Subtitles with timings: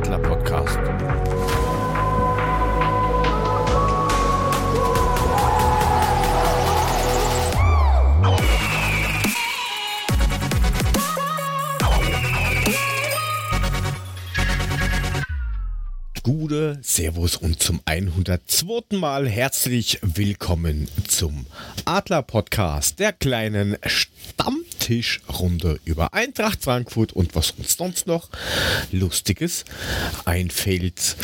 [0.00, 0.78] Adler Podcast.
[16.22, 18.96] Gute, Servus und zum 102.
[18.96, 21.44] Mal herzlich willkommen zum
[21.84, 23.76] Adler Podcast, der kleinen
[24.90, 28.28] Stammtischrunde über Eintracht Frankfurt und was uns sonst noch
[28.90, 29.64] Lustiges
[30.24, 31.16] einfällt.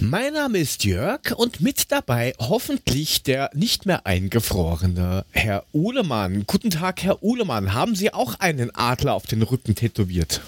[0.00, 6.44] Mein Name ist Jörg und mit dabei hoffentlich der nicht mehr eingefrorene Herr Uhlemann.
[6.46, 7.74] Guten Tag, Herr Uhlemann.
[7.74, 10.40] Haben Sie auch einen Adler auf den Rücken tätowiert?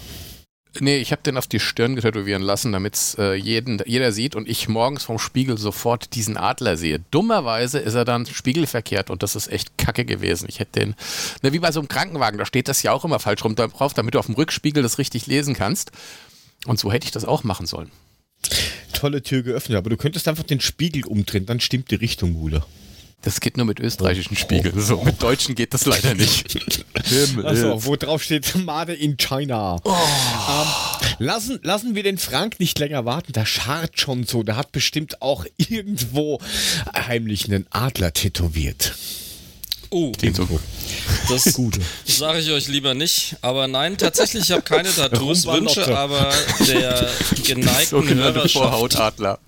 [0.81, 4.47] Nee, ich habe den auf die Stirn tätowieren lassen, damit es äh, jeder sieht und
[4.47, 6.99] ich morgens vom Spiegel sofort diesen Adler sehe.
[7.11, 10.45] Dummerweise ist er dann spiegelverkehrt und das ist echt kacke gewesen.
[10.47, 10.95] Ich hätte den,
[11.41, 13.93] ne, wie bei so einem Krankenwagen, da steht das ja auch immer falsch rum drauf,
[13.93, 15.91] damit du auf dem Rückspiegel das richtig lesen kannst.
[16.65, 17.91] Und so hätte ich das auch machen sollen.
[18.93, 22.63] Tolle Tür geöffnet, aber du könntest einfach den Spiegel umdrehen, dann stimmt die Richtung, Mule.
[23.21, 24.39] Das geht nur mit österreichischen oh.
[24.39, 24.79] Spiegeln.
[24.79, 26.45] So, mit deutschen geht das leider nicht.
[27.43, 29.77] Achso, wo drauf steht Made in China.
[29.83, 29.91] Oh.
[29.91, 30.67] Ähm,
[31.19, 33.33] lassen, lassen wir den Frank nicht länger warten.
[33.33, 34.43] Der scharrt schon so.
[34.43, 36.39] Der hat bestimmt auch irgendwo
[36.95, 38.93] heimlich einen Adler tätowiert.
[39.91, 40.59] Oh, so.
[41.29, 41.81] das Gute.
[42.05, 43.35] sage ich euch lieber nicht.
[43.41, 46.31] Aber nein, tatsächlich, ich habe keine Tattoos-Wünsche, aber
[46.67, 47.09] der
[47.43, 48.53] geneigten Hörerschaft...
[48.53, 49.39] Vorhautadler.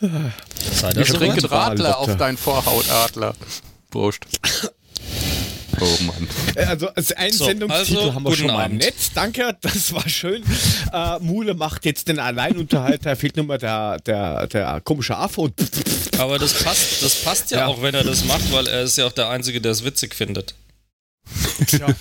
[0.00, 3.34] Ich trinke Radler auf deinen Vorhautadler.
[3.90, 4.24] Wurscht.
[5.80, 6.28] Oh Mann.
[6.54, 8.78] Äh, also, also einen so, Sendungstitel also, haben wir schon mal Abend.
[8.78, 8.94] nett.
[9.14, 10.42] Danke, das war schön.
[10.92, 15.52] Äh, Mule macht jetzt den Alleinunterhalter, fehlt nur mal der, der, der komische Affe.
[16.18, 18.98] Aber das passt, das passt ja, ja, auch, wenn er das macht, weil er ist
[18.98, 20.54] ja auch der Einzige, der es witzig findet.
[21.70, 21.86] Ja.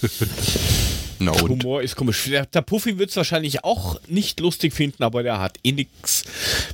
[1.19, 2.25] No, der Humor ist komisch.
[2.25, 6.23] Der, der Puffy wird es wahrscheinlich auch nicht lustig finden, aber der hat eh nichts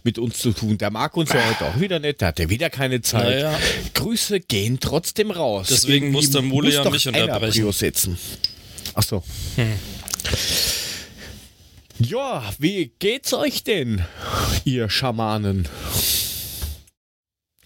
[0.04, 0.78] mit uns zu tun.
[0.78, 3.24] Der mag uns ja heute auch wieder nicht, der hat ja wieder keine Zeit.
[3.24, 3.60] Naja.
[3.94, 5.68] Grüße gehen trotzdem raus.
[5.70, 7.72] Deswegen muss der Mule ja mich unterbrechen.
[7.72, 8.18] setzen.
[8.94, 9.24] Achso.
[9.56, 9.74] Hm.
[12.00, 14.04] Ja, wie geht's euch denn,
[14.66, 15.70] ihr Schamanen?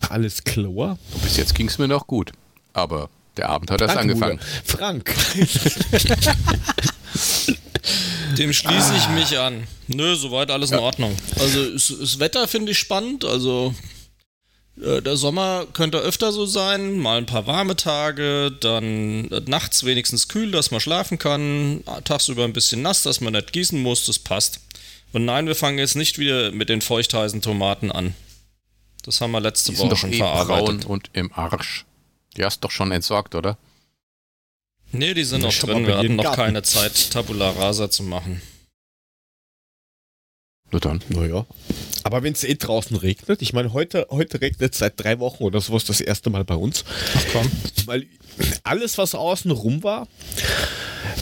[0.09, 0.99] Alles klar?
[1.23, 2.31] Bis jetzt ging's mir noch gut.
[2.73, 4.37] Aber der Abend hat erst angefangen.
[4.37, 4.77] Bruder.
[4.77, 5.15] Frank.
[8.37, 9.67] Dem schließe ich mich an.
[9.87, 11.15] Nö, soweit alles in Ordnung.
[11.39, 13.25] Also das Wetter finde ich spannend.
[13.25, 13.73] Also
[14.81, 20.27] äh, der Sommer könnte öfter so sein, mal ein paar warme Tage, dann nachts wenigstens
[20.27, 24.19] kühl, dass man schlafen kann, tagsüber ein bisschen nass, dass man nicht gießen muss, das
[24.19, 24.59] passt.
[25.13, 28.13] Und nein, wir fangen jetzt nicht wieder mit den feuchtheißen Tomaten an.
[29.03, 30.81] Das haben wir letzte Die Woche schon eh verarbeitet.
[30.81, 31.85] Braun und im Arsch.
[32.37, 33.57] Die hast doch schon entsorgt, oder?
[34.91, 35.85] Nee, die sind noch drin.
[35.85, 36.41] Wir hatten noch Garten.
[36.41, 38.41] keine Zeit, Tabula Rasa zu machen.
[40.71, 41.01] Nur dann.
[41.09, 41.45] Naja.
[42.03, 45.43] Aber wenn es eh draußen regnet, ich meine, heute, heute regnet es seit drei Wochen
[45.43, 46.85] oder sowas das erste Mal bei uns.
[47.15, 47.51] Ach komm.
[47.85, 48.05] Weil
[48.63, 50.07] alles, was außen rum war,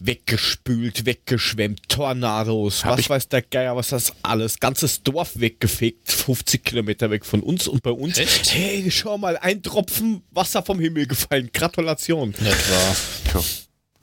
[0.02, 6.64] weggespült, weggeschwemmt, Tornados, Hab was weiß der Geier, was das alles, ganzes Dorf weggefegt, 50
[6.64, 8.18] Kilometer weg von uns und bei uns.
[8.18, 8.54] Echt?
[8.54, 11.50] Hey, schau mal, ein Tropfen Wasser vom Himmel gefallen.
[11.54, 12.34] Gratulation.
[12.34, 13.42] Tja.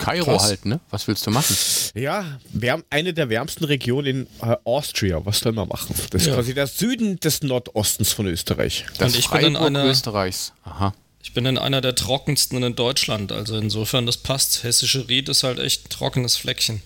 [0.03, 0.45] Kairo Krass.
[0.45, 0.81] halt, ne?
[0.91, 1.55] Was willst du machen?
[1.95, 5.25] Ja, wir haben eine der wärmsten Regionen in äh, Austria.
[5.25, 5.95] Was soll man machen?
[6.11, 6.35] Das ist ja.
[6.35, 8.87] quasi der Süden des Nordostens von Österreich.
[8.99, 10.53] Das Und ich Freiburg bin in einer, Österreichs.
[10.65, 10.93] Aha.
[11.23, 13.33] Ich bin in einer der trockensten in Deutschland.
[13.33, 14.65] Also insofern, das passt.
[14.65, 16.83] Hessische Ried ist halt echt ein trockenes Fleckchen.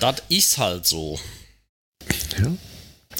[0.00, 1.20] Das ist halt so.
[2.38, 2.52] Ja.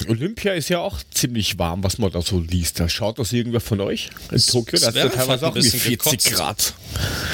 [0.07, 2.79] Olympia ist ja auch ziemlich warm, was man da so liest.
[2.79, 4.79] Da schaut das irgendwer von euch in Tokio?
[4.79, 6.31] Da ist ja teilweise auch 40 gekotzt.
[6.31, 6.73] Grad.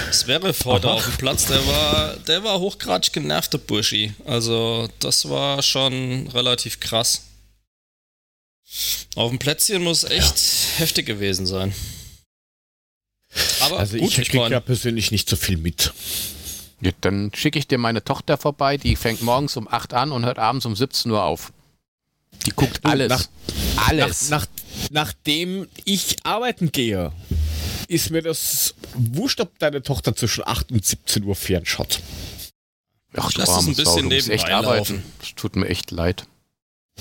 [0.07, 4.13] Das wäre heute auf dem Platz, der war, der war hochgradig genervt, der Burschi.
[4.25, 7.28] Also, das war schon relativ krass.
[9.15, 10.79] Auf dem Plätzchen muss echt ja.
[10.79, 11.73] heftig gewesen sein.
[13.61, 15.93] Aber also gut, ich kriege ja persönlich nicht so viel mit.
[16.81, 20.25] Ja, dann schicke ich dir meine Tochter vorbei, die fängt morgens um 8 an und
[20.25, 21.51] hört abends um 17 Uhr auf.
[22.45, 23.09] Die guckt alles.
[23.09, 23.25] Nach,
[23.87, 24.29] alles.
[24.29, 24.47] Nach, nach,
[24.91, 27.11] nachdem ich arbeiten gehe,
[27.87, 32.01] ist mir das wurscht, ob deine Tochter zwischen 8 und 17 Uhr fernschaut.
[33.17, 35.03] Ach, du Lass es ein bisschen nebenbei echt arbeiten.
[35.21, 36.25] Es tut mir echt leid.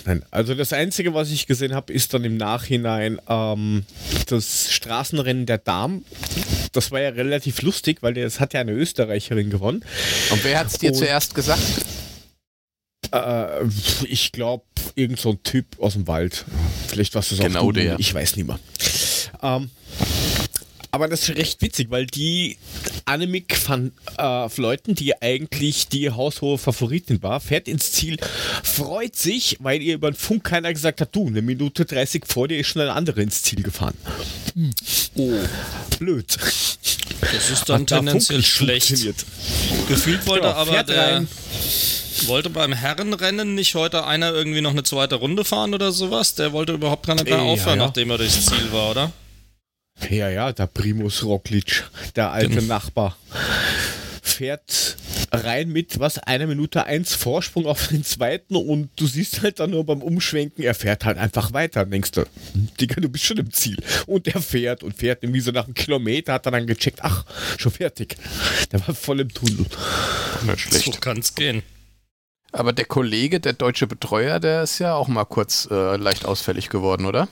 [0.04, 3.84] Nein, also das Einzige, was ich gesehen habe, ist dann im Nachhinein ähm,
[4.26, 6.04] das Straßenrennen der Damen.
[6.72, 9.84] Das war ja relativ lustig, weil das hat ja eine Österreicherin gewonnen.
[10.30, 11.62] Und wer hat es dir Und, zuerst gesagt?
[13.12, 13.64] Äh,
[14.08, 14.64] ich glaube,
[14.94, 16.44] irgend so ein Typ aus dem Wald.
[16.88, 17.98] Vielleicht was das genau der.
[17.98, 18.58] Ich weiß nicht mehr.
[19.42, 19.70] Ähm,
[20.98, 22.58] aber das ist recht witzig, weil die
[23.04, 28.16] Annemiek van äh, Fleuten, die eigentlich die haushohe Favoritin war, fährt ins Ziel,
[28.64, 32.48] freut sich, weil ihr über den Funk keiner gesagt hat, du, eine Minute 30 vor
[32.48, 33.94] dir ist schon ein anderer ins Ziel gefahren.
[35.14, 35.32] Oh.
[35.98, 36.36] Blöd.
[37.20, 38.88] Das ist dann tendenziell schlecht.
[39.88, 41.28] Gefühlt wollte Genau, aber der, rein.
[42.26, 46.34] wollte beim Herrenrennen nicht heute einer irgendwie noch eine zweite Runde fahren oder sowas?
[46.34, 47.86] Der wollte überhaupt gar nicht mehr Ja, aufhören, ja.
[47.86, 49.12] nachdem er durchs Ziel war, oder?
[50.10, 51.84] Ja, ja, der Primus Roglic,
[52.16, 52.62] der alte Genau.
[52.74, 53.16] Nachbar,
[54.22, 54.96] fährt
[55.32, 59.70] rein mit, was, einer Minute eins Vorsprung auf den zweiten und du siehst halt dann
[59.70, 61.80] nur beim Umschwenken, er fährt halt einfach weiter.
[61.80, 62.24] Dann denkst du,
[62.80, 63.76] Digga, du bist schon im Ziel.
[64.06, 67.24] Und er fährt und fährt irgendwie so nach einem Kilometer, hat er dann gecheckt, ach,
[67.58, 68.16] schon fertig.
[68.72, 69.66] Der war voll im Tunnel.
[70.46, 70.84] Nicht schlecht.
[70.84, 71.62] So kann's gehen.
[72.52, 76.70] Aber der Kollege, der deutsche Betreuer, der ist ja auch mal kurz äh, leicht ausfällig
[76.70, 77.28] geworden, oder?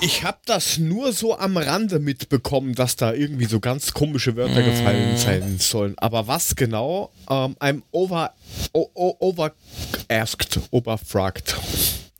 [0.00, 4.62] Ich habe das nur so am Rande mitbekommen, dass da irgendwie so ganz komische Wörter
[4.62, 5.94] gefallen sein sollen.
[5.98, 7.12] Aber was genau?
[7.28, 8.32] Ähm, I'm over,
[8.72, 9.52] o, o, over
[10.08, 11.56] asked, overfragt.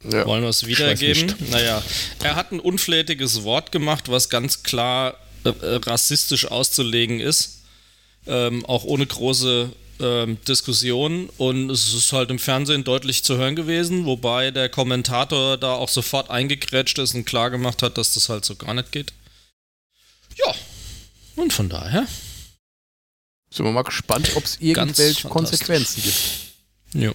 [0.04, 0.26] Ja.
[0.26, 1.34] Wollen wir es wiedergeben?
[1.50, 1.82] Naja,
[2.22, 5.14] er hat ein unflätiges Wort gemacht, was ganz klar
[5.44, 7.62] äh, rassistisch auszulegen ist.
[8.26, 11.28] Ähm, auch ohne große ähm, Diskussion.
[11.38, 15.88] Und es ist halt im Fernsehen deutlich zu hören gewesen, wobei der Kommentator da auch
[15.88, 19.12] sofort eingekrätscht ist und klar gemacht hat, dass das halt so gar nicht geht.
[20.36, 20.54] Ja.
[21.36, 22.06] Und von daher.
[23.50, 25.28] Sind wir mal gespannt, ob es irgendwelche.
[25.28, 26.16] Konsequenzen gibt.
[26.94, 27.12] Ja.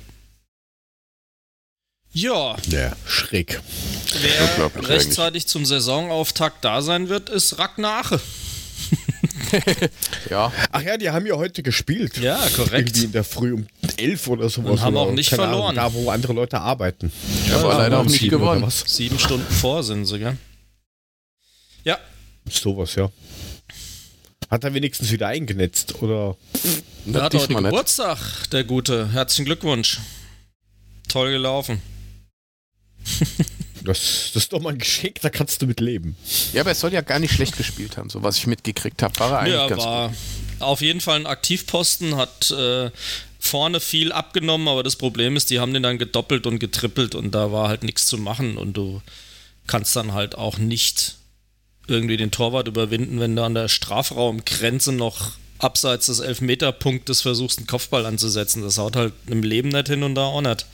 [2.16, 3.60] Ja, Ja, schräg.
[4.22, 8.22] wer rechtzeitig zum Saisonauftakt da sein wird, ist Ragnar Ache.
[10.30, 12.18] Ja, Ach ja, die haben ja heute gespielt.
[12.18, 12.90] Ja, korrekt.
[12.90, 14.72] Irgendwie in der Früh um elf oder sowas.
[14.72, 15.78] Und haben oder auch nicht verloren.
[15.78, 17.12] Ahnung, da, wo andere Leute arbeiten.
[17.48, 18.64] Ja, aber leider auch nicht gewonnen.
[18.64, 18.84] Was?
[18.88, 20.38] Sieben Stunden vor sind sie, gell?
[21.84, 22.00] Ja,
[22.50, 23.10] Sowas, ja.
[24.50, 26.36] Hat er wenigstens wieder eingenetzt, oder?
[27.12, 27.72] er hat heute diesmal nicht.
[27.72, 29.12] Geburtstag, der Gute.
[29.12, 30.00] Herzlichen Glückwunsch.
[31.08, 31.82] Toll gelaufen.
[33.86, 36.16] Das, das ist doch mal ein Geschenk, da kannst du mit leben.
[36.54, 39.20] Ja, aber er soll ja gar nicht schlecht gespielt haben, so was ich mitgekriegt habe.
[39.20, 40.18] War er eigentlich Ja, ganz war gut.
[40.60, 42.92] auf jeden Fall ein Aktivposten, hat äh,
[43.40, 47.32] vorne viel abgenommen, aber das Problem ist, die haben den dann gedoppelt und getrippelt und
[47.36, 49.02] da war halt nichts zu machen und du
[49.68, 51.16] kannst dann halt auch nicht
[51.88, 57.68] irgendwie den Torwart überwinden, wenn du an der Strafraumgrenze noch abseits des Elfmeterpunktes versuchst, einen
[57.68, 58.62] Kopfball anzusetzen.
[58.64, 60.66] Das haut halt im Leben nicht hin und da auch nicht.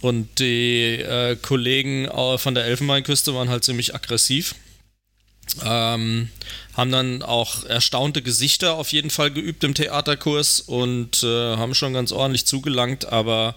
[0.00, 4.54] Und die äh, Kollegen äh, von der Elfenbeinküste waren halt ziemlich aggressiv.
[5.64, 6.28] Ähm,
[6.74, 11.92] haben dann auch erstaunte Gesichter auf jeden Fall geübt im Theaterkurs und äh, haben schon
[11.92, 13.54] ganz ordentlich zugelangt, aber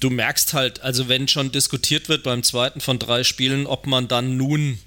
[0.00, 4.06] du merkst halt, also wenn schon diskutiert wird beim zweiten von drei Spielen, ob man
[4.06, 4.78] dann nun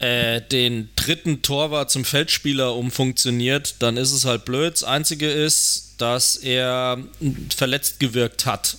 [0.00, 4.74] äh, den dritten Torwart zum Feldspieler umfunktioniert, dann ist es halt blöd.
[4.74, 6.98] Das Einzige ist, dass er
[7.56, 8.76] verletzt gewirkt hat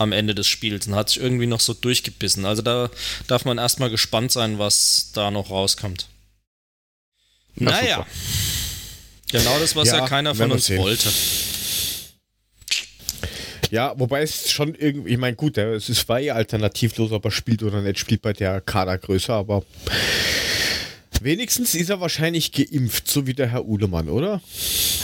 [0.00, 2.44] am Ende des Spiels und hat sich irgendwie noch so durchgebissen.
[2.46, 2.90] Also da
[3.26, 6.06] darf man erstmal gespannt sein, was da noch rauskommt.
[7.56, 7.96] Na, naja.
[7.96, 8.06] super.
[9.32, 10.78] Genau das, was ja, Ja, keiner von uns sehen.
[10.80, 11.08] wollte.
[13.70, 17.30] Ja, wobei es schon irgendwie, ich meine, gut, es ist war eh alternativlos, ob er
[17.30, 19.64] spielt oder nicht, spielt bei der Kadergröße, aber
[21.20, 24.40] wenigstens ist er wahrscheinlich geimpft, so wie der Herr Uhlemann, oder?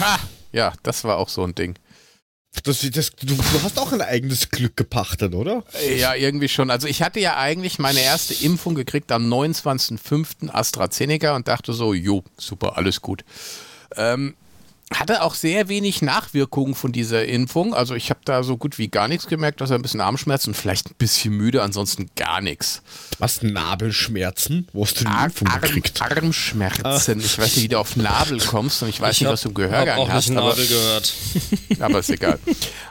[0.01, 0.19] Ha!
[0.53, 1.79] Ja, das war auch so ein Ding.
[2.65, 5.65] Das, das, du, du hast auch ein eigenes Glück gepachtet, oder?
[5.97, 6.71] Ja, irgendwie schon.
[6.71, 10.51] Also ich hatte ja eigentlich meine erste Impfung gekriegt am 29.05.
[10.51, 13.25] AstraZeneca und dachte so, jo, super, alles gut.
[13.97, 14.35] Ähm,
[14.95, 17.75] hatte auch sehr wenig Nachwirkungen von dieser Impfung.
[17.75, 20.51] Also ich habe da so gut wie gar nichts gemerkt, dass er ein bisschen Armschmerzen
[20.51, 22.83] und vielleicht ein bisschen müde, ansonsten gar nichts.
[23.19, 24.69] Was, Nabelschmerzen?
[24.73, 26.01] Wo hast du die Ar Impfung Arm gekriegt?
[26.01, 27.19] Armschmerzen.
[27.19, 29.49] Ich weiß nicht, wie du auf Nabel kommst und ich weiß nicht, hab- was du
[29.49, 30.29] im Gehörgang auch hast.
[30.29, 31.13] nicht Aber, Nabel gehört.
[31.81, 32.39] aber ist egal.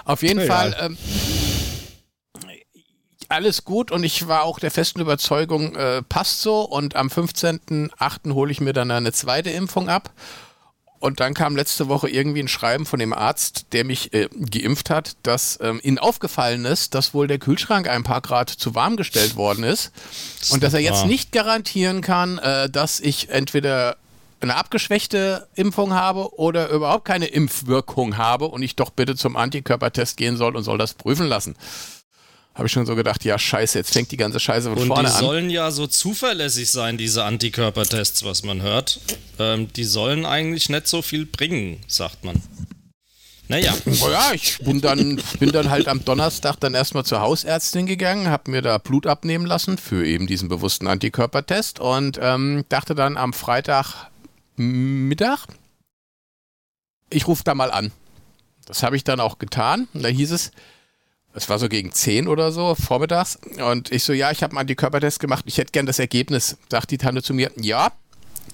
[0.03, 0.73] Auf jeden Egal.
[0.73, 0.85] Fall.
[0.87, 0.97] Ähm,
[3.29, 8.33] alles gut und ich war auch der festen Überzeugung, äh, passt so und am 15.08.
[8.33, 10.11] hole ich mir dann eine zweite Impfung ab.
[10.99, 14.89] Und dann kam letzte Woche irgendwie ein Schreiben von dem Arzt, der mich äh, geimpft
[14.89, 18.95] hat, dass ähm, ihnen aufgefallen ist, dass wohl der Kühlschrank ein paar Grad zu warm
[18.95, 19.91] gestellt worden ist.
[20.49, 21.07] und dass er jetzt wahr.
[21.07, 23.97] nicht garantieren kann, äh, dass ich entweder
[24.41, 30.17] eine abgeschwächte Impfung habe oder überhaupt keine Impfwirkung habe und ich doch bitte zum Antikörpertest
[30.17, 31.55] gehen soll und soll das prüfen lassen.
[32.55, 35.09] Habe ich schon so gedacht, ja scheiße, jetzt fängt die ganze Scheiße von Und vorne
[35.09, 35.19] die an.
[35.19, 38.99] sollen ja so zuverlässig sein, diese Antikörpertests, was man hört.
[39.39, 42.41] Ähm, die sollen eigentlich nicht so viel bringen, sagt man.
[43.47, 47.85] Naja, Oh ja, ich bin dann, bin dann halt am Donnerstag dann erstmal zur Hausärztin
[47.85, 52.95] gegangen, habe mir da Blut abnehmen lassen für eben diesen bewussten Antikörpertest und ähm, dachte
[52.95, 54.09] dann am Freitag
[54.55, 55.45] Mittag,
[57.11, 57.91] ich rufe da mal an.
[58.65, 59.87] Das habe ich dann auch getan.
[59.93, 60.51] Und da hieß es,
[61.35, 63.37] es war so gegen 10 oder so, vormittags.
[63.57, 66.57] Und ich so, ja, ich habe einen Antikörpertest gemacht, ich hätte gern das Ergebnis.
[66.71, 67.91] Sagt die Tante zu mir, ja,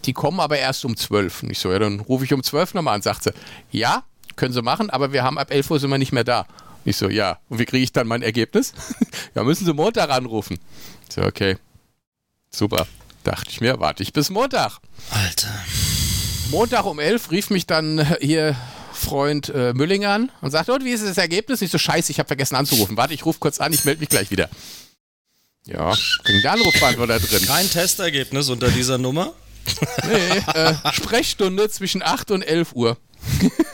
[0.05, 1.43] die kommen aber erst um 12.
[1.43, 3.03] Und ich so, ja, dann rufe ich um 12 nochmal an.
[3.03, 3.33] Sagt sie,
[3.71, 4.03] ja,
[4.35, 6.47] können sie machen, aber wir haben ab 11 Uhr sind wir nicht mehr da.
[6.83, 8.73] Ich so, ja, und wie kriege ich dann mein Ergebnis?
[9.35, 10.57] ja, müssen sie Montag anrufen.
[11.07, 11.57] Ich so, okay,
[12.49, 12.87] super.
[13.23, 14.79] Dachte ich mir, warte ich bis Montag.
[15.11, 15.53] Alter.
[16.49, 18.55] Montag um 11 rief mich dann hier
[19.01, 21.61] Freund äh, Müllinger an und sagt, und wie ist das Ergebnis?
[21.61, 22.95] Ich so, scheiße, ich habe vergessen anzurufen.
[22.97, 24.49] Warte, ich rufe kurz an, ich melde mich gleich wieder.
[25.65, 25.93] Ja,
[26.23, 27.45] ging der Anrufbeantworter drin.
[27.45, 29.33] Kein Testergebnis unter dieser Nummer?
[30.07, 32.97] Nee, äh, Sprechstunde zwischen 8 und 11 Uhr.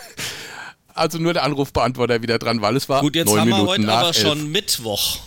[0.93, 3.91] also nur der Anrufbeantworter wieder dran, weil es war Gut, jetzt neun haben wir heute
[3.91, 4.19] aber 11.
[4.19, 5.19] schon Mittwoch.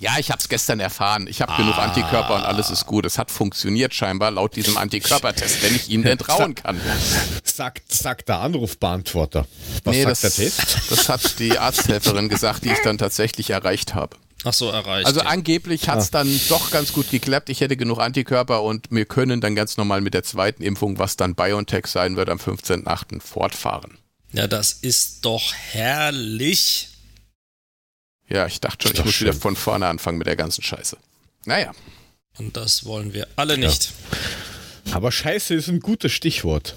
[0.00, 1.26] Ja, ich habe es gestern erfahren.
[1.28, 3.04] Ich habe genug Antikörper und alles ist gut.
[3.04, 6.80] Es hat funktioniert scheinbar laut diesem Antikörpertest, wenn ich ihm denn trauen kann.
[7.42, 9.46] Sagt, sagt der Anrufbeantworter.
[9.84, 10.90] Was nee, sagt das, der Test?
[10.90, 14.16] das hat die Arzthelferin gesagt, die ich dann tatsächlich erreicht habe.
[14.44, 15.06] Ach so, erreicht.
[15.06, 17.50] Also angeblich hat es dann doch ganz gut geklappt.
[17.50, 21.16] Ich hätte genug Antikörper und wir können dann ganz normal mit der zweiten Impfung, was
[21.16, 23.20] dann BioNTech sein wird, am 15.8.
[23.20, 23.98] fortfahren.
[24.32, 26.90] ja, das ist doch herrlich.
[28.28, 29.40] Ja, ich dachte schon, ich muss wieder schön.
[29.40, 30.96] von vorne anfangen mit der ganzen Scheiße.
[31.44, 31.72] Naja,
[32.38, 33.92] Und das wollen wir alle nicht.
[34.92, 36.74] Aber Scheiße ist ein gutes Stichwort.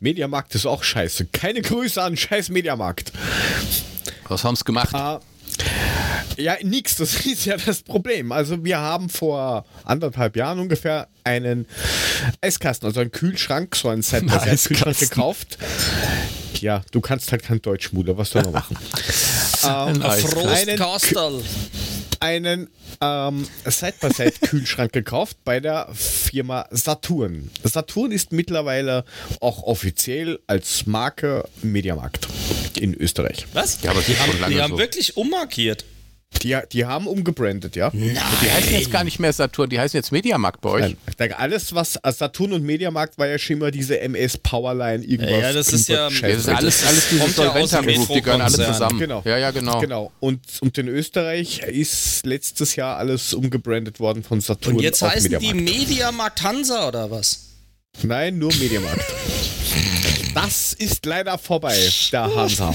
[0.00, 1.26] Mediamarkt ist auch scheiße.
[1.26, 3.12] Keine Grüße an scheiß Mediamarkt.
[4.28, 4.94] was haben sie gemacht?
[4.94, 5.20] Ah,
[6.38, 8.32] ja, nix, das ist ja das Problem.
[8.32, 11.66] Also wir haben vor anderthalb Jahren ungefähr einen
[12.40, 14.48] Eiskasten, also einen Kühlschrank, so einen set set kühlschrank
[14.96, 15.08] Eiskasten.
[15.10, 15.58] gekauft.
[16.60, 18.78] Ja, du kannst halt kein Deutsch, Mutter, was soll man machen?
[19.64, 21.42] ähm, Ein Frostkastel.
[22.20, 22.68] einen
[23.00, 27.50] ähm, Side-by-Side-Kühlschrank gekauft bei der Firma Saturn.
[27.64, 29.04] Saturn ist mittlerweile
[29.40, 32.28] auch offiziell als Marke Mediamarkt
[32.78, 33.46] in Österreich.
[33.52, 33.82] Was?
[33.82, 34.78] Ja, aber die haben, die haben so.
[34.78, 35.84] wirklich ummarkiert.
[36.42, 37.90] Die, die haben umgebrandet, ja.
[37.92, 38.16] Nein.
[38.42, 40.80] Die heißen jetzt gar nicht mehr Saturn, die heißen jetzt Mediamarkt bei euch.
[40.82, 44.38] Nein, ich denke, alles, was äh, Saturn und Mediamarkt war ja schon immer diese MS
[44.38, 45.40] Powerline, irgendwas.
[45.42, 48.08] Ja, das ist ja- das ist alles, alles diese Kommt ja aus dem Solventa Group,
[48.14, 48.98] die gehören alle zusammen.
[48.98, 49.22] Genau.
[49.24, 49.80] Ja, ja, genau.
[49.80, 50.12] Genau.
[50.20, 54.76] Und, und in Österreich ist letztes Jahr alles umgebrandet worden von Saturn.
[54.76, 55.78] Und jetzt auf heißen die Mediamarkt.
[55.78, 57.46] Mediamarkt Hansa oder was?
[58.02, 59.04] Nein, nur Mediamarkt.
[60.42, 61.76] Das ist leider vorbei,
[62.12, 62.74] der Hansa.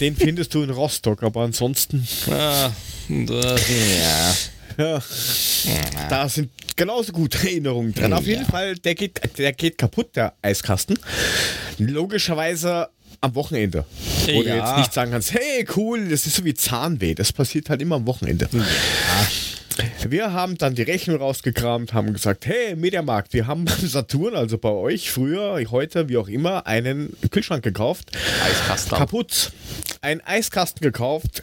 [0.00, 2.70] Den findest du in Rostock, aber ansonsten, Ah,
[3.08, 3.62] das,
[4.76, 4.84] ja.
[4.84, 5.02] ja,
[6.10, 8.12] da sind genauso gute Erinnerungen dran.
[8.12, 10.98] Auf jeden Fall, der geht, der geht kaputt, der Eiskasten.
[11.78, 12.88] Logischerweise
[13.20, 13.84] am Wochenende.
[14.26, 14.56] Wo du Ja.
[14.68, 17.14] jetzt nicht sagen kannst, hey, cool, das ist so wie Zahnweh.
[17.14, 18.48] Das passiert halt immer am Wochenende.
[20.08, 24.58] Wir haben dann die Rechnung rausgekramt, haben gesagt, hey, Mediamarkt, wir haben beim Saturn, also
[24.58, 28.16] bei euch früher, heute, wie auch immer, einen Kühlschrank gekauft.
[28.44, 28.98] Eiskasten.
[28.98, 29.52] Kaputt.
[30.00, 31.42] Ein Eiskasten gekauft.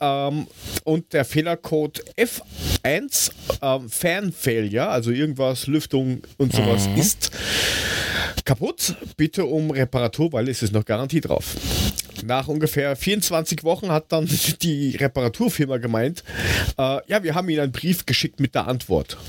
[0.00, 0.46] Ähm,
[0.84, 3.30] und der Fehlercode F1
[3.62, 7.30] ähm, Fan Failure, also irgendwas, Lüftung und sowas, ist
[8.44, 8.94] kaputt.
[9.16, 11.56] Bitte um Reparatur, weil es ist noch Garantie drauf.
[12.26, 14.28] Nach ungefähr 24 Wochen hat dann
[14.62, 16.24] die Reparaturfirma gemeint,
[16.76, 19.16] äh, ja, wir haben Ihnen einen Brief geschickt mit der Antwort.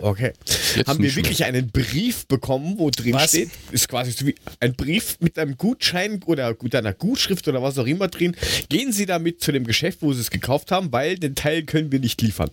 [0.00, 0.32] Okay.
[0.76, 1.16] Jetzt haben wir mehr.
[1.16, 3.30] wirklich einen Brief bekommen, wo drin Was?
[3.30, 7.62] steht, ist quasi so wie ein Brief mit einem Gutschein oder mit einer Gutschrift oder
[7.62, 8.36] was auch immer drin.
[8.68, 11.92] Gehen Sie damit zu dem Geschäft, wo Sie es gekauft haben, weil den Teil können
[11.92, 12.50] wir nicht liefern.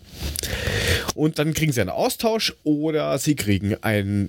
[1.14, 4.28] Und dann kriegen Sie einen Austausch oder Sie kriegen ein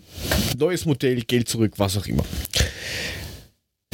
[0.57, 2.23] neues Modell, Geld zurück, was auch immer.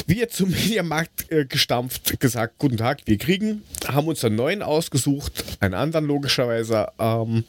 [0.08, 5.32] Wir zum Mediamarkt äh, gestampft, gesagt, guten Tag, wir kriegen, haben uns einen neuen ausgesucht,
[5.58, 7.42] einen anderen logischerweise, ähm,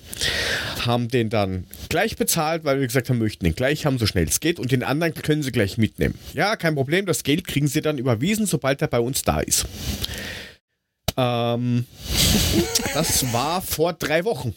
[0.84, 4.26] haben den dann gleich bezahlt, weil wir gesagt haben, möchten den gleich haben, so schnell
[4.26, 6.18] es geht und den anderen können sie gleich mitnehmen.
[6.34, 9.68] Ja, kein Problem, das Geld kriegen sie dann überwiesen, sobald er bei uns da ist.
[11.16, 11.86] Ähm,
[12.96, 14.56] das war vor drei Wochen.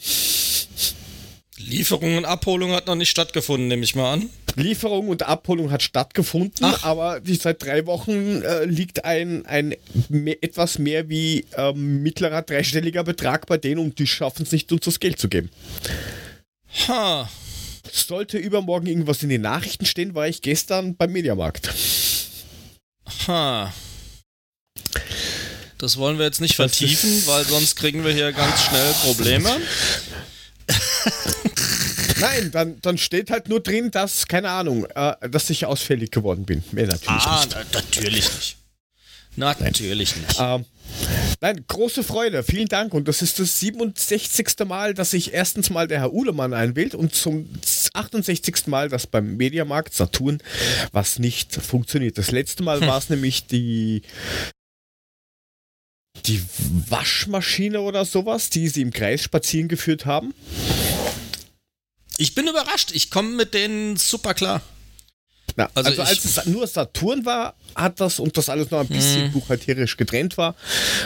[1.67, 4.31] Lieferung und Abholung hat noch nicht stattgefunden, nehme ich mal an.
[4.57, 6.85] Lieferung und Abholung hat stattgefunden, Ach.
[6.85, 9.75] aber die, seit drei Wochen äh, liegt ein, ein
[10.09, 14.73] mehr, etwas mehr wie ähm, mittlerer dreistelliger Betrag bei denen und die schaffen es nicht,
[14.73, 15.51] uns das Geld zu geben.
[16.89, 17.29] Ha.
[17.93, 21.73] Sollte übermorgen irgendwas in den Nachrichten stehen, war ich gestern beim Mediamarkt.
[23.27, 23.73] Ha.
[25.79, 29.51] Das wollen wir jetzt nicht vertiefen, weil sonst kriegen wir hier ganz schnell Probleme.
[32.21, 36.45] Nein, dann, dann steht halt nur drin, dass, keine Ahnung, äh, dass ich ausfällig geworden
[36.45, 36.63] bin.
[36.73, 37.57] Mehr natürlich Ah, nicht.
[37.57, 38.57] na, natürlich nicht.
[39.37, 40.37] Na, natürlich nicht.
[40.41, 40.65] Ähm,
[41.41, 42.93] nein, große Freude, vielen Dank.
[42.95, 44.67] Und das ist das 67.
[44.67, 47.49] Mal, dass sich erstens mal der Herr Uhlemann einwählt und zum
[47.95, 48.67] 68.
[48.67, 50.43] Mal, dass beim Mediamarkt Saturn
[50.93, 52.19] was nicht funktioniert.
[52.19, 54.03] Das letzte Mal war es nämlich die
[56.27, 56.43] die
[56.89, 60.35] Waschmaschine oder sowas, die sie im Kreis spazieren geführt haben.
[62.21, 62.91] Ich bin überrascht.
[62.93, 64.61] Ich komme mit denen super klar.
[65.57, 68.89] Na, also, Also als es nur Saturn war, hat das und das alles noch ein
[68.89, 69.33] bisschen Mhm.
[69.33, 70.55] buchhalterisch getrennt war,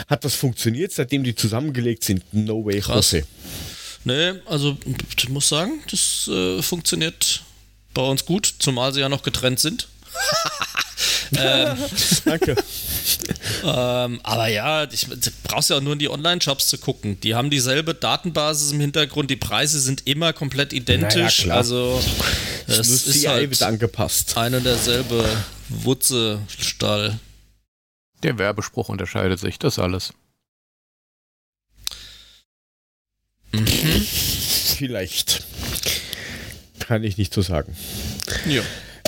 [0.07, 0.91] hat das funktioniert.
[0.91, 3.11] Seitdem die zusammengelegt sind, no way, Krass.
[3.13, 3.25] Jose.
[4.03, 4.77] Nee, also
[5.17, 7.43] ich muss sagen, das äh, funktioniert
[7.93, 9.87] bei uns gut, zumal sie ja noch getrennt sind.
[12.25, 12.55] Danke.
[13.63, 17.19] Ähm, aber ja, ich, du brauchst ja auch nur in die Online-Shops zu gucken.
[17.21, 21.39] Die haben dieselbe Datenbasis im Hintergrund, die Preise sind immer komplett identisch.
[21.39, 21.57] Naja, klar.
[21.57, 22.01] also
[22.67, 24.37] es ist halt angepasst.
[24.37, 25.25] ein und derselbe
[25.69, 27.19] Wutze-Stall.
[28.23, 30.13] Der Werbespruch unterscheidet sich, das alles.
[34.77, 35.43] Vielleicht.
[36.79, 37.75] Kann ich nicht so sagen.
[38.47, 38.61] Ja.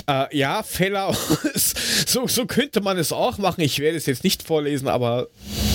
[0.08, 1.14] Äh, ja, Fehler,
[2.06, 3.60] so, so könnte man es auch machen.
[3.60, 5.28] Ich werde es jetzt nicht vorlesen, aber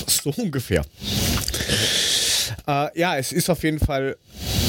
[0.08, 0.84] so ungefähr.
[2.66, 4.16] Äh, ja, es ist auf jeden Fall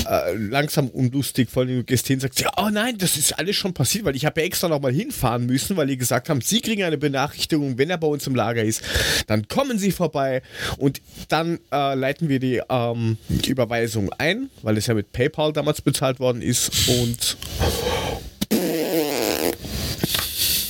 [0.07, 4.05] äh, langsam unlustig, vor allem Gestin sagt, ja, oh nein, das ist alles schon passiert,
[4.05, 6.99] weil ich habe ja extra nochmal hinfahren müssen, weil die gesagt haben, sie kriegen eine
[6.99, 8.83] Benachrichtigung, wenn er bei uns im Lager ist,
[9.25, 10.43] dann kommen sie vorbei
[10.77, 15.53] und dann äh, leiten wir die, ähm, die Überweisung ein, weil es ja mit PayPal
[15.53, 17.37] damals bezahlt worden ist und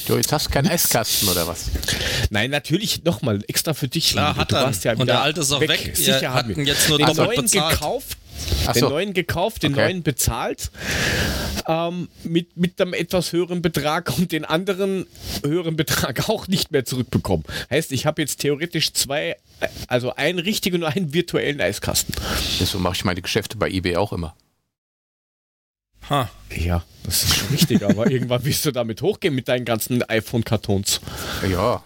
[0.08, 1.66] Du, jetzt hast du keinen Eiskasten oder was?
[2.30, 4.12] Nein, natürlich nochmal extra für dich.
[4.12, 4.64] Klar, hat du er.
[4.64, 5.92] warst ja Und wieder der alte ist auch weg.
[5.96, 6.64] Sicher Wir hatten wir.
[6.64, 7.74] jetzt nur den doppelt neuen bezahlt.
[7.74, 8.18] gekauft.
[8.68, 8.90] Ach Den so.
[8.90, 9.86] neuen gekauft, den Okay.
[9.86, 10.70] neuen bezahlt,
[11.68, 15.08] ähm, mit, mit einem etwas höheren Betrag und den anderen
[15.44, 17.44] höheren Betrag auch nicht mehr zurückbekommen.
[17.72, 19.38] Heißt, ich habe jetzt theoretisch zwei,
[19.88, 22.14] also einen richtigen und einen virtuellen Eiskasten.
[22.64, 24.36] So mache ich meine Geschäfte bei eBay auch immer.
[26.10, 26.30] Ha.
[26.56, 31.02] Ja, das ist schon richtig, aber irgendwann wirst du damit hochgehen mit deinen ganzen iPhone-Kartons.
[31.50, 31.84] Ja,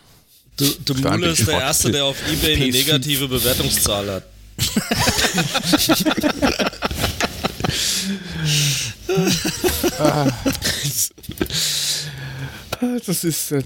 [0.59, 1.61] Du, du Mule ist der.
[1.61, 2.71] Erste, der auf Ebay eine PS5.
[2.73, 4.23] negative Bewertungszahl hat.
[12.81, 13.61] Das ist, äh,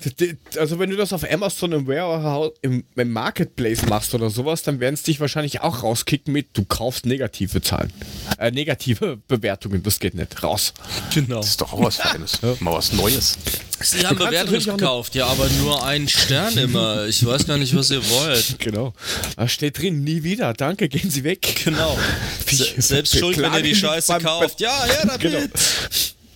[0.57, 4.79] also wenn du das auf Amazon im Warehouse, im, im Marketplace machst oder sowas, dann
[4.79, 7.93] werden es dich wahrscheinlich auch rauskicken mit, du kaufst negative Zahlen.
[8.39, 10.41] Äh, negative Bewertungen, das geht nicht.
[10.41, 10.73] Raus.
[11.13, 11.37] Genau.
[11.37, 12.41] das ist doch auch was Feines.
[12.59, 13.37] Mal was Neues.
[13.81, 17.05] Sie haben Bewertungen gekauft, ja, aber nur einen Stern immer.
[17.05, 18.55] Ich weiß gar nicht, was ihr wollt.
[18.63, 18.93] Genau.
[19.35, 20.53] Da steht drin, nie wieder.
[20.53, 21.61] Danke, gehen Sie weg.
[21.65, 21.97] Genau.
[22.49, 24.61] Se selbst schuld, wenn ihr die Scheiße kauft.
[24.61, 25.21] Ja, ja, damit.
[25.21, 25.39] Genau.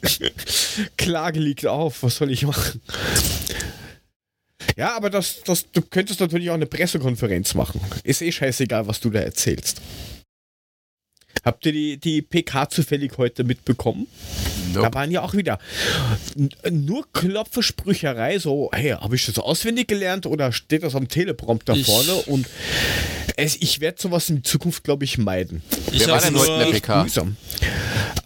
[0.97, 2.81] Klage liegt auf, was soll ich machen?
[4.75, 7.81] Ja, aber das, das, du könntest natürlich auch eine Pressekonferenz machen.
[8.03, 9.81] Ist eh scheißegal, was du da erzählst.
[11.43, 14.07] Habt ihr die, die PK zufällig heute mitbekommen?
[14.73, 14.95] Da Nope.
[14.95, 15.59] waren ja auch wieder
[16.69, 21.85] nur Klopfersprücherei, so, hey, habe ich das auswendig gelernt oder steht das am Teleprompter Ich-
[21.85, 22.13] vorne?
[22.23, 22.47] Und
[23.37, 25.61] es, ich werde sowas in Zukunft, glaube ich, meiden.
[25.91, 27.03] Ich Wer war denn heute in der PK?
[27.03, 27.37] Mühsam.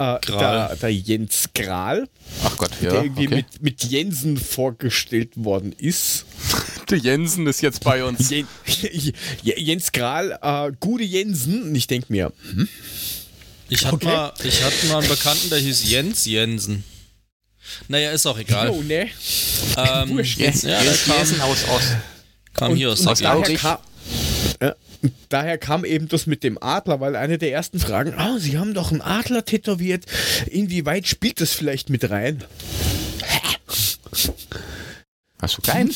[0.01, 2.07] Äh, der, der Jens Gral,
[2.43, 2.91] Ach Gott, ja.
[2.91, 3.35] der irgendwie Okay.
[3.35, 6.25] mit, mit Jensen vorgestellt worden ist.
[6.89, 8.29] Der Jensen ist jetzt bei uns.
[8.29, 8.45] Jen,
[9.43, 11.63] Jens Gral, äh, gute Jensen.
[11.63, 12.67] Und ich denke mir, hm,
[13.69, 14.05] ich hatte Okay.
[14.07, 16.83] mal, ich hatte mal einen Bekannten, der hieß Jens Jensen.
[17.87, 18.69] Naja, ist auch egal.
[18.71, 19.07] oh ne.
[19.77, 20.37] Ähm, Wurscht.
[20.39, 21.81] Jens, ja, Jens kam, Jensen aus, aus.
[22.53, 23.63] kam hier aus und der aus Gegend.
[23.63, 23.79] daher, Aurich.
[24.59, 28.13] kam, ja, und daher kam eben das mit dem Adler, weil eine der ersten Fragen,
[28.19, 30.05] oh, Sie haben doch einen Adler tätowiert.
[30.47, 32.43] Inwieweit spielt das vielleicht mit rein?
[35.41, 35.91] Hast du keinen?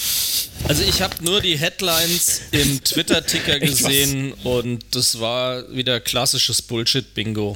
[0.67, 7.55] Also ich habe nur die Headlines im Twitter-Ticker gesehen und das war wieder klassisches Bullshit-Bingo.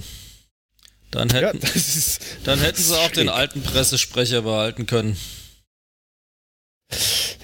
[1.09, 2.21] Dann Ja, hätten, das ist.
[2.43, 3.35] dann hätten sie auch den schräg.
[3.37, 5.17] alten Pressesprecher behalten können.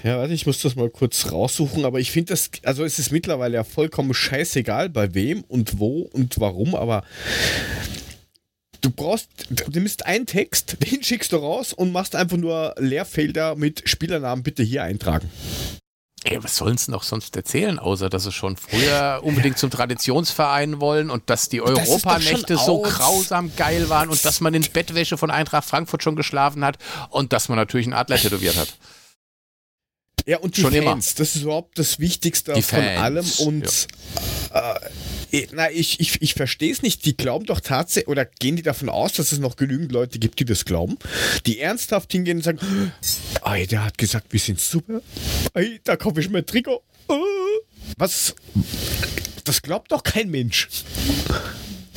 [0.02, 3.10] Ja, warte, ich muss das mal kurz raussuchen, aber ich finde das, also es ist
[3.10, 7.04] mittlerweile ja vollkommen scheißegal, bei wem und wo und warum, aber
[8.82, 13.56] du brauchst, du nimmst einen Text, den schickst du raus und machst einfach nur Leerfelder
[13.56, 15.30] mit Spielernamen bitte hier eintragen.
[16.24, 20.80] Ey, was sollen sie noch sonst erzählen, außer dass sie schon früher unbedingt zum Traditionsverein
[20.80, 22.94] wollen und dass die Europanächte so aus.
[22.94, 26.78] grausam geil waren und dass man in Bettwäsche von Eintracht Frankfurt schon geschlafen hat
[27.10, 28.76] und dass man natürlich einen Adler tätowiert hat.
[30.26, 30.90] Ja, und die Schon immer.
[30.90, 33.86] Fans, das ist überhaupt das Wichtigste Die von Fans, allem und
[34.52, 37.04] äh, na, ich, ich, ich verstehe es nicht.
[37.04, 40.40] Die glauben doch tatsächlich, oder gehen die davon aus, dass es noch genügend Leute gibt,
[40.40, 40.98] die das glauben,
[41.46, 42.92] die ernsthaft hingehen und sagen,
[43.44, 45.00] ey, der hat gesagt, wir sind super.
[45.54, 46.82] Ey, da kaufe ich mir ein Trikot.
[47.08, 47.14] Äh,
[47.98, 48.34] Was?
[49.44, 50.68] Das glaubt doch kein Mensch.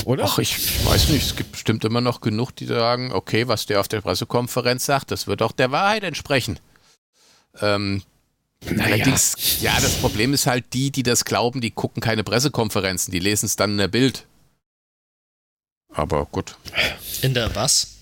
[0.05, 0.25] oder?
[0.25, 1.25] Ach, ich weiß nicht.
[1.25, 5.11] Es gibt bestimmt immer noch genug, die sagen, okay, was der auf der Pressekonferenz sagt,
[5.11, 6.59] das wird auch der Wahrheit entsprechen.
[7.61, 8.03] Ähm,
[8.65, 8.83] Naja.
[8.95, 13.19] Allerdings, ja, das Problem ist halt, die, die das glauben, die gucken keine Pressekonferenzen, die
[13.19, 14.25] lesen es dann in der Bild.
[15.91, 16.55] Aber gut,
[17.21, 17.95] In der was?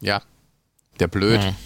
[0.00, 0.22] ja,
[1.00, 1.42] der blöd.
[1.42, 1.56] Hm.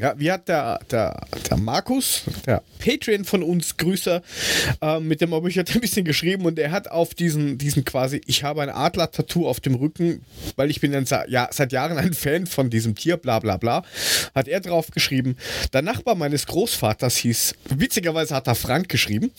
[0.00, 4.22] Ja, wie hat der, der, der Markus, der Patreon von uns, Grüßer,
[4.80, 7.84] äh, mit dem habe ich heute ein bisschen geschrieben und er hat auf diesen, diesen
[7.84, 10.24] quasi, ich habe ein Adler-Tattoo auf dem Rücken,
[10.56, 13.84] weil ich bin ein, ja, seit Jahren ein Fan von diesem Tier, bla bla bla,
[14.34, 15.36] hat er drauf geschrieben,
[15.74, 19.32] der Nachbar meines Großvaters hieß, witzigerweise hat er Frank geschrieben.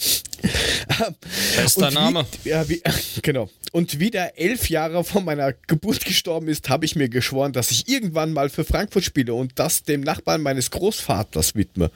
[1.56, 2.26] Bester Name.
[2.44, 2.82] Wie, ja, wie,
[3.22, 3.50] genau.
[3.72, 7.72] Und wie der elf Jahre von meiner Geburt gestorben ist, habe ich mir geschworen, dass
[7.72, 11.92] ich irgendwann mal für Frankfurt spiele und das dem Nachbarn meines Großvaters widme.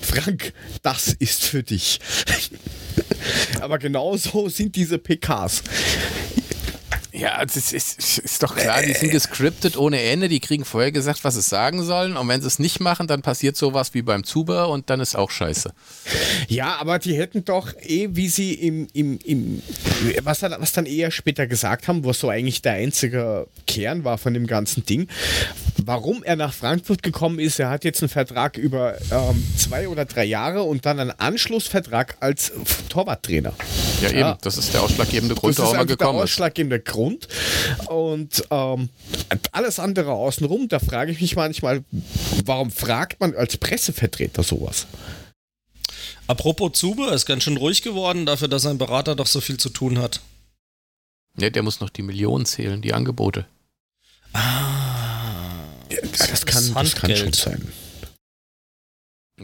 [0.00, 2.00] Frank, das ist für dich.
[3.60, 5.62] Aber genau so sind diese PKs.
[7.16, 10.90] Ja, das ist, ist, ist doch klar, die sind gescriptet ohne Ende, die kriegen vorher
[10.90, 14.02] gesagt, was sie sagen sollen und wenn sie es nicht machen, dann passiert sowas wie
[14.02, 15.70] beim Zuber und dann ist auch scheiße.
[16.48, 19.62] Ja, aber die hätten doch eh, wie sie im, im, im
[20.24, 24.18] was, dann, was dann eher später gesagt haben, was so eigentlich der einzige Kern war
[24.18, 25.06] von dem ganzen Ding,
[25.84, 27.60] warum er nach Frankfurt gekommen ist.
[27.60, 32.16] Er hat jetzt einen Vertrag über ähm, zwei oder drei Jahre und dann einen Anschlussvertrag
[32.18, 32.50] als
[32.88, 33.52] Torwarttrainer.
[34.02, 34.38] Ja, eben, Ja.
[34.40, 36.24] das ist der ausschlaggebende Grund, das warum er der gekommen ist.
[36.24, 37.03] ausschlaggebende Grund.
[37.88, 38.88] Und ähm,
[39.52, 41.84] alles andere außenrum, da frage ich mich manchmal,
[42.44, 44.86] warum fragt man als Pressevertreter sowas?
[46.26, 49.68] Apropos Zube, ist ganz schön ruhig geworden, dafür, dass sein Berater doch so viel zu
[49.68, 50.20] tun hat.
[51.38, 53.46] Ja, der muss noch die Millionen zählen, die Angebote.
[54.32, 54.84] Ah.
[55.90, 57.72] Ja, das, kann, das kann schon sein.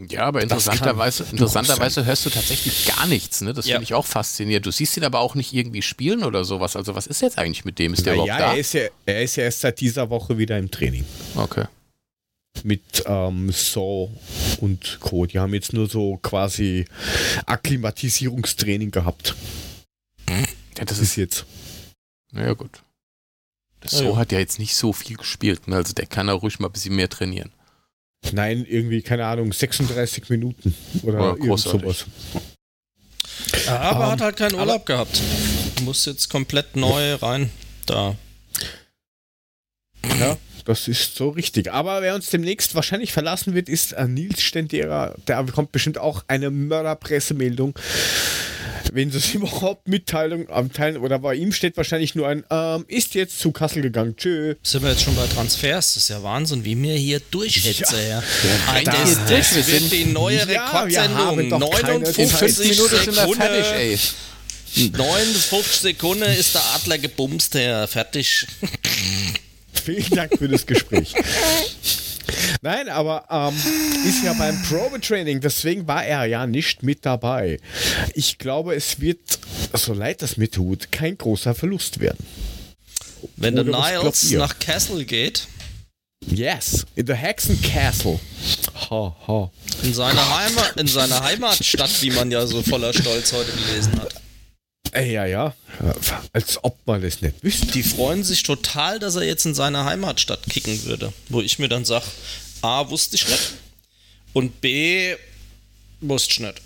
[0.09, 3.40] Ja, aber interessanterweise, interessanterweise hörst du tatsächlich gar nichts.
[3.40, 3.53] Ne?
[3.53, 3.74] Das Ja.
[3.74, 4.64] finde ich auch faszinierend.
[4.64, 6.76] Du siehst ihn aber auch nicht irgendwie spielen oder sowas.
[6.76, 7.92] Also was ist jetzt eigentlich mit dem?
[7.94, 10.57] Ist der Naja, überhaupt er ist, ja, er ist ja erst seit dieser Woche wieder
[10.59, 11.05] im Training.
[11.35, 11.42] da?
[11.42, 11.64] Okay.
[12.62, 14.12] Mit ähm, So
[14.61, 15.26] und Co.
[15.26, 16.85] Die haben jetzt nur so quasi
[17.46, 19.35] Akklimatisierungstraining gehabt.
[20.29, 21.44] Ja, das ist, jetzt.
[22.31, 22.83] naja gut.
[23.81, 24.16] Das Ja, so ja.
[24.16, 25.66] hat ja jetzt nicht so viel gespielt.
[25.68, 25.76] Ne?
[25.76, 27.50] Also der kann auch ruhig mal ein bisschen mehr trainieren.
[28.33, 32.04] Nein, irgendwie, keine Ahnung, 36 Minuten oder Ja, sowas.
[33.66, 35.20] Aber Ähm, hat halt keinen Urlaub gehabt.
[35.83, 37.50] Muss jetzt komplett neu rein.
[37.87, 38.16] Da.
[40.18, 41.72] Ja, das ist so richtig.
[41.72, 45.14] Aber wer uns demnächst wahrscheinlich verlassen wird, ist äh, Nils Stendera.
[45.26, 47.74] Der bekommt bestimmt auch eine Mörderpressemeldung.
[48.92, 52.85] Wenn sie es überhaupt Mitteilung am Teilen oder bei ihm steht wahrscheinlich nur ein ähm,
[52.88, 54.16] ist jetzt zu Kassel gegangen.
[54.16, 54.55] Tschö.
[54.62, 55.94] Sind wir jetzt schon bei Transfers?
[55.94, 58.22] Das ist ja Wahnsinn, wie mir hier durchhetze, ja.
[58.85, 61.37] das, hier das durch, wir wird sind- die neue Ja, Rekordsendung.
[61.37, 62.38] keine 59 Zeit.
[62.38, 63.40] Fünf Minuten sind wir Sekunden.
[63.40, 63.98] fertig, ey.
[64.76, 68.46] 59 Sekunden ist der Adler gebumst, der fertig.
[69.85, 71.12] Vielen Dank für das Gespräch.
[72.62, 73.55] Nein, aber ähm,
[74.07, 77.59] ist ja beim Probetraining, deswegen war er ja nicht mit dabei.
[78.14, 79.20] Ich glaube, es wird,
[79.73, 82.25] so leid das mir tut, kein großer Verlust werden.
[83.37, 85.46] Wenn der Oder Niles nach Castle geht,
[86.27, 88.20] Yes, in the Hexen Castle.
[88.90, 89.51] Ha, ha.
[89.83, 94.14] in seine, Heimat, in Heimatstadt, wie man ja so voller Stolz heute gelesen hat.
[94.92, 95.55] Äh, Ja, ja,
[96.33, 97.66] als ob man es nicht wüsste.
[97.68, 101.12] Die freuen sich total, dass er jetzt in seine Heimatstadt kicken würde.
[101.31, 102.05] Wo ich mir dann sage,
[102.62, 103.53] A, wusste ich nicht.
[104.33, 105.14] Und B,
[106.01, 106.62] wusste ich nicht.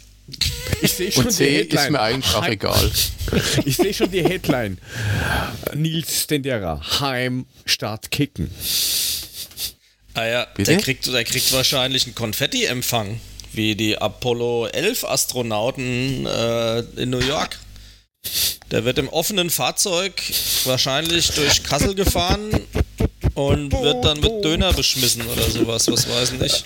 [0.80, 1.84] Ich sehe schon Und die C Headline.
[1.84, 2.90] ist mir eigentlich auch egal.
[3.64, 4.78] Ich sehe schon die Headline.
[5.74, 8.50] Nils Stendera, Heim statt Kicken.
[10.14, 10.72] Ah ja, Bitte?
[10.72, 13.20] der kriegt, der kriegt wahrscheinlich einen Konfetti-Empfang,
[13.52, 17.58] wie die Apollo 11 Astronauten äh, in New York.
[18.70, 20.14] Der wird im offenen Fahrzeug
[20.64, 22.50] wahrscheinlich durch Kassel gefahren
[23.34, 26.64] und wird dann mit Döner beschmissen oder sowas, was weiß nicht.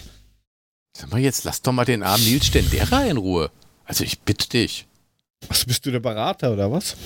[0.96, 3.50] Sag mal jetzt, lass doch mal den armen Nils Stendera in Ruhe.
[3.84, 4.86] Also ich bitte dich.
[5.48, 6.96] Was bist du der Berater oder was?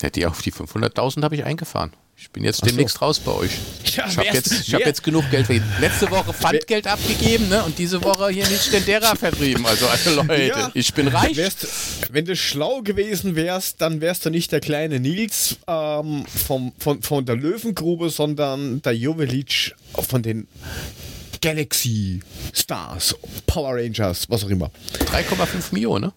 [0.00, 1.92] Ja, die auf die 500.000 habe ich eingefahren.
[2.22, 2.74] Ich bin jetzt Ach so.
[2.74, 3.50] demnächst raus bei euch.
[3.96, 5.66] Ja, Ich habe jetzt, ich hab jetzt genug Geld verdient.
[5.80, 7.64] Letzte Woche Pfandgeld abgegeben ne?
[7.64, 9.66] und diese Woche hier Nils Stendera vertrieben.
[9.66, 10.70] Also, also Leute, Ja.
[10.74, 11.36] ich bin reich.
[11.36, 11.66] Wärst,
[12.12, 17.02] wenn du schlau gewesen wärst, dann wärst du nicht der kleine Nils ähm, vom, von,
[17.02, 19.74] von der Löwengrube, sondern der Jovelic
[20.08, 20.46] von den
[21.40, 22.20] Galaxy
[22.52, 24.70] Stars, Power Rangers, was auch immer.
[25.06, 26.12] 3,5 Millionen, ne?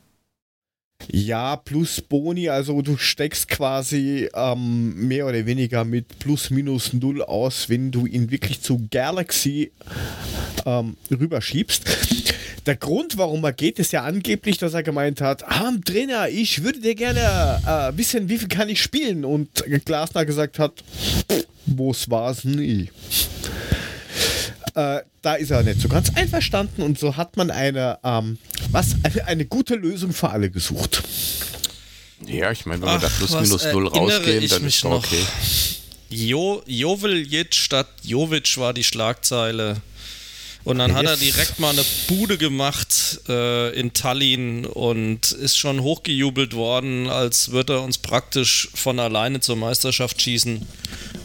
[1.12, 7.22] Ja, plus Boni, also du steckst quasi ähm, mehr oder weniger mit plus minus null
[7.22, 9.72] aus, wenn du ihn wirklich zu Galaxy
[10.66, 11.84] ähm, rüberschiebst.
[12.66, 16.64] der Grund, warum er geht, ist ja angeblich, dass er gemeint hat, ah, Trainer, ich
[16.64, 19.26] würde dir gerne äh, wissen, wie viel kann ich spielen?
[19.26, 19.50] Und
[19.86, 20.84] Glasner gesagt hat,
[21.66, 22.90] wo's war's nie.
[24.76, 28.38] Äh, da ist er nicht so ganz einverstanden und so hat man eine, ähm,
[28.72, 31.04] was, eine, eine gute Lösung für alle gesucht.
[32.26, 35.06] Ja, ich meine, wenn wir da plus minus null erinnere rausgehen, dann ist doch noch.
[35.06, 35.26] okay.
[36.10, 39.82] Jo, Joveljic statt Jovic war die Schlagzeile.
[40.64, 45.82] Und dann hat er direkt mal eine Bude gemacht äh, in Tallinn und ist schon
[45.82, 50.66] hochgejubelt worden, als würde er uns praktisch von alleine zur Meisterschaft schießen.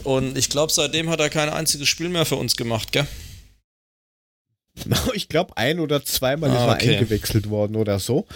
[0.03, 3.07] Und ich glaube, seitdem hat er kein einziges Spiel mehr für uns gemacht, gell?
[5.15, 6.97] Ich glaube, ein oder zweimal ist Ah, er okay.
[6.97, 8.27] eingewechselt worden oder so.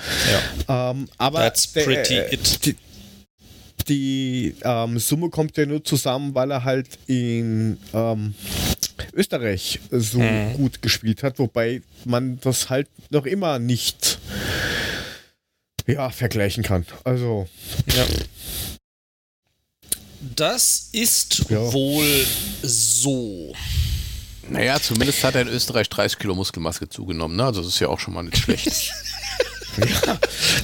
[0.67, 0.91] Ja.
[0.91, 2.65] Ähm, aber That's der, pretty äh, it.
[2.67, 2.77] Die,
[3.89, 8.35] die ähm, Summe kommt ja nur zusammen, weil er halt in ähm,
[9.13, 10.55] Österreich so Mhm.
[10.55, 14.19] gut gespielt hat, wobei man das halt noch immer nicht
[15.87, 16.87] ja, vergleichen kann.
[17.05, 17.49] Also,
[17.95, 18.05] Ja.
[20.37, 21.73] Das ist Ja.
[21.73, 22.07] wohl
[22.63, 23.53] so.
[24.49, 27.37] Naja, zumindest hat er in Österreich 30 Kilo Muskelmasse zugenommen.
[27.37, 27.45] Ne?
[27.45, 28.93] Also das ist ja auch schon mal nicht schlecht.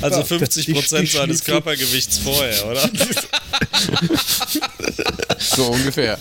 [0.03, 2.91] Also Ja, 50 die- Prozent die seines Körpergewichts vorher, oder?
[5.38, 6.19] so ungefähr.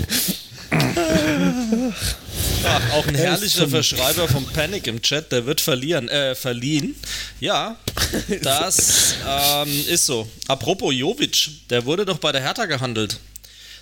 [2.63, 6.95] Ach, auch ein ist herrlicher Verschreiber vom Panic im Chat, der wird verlieren, äh, verliehen.
[7.41, 7.75] Ja,
[8.41, 10.29] das ähm, ist so.
[10.47, 13.19] Apropos Jovic, der wurde doch bei der Hertha gehandelt.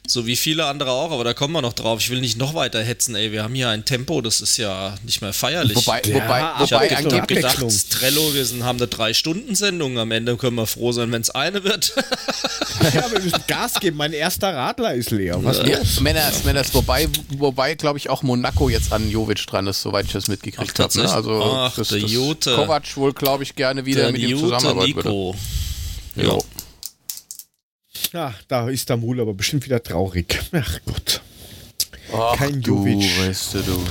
[0.07, 1.99] So wie viele andere auch, aber da kommen wir noch drauf.
[1.99, 3.31] Ich will nicht noch weiter hetzen, ey.
[3.31, 5.75] Wir haben hier ein Tempo, das ist ja nicht mehr feierlich.
[5.75, 7.89] Wobei, Ja, wobei, aber ich habe wobei gedacht.
[7.89, 9.97] Trello, wir sind, haben eine Drei-Stunden-Sendung.
[9.97, 11.93] Am Ende können wir froh sein, wenn es eine wird.
[12.93, 13.97] ja, wir müssen Gas geben.
[13.97, 15.43] Mein erster Radler ist leer.
[15.43, 15.99] Was ja, los?
[15.99, 20.13] Männers, Männers, wobei, wobei glaube ich, auch Monaco jetzt an Jovic dran ist, soweit ich
[20.13, 20.97] das mitgekriegt habe.
[20.97, 21.11] Ne?
[21.11, 22.55] Also, Ach, das, der das Jute.
[22.55, 25.09] Kovac wohl, glaube ich, gerne wieder mit ihm zusammenarbeiten würde.
[25.09, 25.35] Nico.
[26.15, 26.43] Jo.
[28.15, 30.39] Ja, da ist der Mul aber bestimmt wieder traurig.
[30.53, 31.21] Ach Gott.
[32.13, 33.03] Ach, Kein du, Jovic.
[33.19, 33.83] weißt du, du.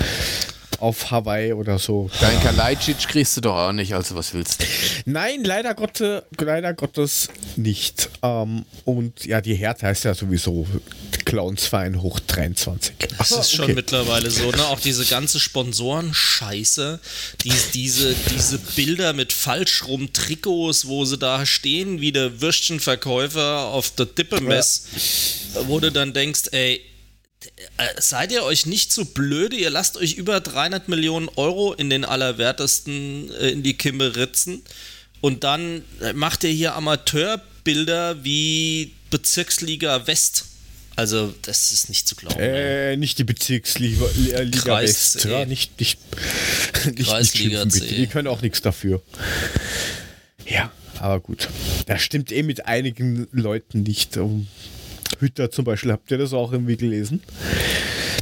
[0.81, 2.09] Auf Hawaii oder so.
[2.21, 4.67] Dein Kalajdzic kriegst du doch auch nicht, also was willst du?
[5.05, 6.03] Nein, leider, Gott,
[6.41, 8.09] leider Gottes nicht.
[8.23, 10.67] Ähm, und ja, die Hertha heißt ja sowieso
[11.25, 12.95] Clownsverein hoch 23.
[13.19, 14.67] Das ist schon mittlerweile so, ne?
[14.67, 17.01] Auch diese ganze Sponsoren-Scheiße,
[17.43, 23.67] die, diese, diese Bilder mit falsch rum Trikots, wo sie da stehen, wie der Würstchenverkäufer
[23.67, 24.87] auf der Dippemess,
[25.67, 26.81] wo du dann denkst, ey,
[27.77, 31.91] äh, seid ihr euch nicht so blöde, ihr lasst euch über 300 Millionen Euro in
[31.91, 34.63] den Allerwertesten äh, in die Kimme ritzen
[35.21, 40.47] und dann äh, macht ihr hier Amateurbilder wie Bezirksliga West.
[40.97, 42.39] Also, das ist nicht zu glauben.
[42.39, 45.21] Äh, nicht die Bezirksliga äh, Liga Kreis West.
[45.21, 45.31] C.
[45.31, 45.99] Ja, nicht, nicht,
[46.87, 47.89] nicht, nicht Kreisliga schimpfen, bitte.
[47.89, 47.97] C.
[47.97, 49.03] Die können auch nichts dafür.
[50.47, 51.49] Ja, aber gut.
[51.87, 54.17] Das stimmt eh mit einigen Leuten nicht.
[54.17, 54.47] Um,
[55.19, 57.23] Hütter zum Beispiel, habt ihr das auch irgendwie gelesen?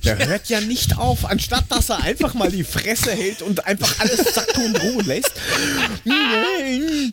[0.05, 4.01] Der hört ja nicht auf, anstatt dass er einfach mal die Fresse hält und einfach
[4.01, 5.33] alles sacken und ruhen lässt.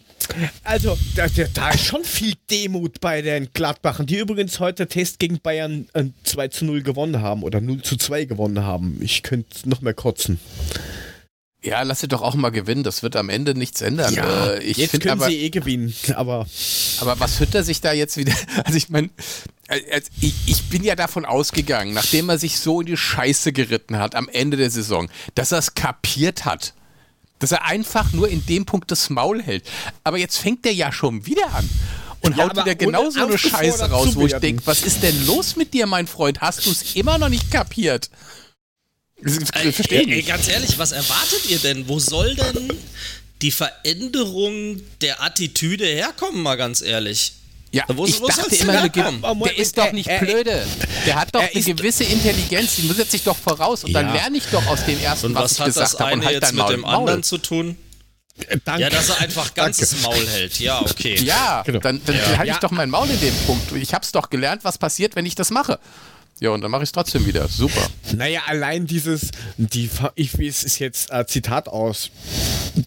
[0.63, 5.39] Also, da, da, ist schon viel Demut bei den Gladbachern, die übrigens heute Test gegen
[5.39, 8.99] Bayern äh, 2 zu 0 gewonnen haben oder 0 zu 2 gewonnen haben.
[9.01, 10.39] Ich könnte noch mehr kotzen.
[11.61, 14.13] Ja, lass sie doch auch mal gewinnen, das wird am Ende nichts ändern.
[14.53, 16.47] äh, ich jetzt finde können aber, sie eh gewinnen, aber
[17.01, 19.09] aber was Hütter sich da jetzt wieder, also ich meine,
[20.21, 24.15] ich, ich bin ja davon ausgegangen, nachdem er sich so in die Scheiße geritten hat
[24.15, 26.73] am Ende der Saison, dass er es kapiert hat.
[27.39, 29.63] Dass er einfach nur in dem Punkt das Maul hält.
[30.03, 31.69] Aber jetzt fängt er ja schon wieder an.
[32.21, 35.25] Und Ja, haut wieder genau so eine Scheiße raus, wo ich denke, was ist denn
[35.25, 36.41] los mit dir, mein Freund?
[36.41, 38.09] Hast du es immer noch nicht kapiert?
[39.23, 40.27] Verstehe nicht.
[40.27, 41.87] ganz ehrlich, was erwartet ihr denn?
[41.87, 42.73] Wo soll denn
[43.41, 47.33] die Veränderung der Attitüde herkommen, mal ganz ehrlich?
[47.71, 50.65] Ja, Wo- ich wo dachte immer, eine Ge- der ist doch nicht Er- er- blöde.
[51.05, 54.13] Der hat doch eine gewisse Intelligenz, die setzt sich doch voraus und dann Ja.
[54.13, 56.19] lerne ich doch aus dem ersten, Und was, was ich hat das gesagt habe und
[56.19, 56.71] eine halt jetzt mit Maul.
[56.71, 57.77] dem anderen zu tun?
[58.47, 58.81] äh, danke.
[58.83, 60.59] Ja, dass er einfach ganzes Maul hält.
[60.59, 61.15] Ja, okay.
[61.21, 61.79] Ja, Genau.
[61.79, 62.21] dann, dann Ja.
[62.37, 62.59] halte ich Ja.
[62.59, 63.71] doch mein Maul in dem Punkt.
[63.73, 65.77] Ich habe es doch gelernt, was passiert, wenn ich das mache.
[66.39, 67.47] Ja, und dann mache ich es trotzdem wieder.
[67.47, 67.87] Super.
[68.17, 72.09] Naja, allein dieses, die, ich, es ist jetzt äh, Zitat aus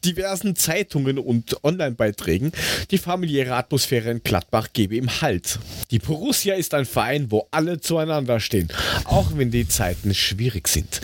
[0.05, 2.51] diversen Zeitungen und Online-Beiträgen,
[2.91, 5.61] die familiäre Atmosphäre in Gladbach gebe ihm Halt.
[5.93, 8.69] Die Borussia ist ein Verein, wo alle zueinander stehen,
[9.05, 11.01] auch wenn die Zeiten schwierig sind.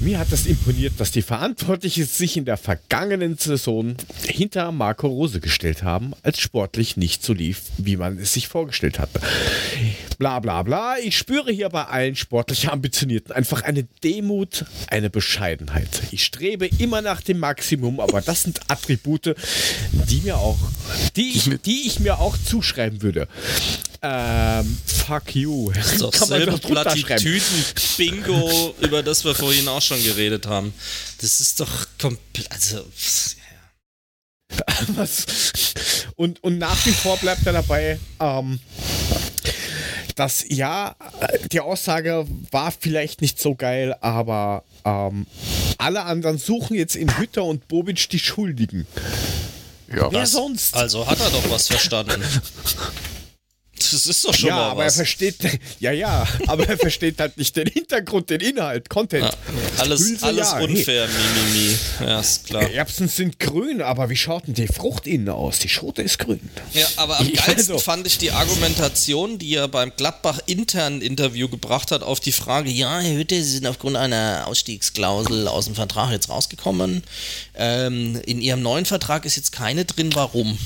[0.00, 5.40] Mir hat das imponiert, dass die Verantwortlichen sich in der vergangenen Saison hinter Marco Rose
[5.40, 9.20] gestellt haben, als sportlich nicht so lief, wie man es sich vorgestellt hatte.
[10.18, 10.96] Bla bla bla.
[11.02, 15.88] Ich spüre hier bei allen sportlich Ambitionierten einfach eine Demut, eine Bescheidenheit.
[16.10, 19.34] Ich strebe immer nach dem Maximum, aber das sind Attribute,
[19.92, 20.58] die mir auch,
[21.16, 23.26] die ich, die ich mir auch zuschreiben würde.
[24.02, 25.72] Ähm, fuck you.
[25.72, 26.60] Das ist doch schreiben.
[26.60, 30.74] Plattitüden-Bingo, über das wir vorhin auch schon geredet haben.
[31.20, 32.50] Das ist doch komplett.
[32.50, 32.76] Also.
[32.76, 32.82] ja.
[34.96, 35.26] Was?
[36.16, 38.60] Und, und nach wie vor bleibt er dabei, ähm,
[40.16, 40.96] dass ja,
[41.52, 45.26] die Aussage war vielleicht nicht so geil, aber ähm,
[45.78, 48.86] alle anderen suchen jetzt in Hütter und Bobic die Schuldigen.
[49.94, 50.10] Ja.
[50.10, 50.74] Wer sonst?
[50.74, 52.22] Also hat er doch was verstanden.
[53.78, 54.94] Das ist doch schon ja, mal aber was.
[54.94, 55.36] er versteht,
[55.80, 59.24] ja, ja, aber er versteht halt nicht den Hintergrund, den Inhalt, Content.
[59.24, 59.32] Ja,
[59.78, 60.66] alles Hülse, alles ja, hey.
[60.66, 61.78] unfair, Mimimi.
[62.00, 62.70] Ja, ist klar.
[62.70, 65.58] Erbsen sind grün, aber wie schaut denn die Frucht innen aus?
[65.58, 66.40] Die Schote ist grün.
[66.72, 67.78] Ja, aber am geilsten also.
[67.78, 72.70] fand ich die Argumentation, die er beim Gladbach internen Interview gebracht hat, auf die Frage,
[72.70, 77.02] ja, Herr Hütte, Sie sind aufgrund einer Ausstiegsklausel aus dem Vertrag jetzt rausgekommen.
[77.54, 80.58] Ähm, in Ihrem neuen Vertrag ist jetzt keine drin, warum?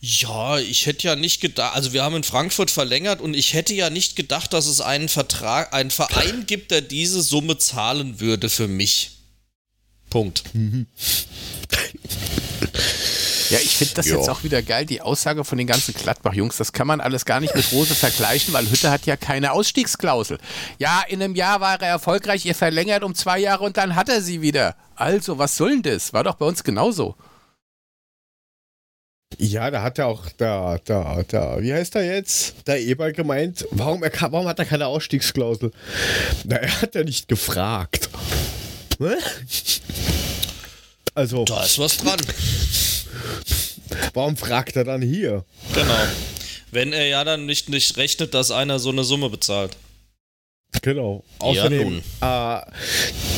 [0.00, 3.74] Ja, ich hätte ja nicht gedacht, also wir haben in Frankfurt verlängert und ich hätte
[3.74, 8.48] ja nicht gedacht, dass es einen Vertrag, einen Verein gibt, der diese Summe zahlen würde
[8.48, 9.10] für mich.
[10.08, 10.44] Punkt.
[13.50, 14.16] Ja, ich finde das Ja.
[14.16, 16.58] jetzt auch wieder geil, die Aussage von den ganzen Gladbach-Jungs.
[16.58, 20.38] Das kann man alles gar nicht mit Rose vergleichen, weil Hütte hat ja keine Ausstiegsklausel.
[20.78, 24.08] Ja, in einem Jahr war er erfolgreich, ihr verlängert um zwei Jahre und dann hat
[24.10, 24.76] er sie wieder.
[24.94, 26.12] Also, was soll denn das?
[26.12, 27.16] War doch bei uns genauso.
[29.36, 32.54] Ja, da hat er auch, da, da, da, wie heißt er jetzt?
[32.66, 35.70] Der Eber gemeint, warum, er, warum hat er keine Ausstiegsklausel?
[36.44, 38.08] Na, er hat ja nicht gefragt.
[38.98, 39.16] Ne?
[41.14, 42.18] Also, Da ist was dran.
[44.14, 45.44] warum fragt er dann hier?
[45.74, 45.94] Genau.
[46.70, 49.76] Wenn er ja dann nicht, nicht rechnet, dass einer so eine Summe bezahlt.
[50.82, 51.24] Genau.
[51.40, 52.60] Ja, Außerdem, äh,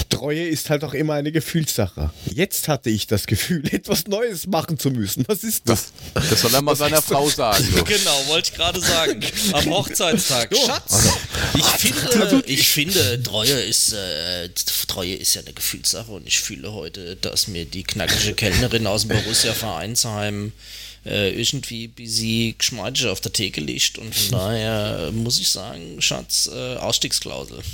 [0.08, 2.10] Treue ist halt auch immer eine Gefühlssache.
[2.26, 5.24] Jetzt hatte ich das Gefühl, etwas Neues machen zu müssen.
[5.28, 5.92] Was ist das?
[6.12, 7.64] Das, das soll er mal seiner Frau sagen.
[7.74, 7.84] So.
[7.84, 9.20] Genau, wollte ich gerade sagen.
[9.52, 10.52] Am Hochzeitstag.
[10.52, 10.58] Jo.
[10.66, 11.08] Schatz,
[11.54, 14.48] ich finde, ich finde, Treue ist, äh,
[14.88, 19.06] Treue ist ja eine Gefühlssache und ich fühle heute, dass mir die knackige Kellnerin aus
[19.06, 20.52] dem Borussia Vereinsheim
[21.04, 26.50] äh, irgendwie busy geschmeidig auf der Theke liegt und von daher muss ich sagen, Schatz,
[26.52, 27.60] äh, Ausstiegsklausel.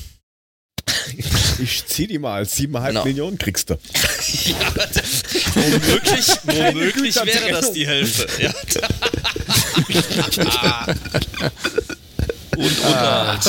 [1.58, 2.44] Ich zieh die mal.
[2.44, 3.04] Siebeneinhalb Genau.
[3.04, 3.74] Millionen kriegst du.
[5.54, 8.28] Womöglich, womöglich Keine wäre das die Hälfte.
[8.42, 8.52] Ja.
[12.56, 13.44] und Unterhalt.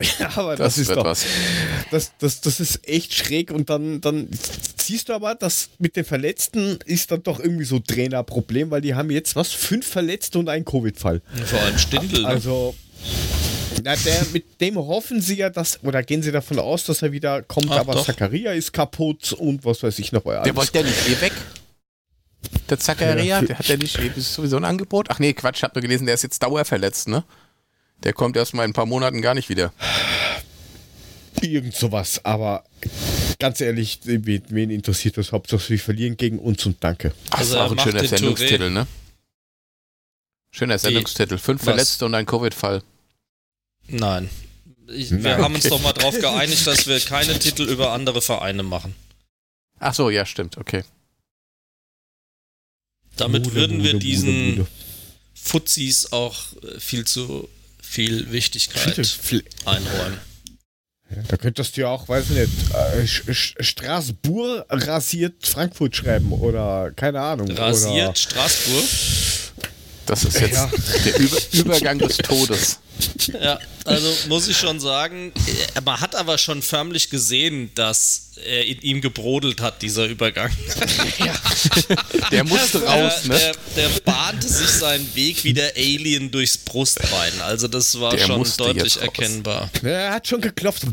[0.20, 1.24] Ja, aber Das, das, ist doch, was.
[1.90, 4.28] das, das, das ist echt schräg und dann, dann
[4.80, 8.94] siehst du aber, dass mit den Verletzten ist dann doch irgendwie so Trainerproblem, weil die
[8.94, 11.20] haben jetzt was, fünf Verletzte und einen Covid-Fall.
[11.46, 12.22] Vor allem Stindl.
[12.22, 12.28] Ne?
[12.28, 12.74] Also,
[13.84, 17.10] na, der, mit dem hoffen sie ja, dass, oder gehen sie davon aus, dass er
[17.12, 18.06] wieder kommt, Ach, aber doch.
[18.06, 20.22] Zakaria ist kaputt und was weiß ich noch.
[20.22, 21.32] Der wollte ja nicht eh weg.
[22.70, 25.08] Der Zakaria, Ja, der hat ja nicht eh- ist sowieso ein Angebot.
[25.10, 27.24] Ach nee, Quatsch, ich hab nur gelesen, der ist jetzt dauerverletzt, ne?
[28.04, 29.72] Der kommt erst mal in ein paar Monaten gar nicht wieder.
[31.40, 32.64] Irgend sowas, aber
[33.38, 35.32] ganz ehrlich, wen, wen interessiert das?
[35.32, 37.14] Hauptsache, wir verlieren gegen uns und danke.
[37.30, 38.86] Ach, Also das ist er auch ein schöner den Sendungstitel, ne?
[40.50, 41.38] Schöner Sendungstitel.
[41.38, 41.64] Fünf Was?
[41.64, 42.82] Verletzte und ein Covid-Fall.
[43.88, 44.28] Nein.
[44.88, 45.42] Ich, wir Nein.
[45.42, 48.94] haben uns doch mal darauf geeinigt, dass wir keine Titel über andere Vereine machen.
[49.78, 50.82] Ach so, ja, stimmt, okay.
[53.16, 54.66] Damit Bude, würden wir Bude, diesen Bude,
[55.34, 57.48] Fuzis auch äh, viel zu
[57.88, 58.96] viel Wichtigkeit
[59.64, 60.18] einräumen.
[61.28, 67.20] Da könntest du ja auch, weiß ich nicht, äh, Straßburg rasiert Frankfurt schreiben oder keine
[67.20, 67.50] Ahnung.
[67.50, 68.84] Rasiert Straßburg.
[70.08, 70.70] Das ist jetzt Ja.
[71.04, 72.78] der Über Übergang des Todes.
[73.40, 75.32] Ja, also muss ich schon sagen,
[75.76, 80.50] äh, man hat aber schon förmlich gesehen, dass er in ihm gebrodelt hat, dieser Übergang.
[82.30, 83.52] Der musste raus, der, ne?
[83.76, 87.32] der, der bahnte sich seinen Weg wie der Alien durchs Brustbein.
[87.42, 89.70] Also das war Der schon deutlich erkennbar.
[89.82, 90.84] Er hat schon geklopft.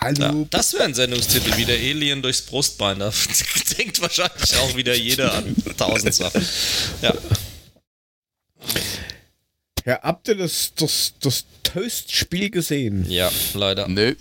[0.00, 0.20] Hallo.
[0.20, 2.98] Ja, das wäre ein Sendungstitel, wie der Alien durchs Brustbein.
[2.98, 3.12] Da
[3.78, 6.46] denkt wahrscheinlich auch wieder jeder an tausend Sachen.
[7.02, 7.14] Ja,
[9.86, 13.06] Ja, habt ihr das, das, das Toast-Spiel gesehen?
[13.10, 13.88] ja, leider.
[13.88, 14.14] Nö,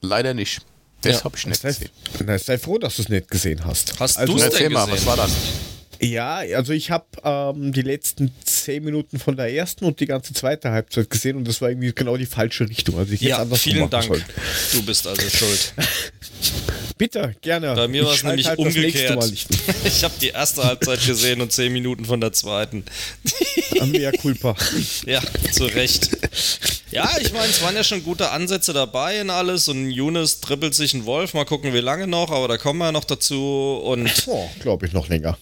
[0.00, 0.60] leider nicht.
[1.02, 1.24] Das Ja.
[1.24, 1.90] hab ich nicht Sei, gesehen.
[2.24, 4.00] na, sei froh, dass du es nicht gesehen hast.
[4.00, 4.96] Hast also, du's denn Erzähl mal, gesehen?
[4.98, 5.32] was war das?
[6.00, 10.34] Ja, also ich habe ähm, die letzten zehn Minuten von der ersten und die ganze
[10.34, 12.98] zweite Halbzeit gesehen und das war irgendwie genau die falsche Richtung.
[12.98, 14.04] Also ich hätte Ja, anders vielen machen Dank.
[14.06, 14.24] sollen.
[14.72, 15.72] Du bist also schuld.
[16.98, 17.74] Bitte, gerne.
[17.74, 19.22] Bei mir war es nämlich halt umgekehrt.
[19.84, 22.84] Ich habe die erste Halbzeit gesehen und zehn Minuten von der zweiten.
[23.86, 24.54] Mea culpa.
[25.06, 25.20] Ja,
[25.52, 26.10] zu Recht.
[26.90, 30.74] Ja, ich meine, es waren ja schon gute Ansätze dabei in alles und Younes trippelt
[30.74, 31.34] sich ein Wolf.
[31.34, 33.80] Mal gucken, wie lange noch, aber da kommen wir noch dazu.
[33.84, 35.36] Und Oh, glaube ich noch länger.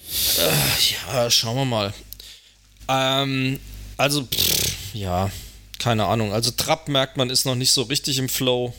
[1.12, 1.94] ja, schauen wir mal.
[2.88, 3.60] Ähm,
[3.96, 5.30] also, pff, ja,
[5.78, 6.32] keine Ahnung.
[6.32, 8.74] Also Trapp merkt man, ist noch nicht so richtig im Flow.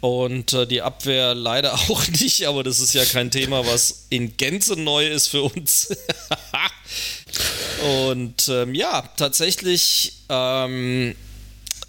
[0.00, 4.36] Und äh, die Abwehr leider auch nicht, aber das ist ja kein Thema, was in
[4.36, 5.88] Gänze neu ist für uns.
[7.82, 11.14] Und ähm, ja, tatsächlich ähm,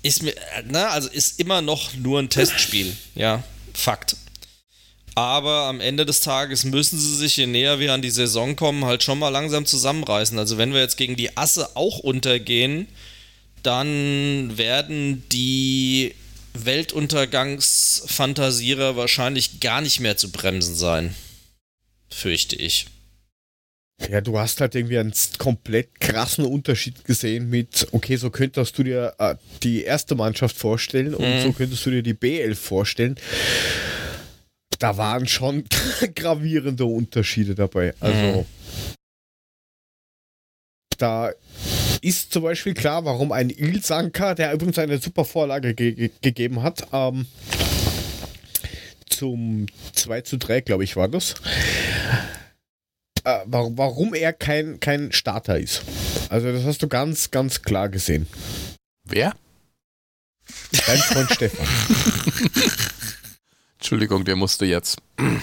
[0.04, 3.44] ist mir, äh, ne, also ist immer noch nur ein Testspiel, ja,
[3.74, 4.16] Fakt.
[5.16, 8.86] Aber am Ende des Tages müssen sie sich, je näher wir an die Saison kommen,
[8.86, 10.40] halt schon mal langsam zusammenreißen.
[10.40, 12.88] Also wenn wir jetzt gegen die Asse auch untergehen,
[13.62, 16.16] dann werden die
[16.54, 21.14] Weltuntergangsfantasierer wahrscheinlich gar nicht mehr zu bremsen sein.
[22.10, 22.88] Fürchte ich.
[24.10, 28.84] Ja, du hast halt irgendwie einen komplett krassen Unterschied gesehen mit, okay, so könntest du
[28.84, 31.40] dir äh, die erste Mannschaft vorstellen und Mhm.
[31.42, 33.16] so könntest du dir die B11 vorstellen.
[34.80, 35.66] Da waren schon
[36.16, 37.94] gravierende Unterschiede dabei.
[38.00, 38.46] Also, Mhm.
[40.98, 41.32] da
[42.02, 46.64] ist zum Beispiel klar, warum ein Ilsanka, der übrigens eine super Vorlage ge ge gegeben
[46.64, 47.28] hat, ähm,
[49.10, 51.36] zum 2 zu 3, glaube ich, war das
[53.24, 55.84] äh, warum, warum er kein, kein Starter ist.
[56.30, 58.28] Also das hast du ganz, ganz klar gesehen.
[59.04, 59.34] Wer?
[60.86, 61.68] Dein Freund Stefan.
[63.78, 64.98] Entschuldigung, der musste jetzt.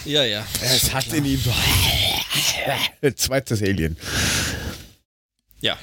[0.04, 0.46] Ja, ja.
[0.62, 1.42] Es hat in ihm
[3.16, 3.96] zweites Alien.
[5.60, 5.76] Ja.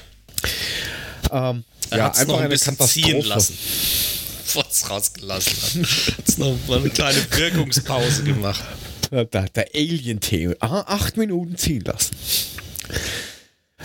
[1.30, 3.56] Ähm, Er ja, hat's einfach noch ein eine bisschen ziehen lassen.
[4.44, 6.18] Bevor es rausgelassen hat.
[6.18, 8.64] Hat's noch mal eine kleine Wirkungspause gemacht.
[9.10, 10.54] Der, der Alien-Thema.
[10.60, 12.16] Ah, acht Minuten ziehen lassen.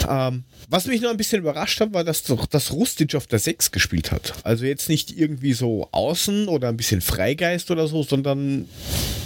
[0.08, 3.40] Ähm, was mich noch ein bisschen überrascht hat, war, dass doch das Rustic auf der
[3.40, 4.34] 6 gespielt hat.
[4.44, 8.70] Also jetzt nicht irgendwie so außen oder ein bisschen Freigeist oder so, sondern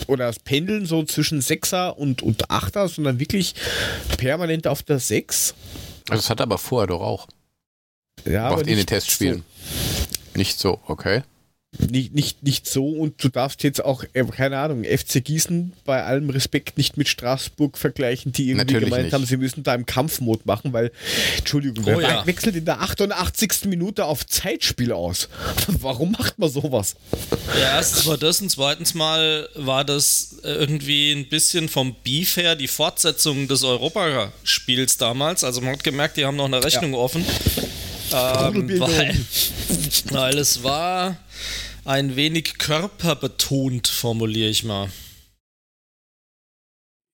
[0.07, 3.53] oder das Pendeln so zwischen 6er und, und 8er, sondern wirklich
[4.17, 5.53] permanent auf der 6.
[6.09, 7.27] Also das hat er aber vorher doch auch.
[8.25, 9.43] Ja, Macht in den nicht Testspielen.
[10.35, 11.21] Nicht so, okay.
[11.89, 16.03] nicht, nicht, nicht so und du darfst jetzt auch, äh, keine Ahnung, FC Gießen bei
[16.03, 19.13] allem Respekt nicht mit Straßburg vergleichen, die irgendwie Natürlich gemeint nicht.
[19.13, 20.91] haben, sie müssen da im Kampfmod machen, weil,
[21.37, 22.25] Entschuldigung, wer Oh ja.
[22.25, 23.65] wechselt in der 88.
[23.65, 25.29] Minute auf Zeitspiel aus?
[25.67, 26.95] Warum macht man sowas?
[27.59, 32.37] Ja, erstens war das und zweitens mal war das äh, irgendwie ein bisschen vom Beef
[32.37, 35.43] her die Fortsetzung des Europaspiels damals.
[35.43, 37.25] Also man hat gemerkt, die haben noch eine Rechnung offen.
[38.11, 39.25] Ähm, weil,
[40.11, 41.17] weil es war
[41.83, 44.89] ein wenig körperbetont, formuliere ich mal.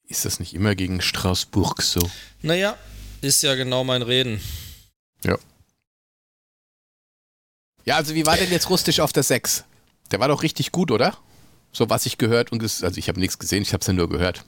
[0.07, 2.01] Ist das nicht immer gegen Straßburg so?
[2.41, 2.77] Naja,
[3.21, 4.41] ist ja genau mein Reden.
[7.85, 9.65] Ja, also wie war denn jetzt Rustisch auf der 6?
[10.11, 11.17] Der war doch richtig gut, oder?
[11.71, 14.09] So was ich gehört und also ich habe nichts gesehen, ich habe es ja nur
[14.09, 14.45] gehört.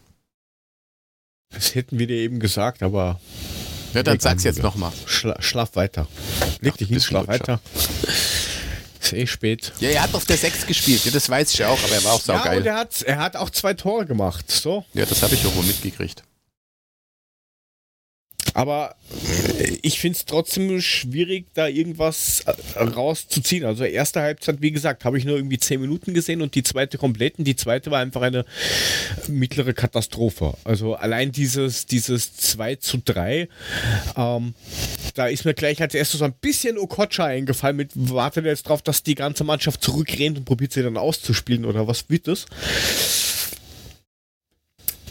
[1.50, 3.20] Das hätten wir dir eben gesagt, aber
[3.94, 4.92] Ja, dann sag's jetzt nochmal.
[5.06, 6.08] schla schlaf weiter.
[6.62, 7.60] Leg dich hin, schlaf weiter.
[9.02, 9.74] Ist eh spät.
[9.80, 12.04] Ja, er hat auf der 6 gespielt, ja, das weiß ich ja auch, aber er
[12.06, 12.66] war auch Ja, und saugeil.
[12.66, 14.50] er hat, er hat auch zwei Tore gemacht.
[14.50, 14.86] So.
[14.94, 16.24] Ja, das habe ich irgendwo mitgekriegt.
[18.54, 18.96] Aber
[19.60, 23.66] äh, ich finde es trotzdem schwierig, da irgendwas äh, rauszuziehen.
[23.66, 26.98] Also erste Halbzeit, wie gesagt, habe ich nur irgendwie 10 Minuten gesehen und die zweite
[26.98, 27.40] komplett.
[27.40, 28.46] Und die zweite war einfach eine
[29.28, 30.54] mittlere Katastrophe.
[30.64, 33.48] Also allein dieses, dieses 2 zu 3,
[34.16, 34.54] ähm,
[35.16, 38.82] da ist mir gleich als erstes so ein bisschen Okocha eingefallen mit, wartet jetzt drauf,
[38.82, 42.46] dass die ganze Mannschaft zurückrennt und probiert sie dann auszuspielen oder was wird das?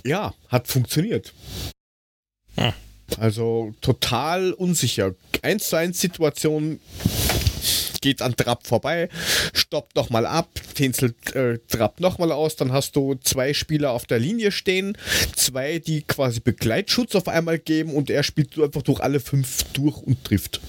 [0.05, 1.33] Ja, hat funktioniert.
[2.57, 2.73] Hm.
[3.19, 5.15] Also total unsicher.
[5.43, 6.81] 1 zu 1 Situation
[8.03, 9.09] geht an Trapp vorbei,
[9.55, 14.19] stoppt nochmal ab, tänzelt äh, Trapp nochmal aus, dann hast du zwei Spieler auf der
[14.19, 14.99] Linie stehen,
[15.35, 19.97] zwei, die quasi Begleitschutz auf einmal geben und er spielt einfach durch alle fünf durch
[19.99, 20.61] und trifft.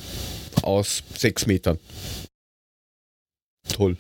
[0.62, 1.80] Aus sechs Metern.
[3.68, 3.98] Toll.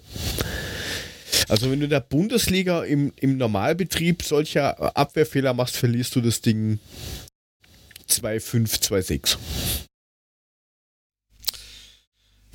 [1.49, 6.41] Also wenn du in der Bundesliga im, im Normalbetrieb solcher Abwehrfehler machst, verlierst du das
[6.41, 6.79] Ding
[8.09, 9.37] 2-5, 2-6.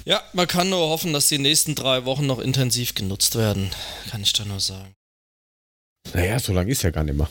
[0.04, 3.70] Ja, man kann nur hoffen, dass die nächsten drei Wochen noch intensiv genutzt werden.
[4.10, 4.94] Kann ich da nur sagen.
[6.14, 7.28] Naja, so lange ist ja gar nicht mehr.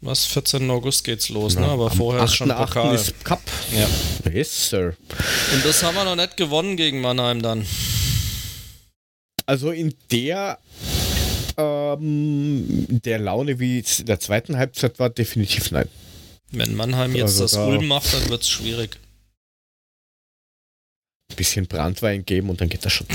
[0.00, 0.24] Was?
[0.26, 0.70] 14.
[0.70, 1.66] August geht's los, ne?
[1.66, 2.56] Aber Am vorher ist schon 8.8.
[2.66, 2.94] Pokal.
[2.94, 3.40] ist Cup.
[3.72, 4.30] Ja.
[4.30, 4.96] Yes, Sir.
[5.54, 7.66] Und das haben wir noch nicht gewonnen gegen Mannheim dann.
[9.46, 10.58] Also in der
[11.56, 15.88] ähm, der Laune, wie es in der zweiten Halbzeit war, definitiv nein.
[16.58, 18.98] Wenn Mannheim jetzt Also das da- Ulm macht, dann wird's schwierig.
[21.30, 23.06] Ein bisschen Brandwein geben und dann geht das schon.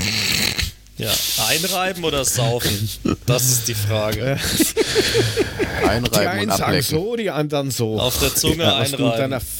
[0.98, 1.12] Ja,
[1.48, 2.88] einreiben oder saufen?
[3.24, 4.38] Das ist die Frage.
[4.58, 6.82] Die Einreiben einen und sagen ablecken.
[6.90, 7.98] so, die anderen so.
[7.98, 9.30] Auf der Zunge Ja, einreiben.
[9.30, 9.40] deiner-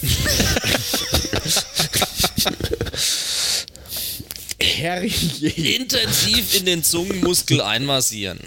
[4.61, 5.49] Herrje.
[5.77, 8.39] Intensiv in den Zungenmuskel einmassieren.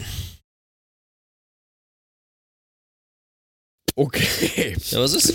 [3.96, 4.76] Okay.
[4.90, 5.34] Ja, was ist?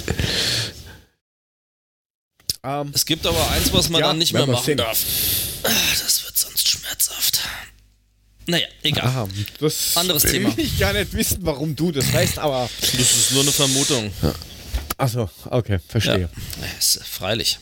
[2.64, 4.78] Ähm, Es gibt aber eins, was man Ja, dann nicht mehr machen sehen.
[4.78, 4.98] darf.
[5.62, 5.70] Ah,
[6.02, 7.40] Das wird sonst schmerzhaft.
[8.46, 9.04] Naja, egal.
[9.06, 9.28] aha,
[9.61, 10.54] das Anderes will Thema.
[10.56, 12.68] ich gar nicht wissen, warum du das weißt, aber.
[12.80, 14.11] Das ist nur eine Vermutung.
[14.96, 16.30] Achso, okay, verstehe.
[16.61, 17.59] Ja, ist, freilich.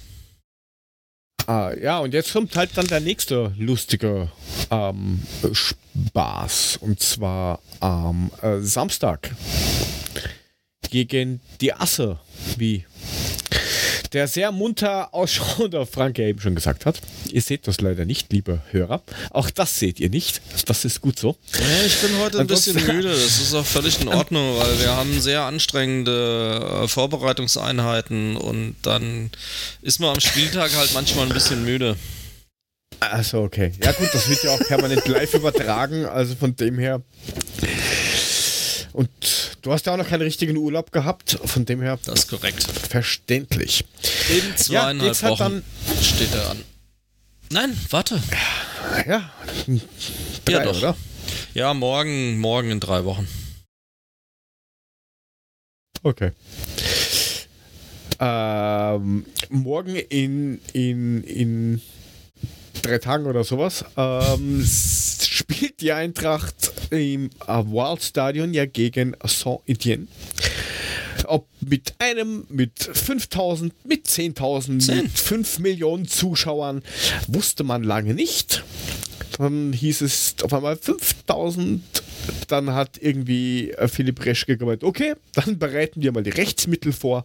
[1.49, 4.31] Ah, ja, und jetzt kommt halt dann der nächste lustige
[4.71, 5.23] ähm,
[5.53, 6.79] Spaß.
[6.81, 9.31] Und zwar am äh, Samstag
[11.05, 12.19] gegen die Asse,
[12.57, 12.85] wie
[14.13, 17.01] der sehr munter ausschauende Frank ja eben schon gesagt hat.
[17.31, 19.03] Ihr seht das leider nicht, liebe Hörer.
[19.31, 20.41] Auch das seht ihr nicht.
[20.67, 21.37] Das ist gut so.
[21.53, 23.11] Ja, ich bin heute ein bisschen müde.
[23.11, 29.31] Das ist auch völlig in Ordnung, weil wir haben sehr anstrengende äh, Vorbereitungseinheiten und dann
[29.83, 31.97] ist man am Spieltag halt manchmal ein bisschen müde.
[33.01, 33.73] Also okay.
[33.83, 37.03] Ja gut, das wird ja auch permanent live übertragen, also von dem her.
[38.97, 42.29] Und du hast ja auch noch keinen richtigen Urlaub gehabt, von dem her Das ist
[42.29, 42.63] korrekt.
[42.65, 43.85] verständlich.
[44.31, 45.63] In zweieinhalb halt Wochen
[46.03, 46.65] steht er an.
[47.51, 48.23] Nein, warte.
[49.07, 49.31] Ja,
[49.67, 49.81] Ja,
[50.47, 50.79] drei, doch.
[50.79, 50.97] oder?
[51.53, 53.29] Ja, morgen, morgen in drei Wochen.
[56.03, 56.33] Okay.
[58.19, 61.83] Ähm, morgen in, in, in
[62.81, 64.65] drei Tagen oder sowas ähm,
[65.27, 70.07] spielt die Eintracht im äh, Wildstadion ja gegen Saint-Étienne.
[71.27, 74.97] Ob mit einem, mit 5000, mit 10.000, Zehn.
[75.05, 76.83] mit 5 Millionen Zuschauern,
[77.27, 78.65] wusste man lange nicht.
[79.39, 81.83] Dann hieß es auf einmal 5000.
[82.49, 87.25] Dann hat irgendwie äh, Philipp Reschke gemeint, okay, dann bereiten wir mal die Rechtsmittel vor.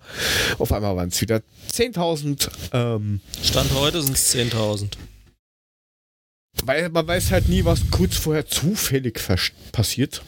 [0.60, 1.41] Auf einmal waren es wieder
[1.72, 2.49] 10.000.
[2.74, 4.89] Ähm, Stand heute sind es 10.000.
[6.66, 9.20] weil man weiß halt nie, was kurz vorher zufällig
[9.72, 10.22] passiert.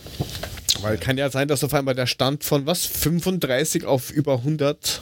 [0.82, 5.02] Weil kann ja sein, dass auf einmal der Stand von was 35 auf über 100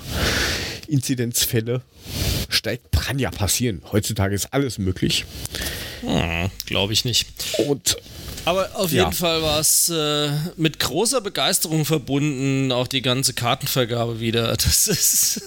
[0.87, 1.81] Inzidenzfälle
[2.49, 2.91] steigt.
[2.91, 3.81] Kann ja passieren.
[3.91, 5.25] Heutzutage ist alles möglich.
[6.01, 7.27] Hm, Glaube ich nicht.
[7.67, 7.97] Und
[8.45, 9.03] Aber auf Ja.
[9.03, 14.51] jeden Fall war es äh, mit großer Begeisterung verbunden, auch die ganze Kartenvergabe wieder.
[14.57, 15.41] Das ist.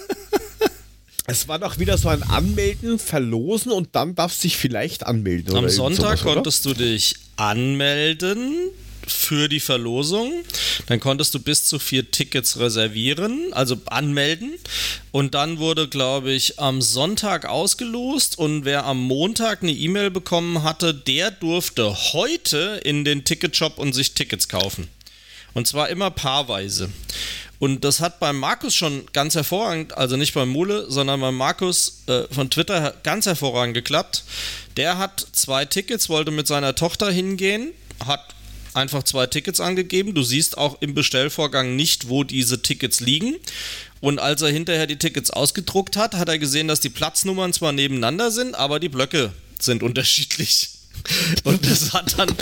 [1.27, 5.57] Es war doch wieder so ein Anmelden, Verlosen und dann darfst du dich vielleicht anmelden.
[5.57, 8.70] Am Sonntag sowas, konntest du dich anmelden
[9.07, 10.33] für die Verlosung.
[10.87, 14.53] Dann konntest du bis zu vier Tickets reservieren, also anmelden.
[15.12, 18.39] Und dann wurde, glaube ich, am Sonntag ausgelost.
[18.39, 23.95] Und wer am Montag eine E-Mail bekommen hatte, der durfte heute in den Ticketshop und
[23.95, 24.89] sich Tickets kaufen.
[25.55, 26.91] Und zwar immer paarweise.
[27.59, 32.03] Und das hat beim Markus schon ganz hervorragend, also nicht beim Mule, sondern beim Markus
[32.07, 34.25] äh, von Twitter ganz hervorragend geklappt.
[34.77, 37.73] Der hat zwei Tickets, wollte mit seiner Tochter hingehen,
[38.05, 38.35] hat
[38.75, 40.15] einfach zwei Tickets angegeben.
[40.15, 43.37] Du siehst auch im Bestellvorgang nicht, wo diese Tickets liegen.
[44.01, 47.73] Und als er hinterher die Tickets ausgedruckt hat, hat er gesehen, dass die Platznummern zwar
[47.73, 50.71] nebeneinander sind, aber die Blöcke sind unterschiedlich.
[51.45, 52.35] Und das hat dann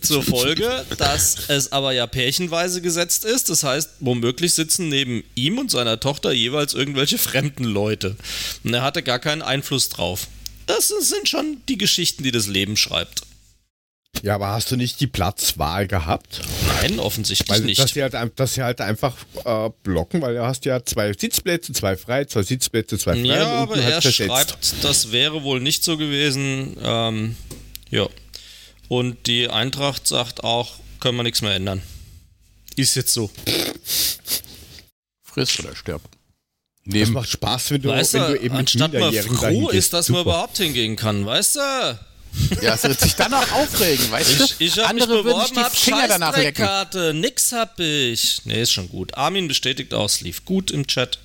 [0.00, 3.48] zur Folge, dass es aber ja pärchenweise gesetzt ist.
[3.48, 8.16] Das heißt, womöglich sitzen neben ihm und seiner Tochter jeweils irgendwelche fremden Leute.
[8.64, 10.26] Und er hatte gar keinen Einfluss drauf.
[10.66, 13.22] Das sind schon die Geschichten, die das Leben schreibt.
[14.22, 16.40] Ja, aber hast du nicht die Platzwahl gehabt?
[16.80, 17.80] Nein, offensichtlich Weil nicht.
[17.80, 19.14] dass sie halt, dass sie halt einfach
[19.44, 23.46] äh, blocken, weil du hast ja zwei Sitzplätze, zwei frei, zwei Sitzplätze, zwei frei Ja,
[23.46, 26.76] aber halt er schreibt, das wäre wohl nicht so gewesen.
[26.82, 27.36] Ähm,
[27.90, 28.08] ja.
[28.88, 31.82] Und die Eintracht sagt auch, können wir nichts mehr ändern.
[32.76, 33.30] Ist jetzt so.
[35.22, 36.02] Friss oder stirb.
[36.02, 40.08] Das Neben, macht Spaß, wenn du, weißt wenn du, eben anstatt man froh ist, dass
[40.08, 40.30] man Super.
[40.30, 41.98] überhaupt hingehen kann, weißt du?
[42.62, 44.44] ja, es wird sich dann auch aufregen, weißt du?
[44.44, 46.34] Ich, ich hab mich Andere würden sich beworben, die hab Finger danach.
[46.34, 48.42] Scheißdreckkarte, nix hab ich.
[48.44, 49.14] Nee, ist schon gut.
[49.16, 51.18] Armin bestätigt auch, es lief gut im Chat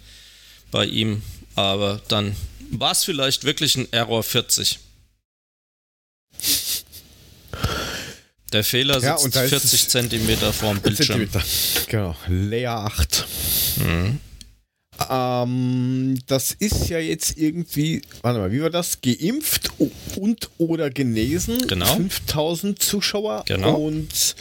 [0.72, 1.22] bei ihm,
[1.56, 2.36] aber dann
[2.72, 4.80] war es vielleicht wirklich ein Error 40.
[8.52, 11.20] Der Fehler Ja, sitzt und da ist 40 es- Zentimeter vorm Bildschirm.
[11.30, 11.44] Zentimeter.
[11.88, 13.26] Genau, Layer 8.
[13.78, 14.20] Mhm.
[15.10, 19.00] Ähm, das ist ja jetzt irgendwie, warte mal, wie war das?
[19.02, 19.72] Geimpft
[20.16, 21.68] und oder genesen.
[21.68, 21.96] Genau.
[21.96, 23.44] 5000 Zuschauer.
[23.48, 23.74] Genau.
[23.76, 24.36] Und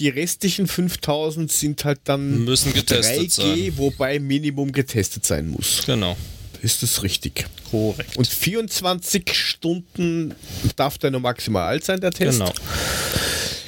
[0.00, 3.72] die restlichen 5000 sind halt dann Müssen getestet 3G, sein.
[3.78, 5.82] wobei Minimum getestet sein muss.
[5.86, 6.16] Genau.
[6.62, 7.44] Ist das richtig?
[7.70, 8.16] Korrekt.
[8.16, 10.34] Und 24 Stunden
[10.76, 12.38] darf der nur maximal alt sein, der Test.
[12.38, 12.52] genau.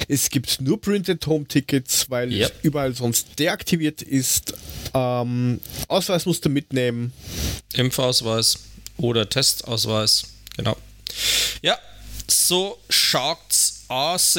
[0.07, 2.51] Es gibt nur Printed Home Tickets, weil Yep.
[2.59, 4.53] es überall sonst deaktiviert ist.
[4.93, 7.11] Ähm, Ausweis musst du mitnehmen.
[7.73, 8.59] Impfausweis
[8.97, 10.23] oder Testausweis.
[10.55, 10.77] Genau.
[11.63, 11.77] Ja,
[12.29, 14.37] so schaut's aus.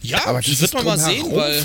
[0.00, 1.64] Ja, Aber das wird man mal sehen, weil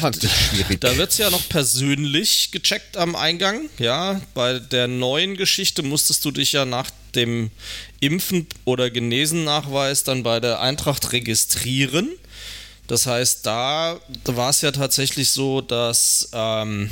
[0.79, 3.69] da wird es ja noch persönlich gecheckt am Eingang.
[3.77, 7.51] Ja, bei der neuen Geschichte musstest du dich ja nach dem
[7.99, 12.09] Impfen- oder Genesen-Nachweis dann bei der Eintracht registrieren.
[12.87, 16.89] Das heißt, da war es ja tatsächlich so, dass ähm,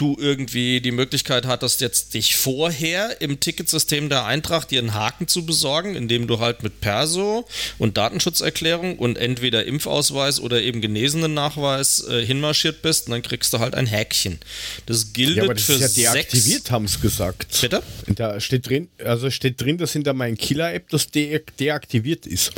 [0.00, 5.28] du irgendwie die Möglichkeit hattest, jetzt dich vorher im Ticketsystem der Eintracht dir einen Haken
[5.28, 7.46] zu besorgen, indem du halt mit Perso
[7.78, 13.52] und Datenschutzerklärung und entweder Impfausweis oder eben genesenen Nachweis äh, hinmarschiert bist und dann kriegst
[13.52, 14.38] du halt ein Häkchen.
[14.86, 17.60] Das gilt ja, aber das für ist ja deaktiviert, haben sie gesagt.
[17.60, 17.82] Bitte?
[18.06, 22.26] Da steht drin, also steht drin, dass in der Mein Killer App das de deaktiviert
[22.26, 22.52] ist.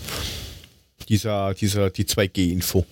[1.09, 2.87] Dieser, dieser, die 2G-Info.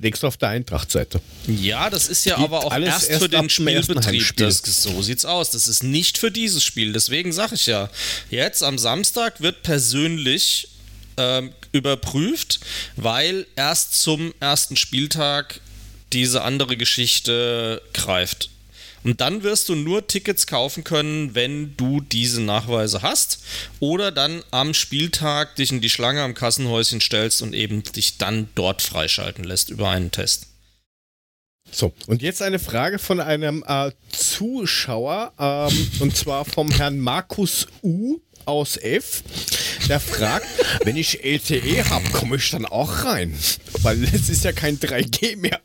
[0.00, 1.20] Extra auf der Eintracht-Seite.
[1.46, 4.36] Ja, das ist ja Geht aber auch erst, erst für den Spielbetrieb.
[4.36, 5.50] Das, so sieht's aus.
[5.50, 6.92] Das ist nicht für dieses Spiel.
[6.92, 7.90] Deswegen sage ich ja,
[8.30, 10.68] jetzt am Samstag wird persönlich
[11.16, 12.60] ähm, überprüft,
[12.96, 15.60] weil erst zum ersten Spieltag
[16.12, 18.50] diese andere Geschichte greift.
[19.04, 23.40] Und dann wirst du nur Tickets kaufen können, wenn du diese Nachweise hast
[23.80, 28.48] oder dann am Spieltag dich in die Schlange am Kassenhäuschen stellst und eben dich dann
[28.54, 30.46] dort freischalten lässt über einen Test.
[31.70, 37.66] So, und jetzt eine Frage von einem äh, Zuschauer, ähm, und zwar vom Herrn Markus
[37.82, 39.22] U aus F.
[39.88, 40.46] Der fragt,
[40.84, 43.38] wenn ich LTE habe, komme ich dann auch rein?
[43.82, 45.60] Weil es ist ja kein 3G mehr.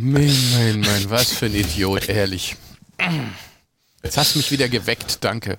[0.00, 2.54] Mein, mein, mein, was für ein Idiot, ehrlich.
[4.04, 5.56] Jetzt hast du mich wieder geweckt, danke.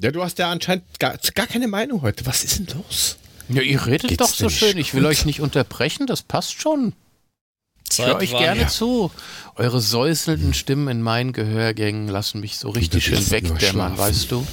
[0.00, 2.24] Ja, du hast ja anscheinend gar, gar keine Meinung heute.
[2.24, 3.16] Was ist denn los?
[3.48, 4.78] Ja, ihr redet Geht's doch so schön.
[4.78, 5.10] Ich will gut?
[5.10, 6.92] euch nicht unterbrechen, das passt schon.
[7.90, 9.10] Ich höre euch gerne zu.
[9.56, 14.46] Eure säuselnden Stimmen in meinen Gehörgängen lassen mich so richtig schön wegdämmern, weißt du?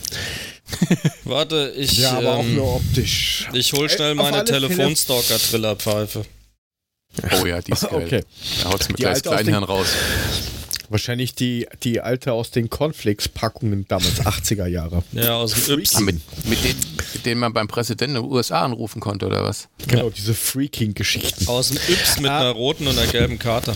[1.26, 3.50] Warte, ich, Ja, aber auch ähm, nur optisch.
[3.54, 6.26] ich hol schnell meine Telefonstalker-Trillerpfeife.
[7.41, 8.03] Oh ja, die ist geil.
[8.05, 8.24] Okay.
[8.64, 9.88] Da haut's mit Die gleich Kleinhirn raus.
[10.89, 15.03] Wahrscheinlich die, die alte aus den Cornflakes-Packungen damals, 80er Jahre.
[15.14, 15.95] Ja, aus dem Yps.
[15.95, 16.80] Ah, mit, mit, denen,
[17.14, 19.70] mit denen man beim Präsidenten den USA anrufen konnte, oder was?
[19.88, 21.47] Genau, diese Freaking-Geschichten.
[21.47, 22.41] Aus dem Yps mit Ah.
[22.41, 23.74] einer roten und einer gelben Karte.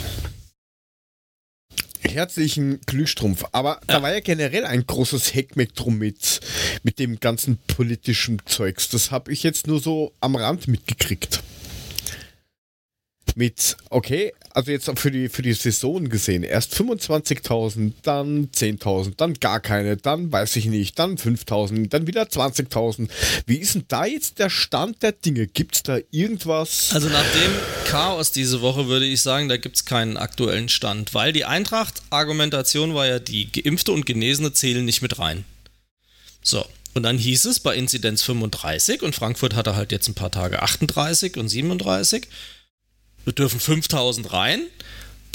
[2.01, 3.45] Herzlichen Glühstrumpf.
[3.51, 6.39] Aber da war ja generell ein großes Heckmeck drum mit,
[6.83, 8.89] mit dem ganzen politischen Zeugs.
[8.89, 11.41] Das habe ich jetzt nur so am Rand mitgekriegt.
[13.38, 19.33] Mit, okay, also jetzt für die, für die Saison gesehen, erst 25.000, dann 10.000, dann
[19.33, 23.09] gar keine, dann weiß ich nicht, dann 5.000, dann wieder 20.000.
[23.45, 25.47] Wie ist denn da jetzt der Stand der Dinge?
[25.47, 26.91] Gibt es da irgendwas?
[26.93, 27.51] Also nach dem
[27.83, 32.95] Chaos diese Woche würde ich sagen, da gibt es keinen aktuellen Stand, weil die Eintracht-Argumentation
[32.95, 35.43] war ja, die Geimpfte und Genesene zählen nicht mit rein.
[36.41, 36.65] So,
[36.95, 40.61] und dann hieß es bei Inzidenz 35 und Frankfurt hatte halt jetzt ein paar Tage
[40.61, 42.25] 38 und 37.
[43.26, 44.61] Wir dürfen 5000 rein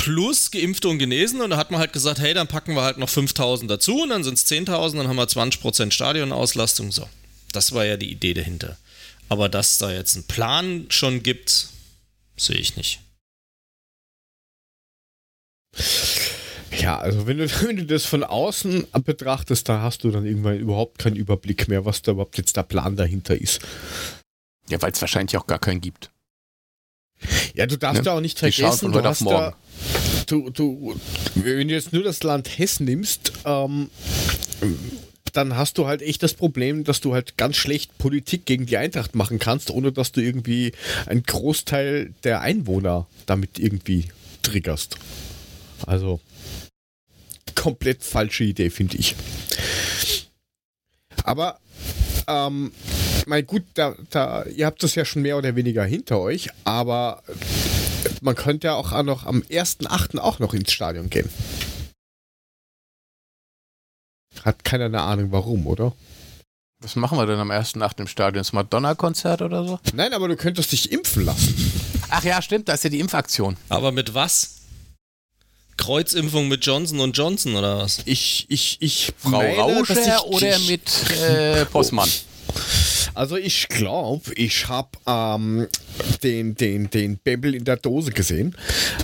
[0.00, 2.96] plus Geimpfte und Genesene und da hat man halt gesagt, hey, dann packen wir halt
[2.96, 6.90] noch 5000 dazu und dann sind es 10.000, dann haben wir 20% Stadionauslastung.
[6.90, 7.06] So,
[7.52, 8.78] das war ja die Idee dahinter.
[9.28, 11.68] Aber dass da jetzt einen Plan schon gibt,
[12.36, 13.00] sehe ich nicht.
[16.78, 20.58] Ja, also wenn du, wenn du das von außen betrachtest, da hast du dann irgendwann
[20.58, 23.60] überhaupt keinen Überblick mehr, was da überhaupt jetzt der Plan dahinter ist.
[24.70, 26.10] Ja, weil es wahrscheinlich auch gar keinen gibt.
[27.54, 29.54] Ja, du darfst Ja, ja auch nicht vergessen, du hast da,
[30.26, 30.96] du, du,
[31.34, 33.90] wenn du jetzt nur das Land Hessen nimmst, ähm,
[35.32, 38.76] dann hast du halt echt das Problem, dass du halt ganz schlecht Politik gegen die
[38.76, 40.72] Eintracht machen kannst, ohne dass du irgendwie
[41.06, 44.08] einen Großteil der Einwohner damit irgendwie
[44.42, 44.96] triggerst.
[45.86, 46.20] Also
[47.54, 49.14] komplett falsche Idee, finde ich.
[51.24, 51.58] Aber
[52.26, 52.72] ähm,
[53.26, 57.22] mein gut, da, da, ihr habt das ja schon mehr oder weniger hinter euch, aber
[58.20, 60.18] man könnte ja auch noch am 1.8.
[60.18, 61.28] auch noch ins Stadion gehen.
[64.44, 65.92] Hat keiner eine Ahnung warum, oder?
[66.82, 68.40] Was machen wir denn am ersten Nacht im Stadion?
[68.40, 69.78] Das Madonna-Konzert oder so?
[69.92, 71.54] Nein, aber du könntest dich impfen lassen.
[72.08, 73.56] Ach ja, stimmt, da ist ja die Impfaktion.
[73.68, 74.56] Aber mit was?
[75.76, 78.00] Kreuzimpfung mit Johnson und Johnson oder was?
[78.06, 82.08] Ich, ich, ich Frau meine, Rauscher ich- oder ich- mit äh, Postmann?
[83.14, 85.66] Also ich glaube, ich habe ähm,
[86.22, 88.56] den, den, den Bebel in der Dose gesehen.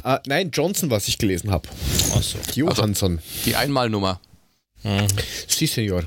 [0.05, 1.69] Äh, nein, Johnson, was ich gelesen habe.
[2.15, 2.39] Achso.
[2.55, 3.21] Johansson.
[3.45, 4.21] Die Einmalnummer.
[5.49, 6.05] Si, Senor.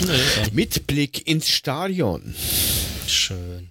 [0.00, 2.34] Nee, Mit Blick ins Stadion.
[3.06, 3.70] Schön.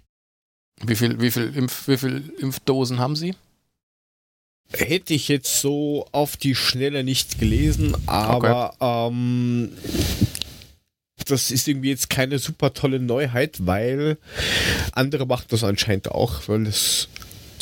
[0.85, 3.35] Wie viel, wie viel, Impf, wie viel Impfdosen haben Sie?
[4.75, 9.71] Hätte ich jetzt so auf die Schnelle nicht gelesen, aber ähm,
[11.23, 14.17] das ist irgendwie jetzt keine super tolle Neuheit, weil
[14.91, 17.07] andere machen das anscheinend auch, weil es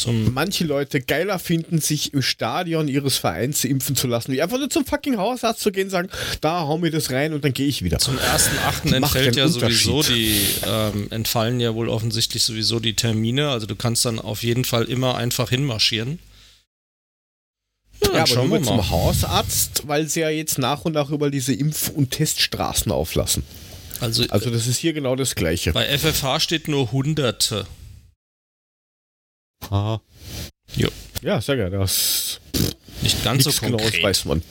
[0.08, 4.70] manche Leute geiler finden, sich im Stadion ihres Vereins impfen zu lassen, wie einfach nur
[4.70, 6.10] zum fucking Hausarzt zu gehen und sagen,
[6.42, 8.00] da hau mir das rein und dann gehe ich wieder.
[8.00, 9.00] zum 1.8.
[9.00, 13.50] Macht entfällt ja sowieso die, ähm, entfallen ja wohl offensichtlich sowieso die Termine.
[13.50, 16.20] Also du kannst dann auf jeden Fall immer einfach hinmarschieren.
[18.02, 18.90] Dann Ja, aber schauen nur wir zum mal.
[18.90, 23.44] Hausarzt, weil sie ja jetzt nach und nach über diese Impf- und Teststraßen auflassen.
[24.00, 25.74] Also, Also das ist hier genau das Gleiche.
[25.74, 27.68] bei FFH steht nur Hunderte.
[29.70, 30.02] Aha.
[30.76, 30.90] Jo.
[31.22, 31.78] Ja, sehr gerne.
[31.78, 32.40] Das
[33.02, 34.04] Nicht ganz so Genaues konkret.
[34.04, 34.42] weiß man.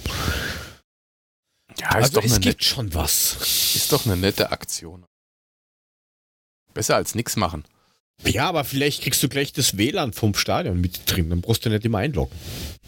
[1.78, 3.36] Ja, ist, Also doch es eine gibt nette, schon was.
[3.74, 5.05] ist doch eine nette Aktion.
[6.74, 7.64] Besser als nichts machen.
[8.26, 11.30] Ja, aber vielleicht kriegst du gleich das WLAN vom Stadion mit drin.
[11.30, 12.36] Dann brauchst du nicht immer einloggen.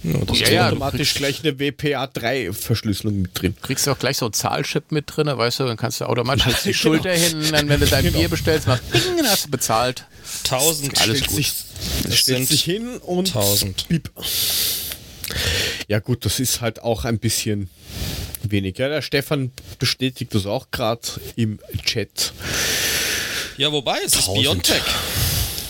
[0.03, 3.55] Ja, das Ja, Ja, ja, du automatisch gleich eine WPA3-Verschlüsselung mit drin.
[3.63, 6.45] Kriegst du auch gleich so ein Zahlchip mit drin, weißt du, dann kannst du automatisch
[6.65, 6.75] die Genau.
[6.75, 8.19] Schulter hin, dann wenn du dein Genau.
[8.19, 10.05] Bier bestellst, machst Ding, dann hast du bezahlt.
[10.45, 11.39] 1000 Alles stellst gut.
[11.39, 11.53] Dich,
[12.05, 13.89] Das stellst sind dich hin und 1000.
[13.89, 14.11] Piep.
[15.89, 17.71] Ja gut, das ist halt auch ein bisschen
[18.43, 18.79] wenig.
[18.79, 21.01] Ja, der Stefan bestätigt das auch gerade
[21.37, 22.33] im Chat.
[23.57, 24.43] Ja, wobei, es ist 1000.
[24.43, 24.83] Biontech.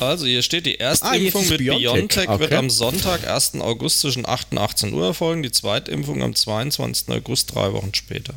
[0.02, 1.82] Also hier steht, die erste Ah, jetzt Impfung ist mit BioNTech.
[1.92, 2.56] BioNTech wird Okay.
[2.56, 3.54] am Sonntag, 1.
[3.60, 7.08] August zwischen 8 und 18 Uhr erfolgen, die zweite Impfung am 22.
[7.08, 8.34] August, drei Wochen später.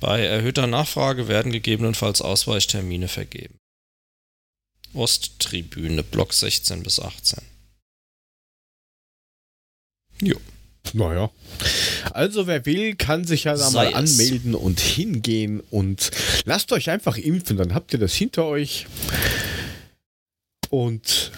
[0.00, 3.58] Bei erhöhter Nachfrage werden gegebenenfalls Ausweichtermine vergeben.
[4.94, 7.40] Osttribüne, Block 16 bis 18.
[10.22, 10.36] Jo.
[10.94, 11.30] Naja.
[12.12, 16.10] Also wer will, kann sich ja da mal anmelden und hingehen und
[16.44, 18.86] lasst euch einfach impfen, dann habt ihr das hinter euch.
[20.70, 21.32] Und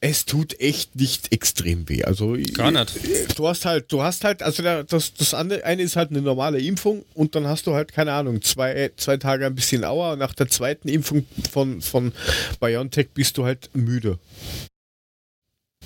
[0.00, 2.04] es tut echt nicht extrem weh.
[2.04, 3.38] Also Gar nicht.
[3.38, 6.60] Du hast halt, du hast halt, also das, das andere, eine ist halt eine normale
[6.60, 10.18] Impfung und dann hast du halt, keine Ahnung, zwei, zwei Tage ein bisschen Auer und
[10.18, 12.12] nach der zweiten Impfung von, von
[12.60, 14.18] BioNTech bist du halt müde.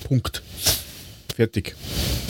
[0.04, 0.42] Punkt.
[1.34, 1.76] Fertig.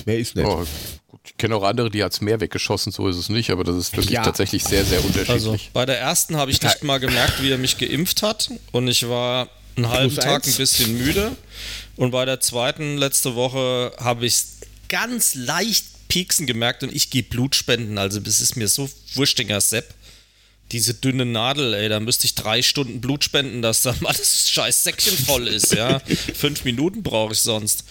[0.04, 0.46] Mehr ist nicht.
[0.46, 0.66] Oh,
[1.08, 3.64] gut, ich kenne auch andere, die hat es mehr weggeschossen, so ist es nicht, aber
[3.64, 4.22] das ist wirklich Ja.
[4.22, 5.30] tatsächlich sehr, sehr unterschiedlich.
[5.30, 8.88] Also bei der ersten habe ich nicht mal gemerkt, wie er mich geimpft hat und
[8.88, 9.48] ich war
[9.78, 10.48] einen halben Plus Tag eins.
[10.48, 11.36] ein bisschen müde.
[11.96, 14.46] Und bei der zweiten letzte Woche habe ich es
[14.88, 17.98] ganz leicht pieksen gemerkt und ich gehe Blut spenden.
[17.98, 19.94] Also das ist mir so wurstiger Sepp.
[20.72, 24.50] Diese dünne Nadel, ey, da müsste ich drei Stunden Blut spenden, dass da mal das
[24.50, 26.00] scheiß Säckchen voll ist, ja.
[26.34, 27.84] Fünf Minuten brauche ich sonst.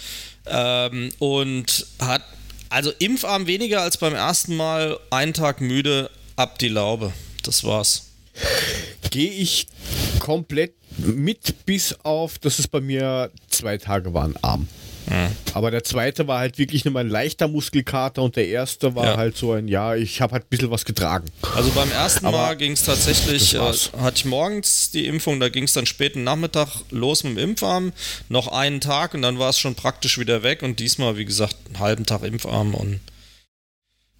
[0.46, 2.24] Ähm, und hat,
[2.70, 7.14] also Impfarm weniger als beim ersten Mal, einen Tag müde, ab die Laube.
[7.44, 8.10] Das war's.
[9.10, 9.68] Gehe ich
[10.20, 14.68] komplett mit, bis auf, dass es bei mir zwei Tage waren, arm.
[15.54, 19.06] Aber der zweite war halt wirklich nur mal ein leichter Muskelkater und der erste war
[19.06, 19.16] Ja.
[19.18, 21.28] halt so ein, ja, ich habe halt ein bisschen was getragen.
[21.56, 25.48] Also beim ersten Aber Mal ging es tatsächlich, äh, hatte ich morgens die Impfung, da
[25.48, 27.94] ging es dann späten Nachmittag los mit dem Impfarm,
[28.28, 31.56] noch einen Tag und dann war es schon praktisch wieder weg und diesmal, wie gesagt,
[31.68, 33.00] einen halben Tag Impfarm und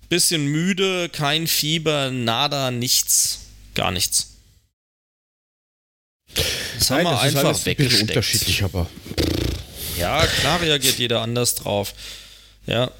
[0.08, 3.40] bisschen müde, kein Fieber, nada, nichts,
[3.76, 4.37] gar nichts.
[6.80, 8.10] Das haben Nein, wir das ist einfach ein bisschen weggesteckt.
[8.10, 8.88] unterschiedlich, aber
[10.00, 11.94] Ja, klar reagiert jeder anders drauf.
[12.66, 12.92] Ja,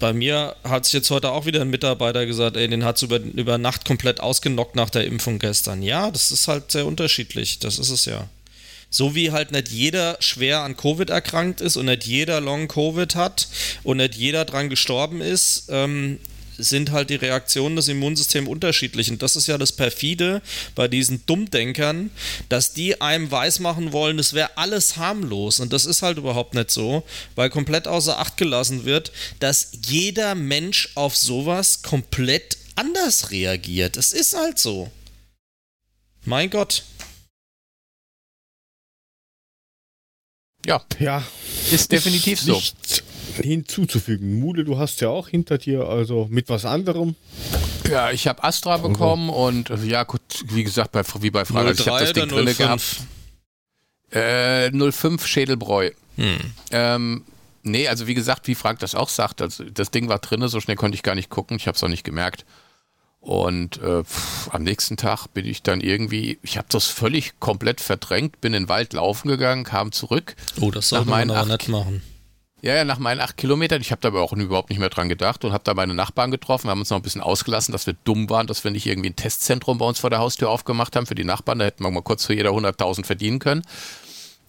[0.00, 3.02] bei mir hat sich jetzt heute auch wieder ein Mitarbeiter gesagt, ey, den hat es
[3.02, 5.82] über, über Nacht komplett ausgenockt nach der Impfung gestern.
[5.82, 8.28] Ja, das ist halt sehr unterschiedlich, das ist es ja.
[8.90, 13.46] So wie halt nicht jeder schwer an Covid erkrankt ist und nicht jeder Long-Covid hat
[13.84, 16.18] und nicht jeder dran gestorben ist, ähm,
[16.58, 19.10] sind halt die Reaktionen des Immunsystems unterschiedlich.
[19.10, 20.42] Und das ist ja das Perfide
[20.74, 22.10] bei diesen Dummdenkern,
[22.48, 25.60] dass die einem weismachen wollen, es wäre alles harmlos.
[25.60, 27.04] Und das ist halt überhaupt nicht so,
[27.36, 33.96] weil komplett außer Acht gelassen wird, dass jeder Mensch auf sowas komplett anders reagiert.
[33.96, 34.90] Es ist halt so.
[36.24, 36.82] Mein Gott.
[40.66, 41.24] Ja, ja,
[41.70, 42.56] ist definitiv so.
[42.56, 43.04] nicht
[43.42, 44.38] hinzuzufügen.
[44.40, 47.14] Mule, du hast ja auch hinter dir, also mit was anderem.
[47.90, 51.68] Ja, ich habe Astra bekommen und äh, ja, gut, wie gesagt, bei, wie bei Frage,
[51.68, 53.00] also ich habe das Ding drinne gehabt.
[54.10, 55.90] Äh, 05 Schädelbräu.
[56.70, 57.24] Ähm,
[57.62, 60.60] nee, also wie gesagt, wie Frank das auch sagt, also das Ding war drinne, so
[60.60, 62.44] schnell konnte ich gar nicht gucken, ich habe es auch nicht gemerkt.
[63.20, 67.80] Und äh, pff, am nächsten Tag bin ich dann irgendwie, ich habe das völlig komplett
[67.80, 70.36] verdrängt, bin in den Wald laufen gegangen, kam zurück.
[70.60, 72.02] Oh, das Nach soll man aber acht- nicht machen.
[72.60, 75.08] Ja, ja, nach meinen acht Kilometern, ich habe da aber auch überhaupt nicht mehr dran
[75.08, 76.66] gedacht und habe da meine Nachbarn getroffen.
[76.66, 79.10] Wir haben uns noch ein bisschen ausgelassen, dass wir dumm waren, dass wir nicht irgendwie
[79.10, 81.60] ein Testzentrum bei uns vor der Haustür aufgemacht haben für die Nachbarn.
[81.60, 83.62] Da hätten wir mal kurz für jeder 100.000 verdienen können.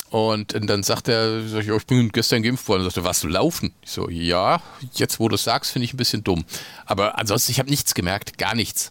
[0.10, 2.82] Und dann sagt er, sag ich, ich bin gestern geimpft worden.
[2.82, 3.76] Und sagte, warst du laufen?
[3.84, 4.60] Ich so, ja,
[4.94, 6.46] jetzt wo du es sagst, finde ich ein bisschen dumm.
[6.88, 8.90] Aber ansonsten, ich habe nichts gemerkt, gar nichts.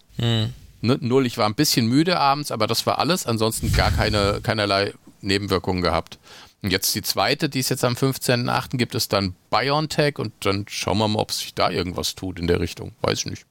[0.80, 3.26] Ne, null, ich war ein bisschen müde abends, aber das war alles.
[3.26, 6.20] Ansonsten gar keine, keinerlei Nebenwirkungen gehabt.
[6.62, 8.76] Und jetzt die zweite, die ist jetzt am 15.8.
[8.78, 12.46] gibt es dann BioNTech und dann schauen wir mal, ob sich da irgendwas tut in
[12.48, 12.94] der Richtung.
[13.00, 13.46] Weiß ich nicht.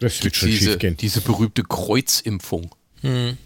[0.00, 0.96] Das wird schon Diese, schief gehen.
[0.96, 2.74] diese berühmte Kreuzimpfung.
[3.02, 3.38] Hm.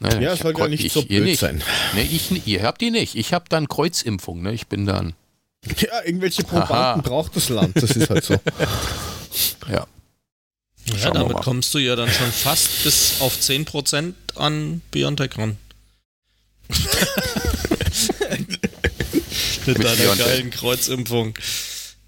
[0.00, 1.38] Ne, Ja, ich soll ja Kreu- nicht ich, so blöd nicht.
[1.38, 1.62] sein.
[1.94, 3.14] Ne, ich, ihr habt die nicht.
[3.14, 4.42] Ich habe dann Kreuzimpfung.
[4.42, 4.52] Ne?
[4.52, 5.14] Ich bin dann,
[5.78, 6.96] Ja, irgendwelche Probanden Aha.
[7.02, 8.34] braucht das Land, das ist halt so.
[9.70, 9.86] ja.
[10.86, 15.56] Ja, damit kommst du ja dann schon fast bis auf 10% an Biontech ran.
[19.66, 20.26] Mit, Mit deiner BioNTech.
[20.26, 21.34] geilen Kreuzimpfung.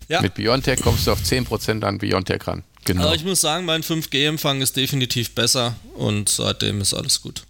[0.08, 2.62] Ja, Mit BioNTech kommst du auf 10% an BioNTech ran.
[2.84, 3.04] Genau.
[3.04, 7.44] aber ich muss sagen, mein 5G-Empfang ist definitiv besser und seitdem ist alles gut.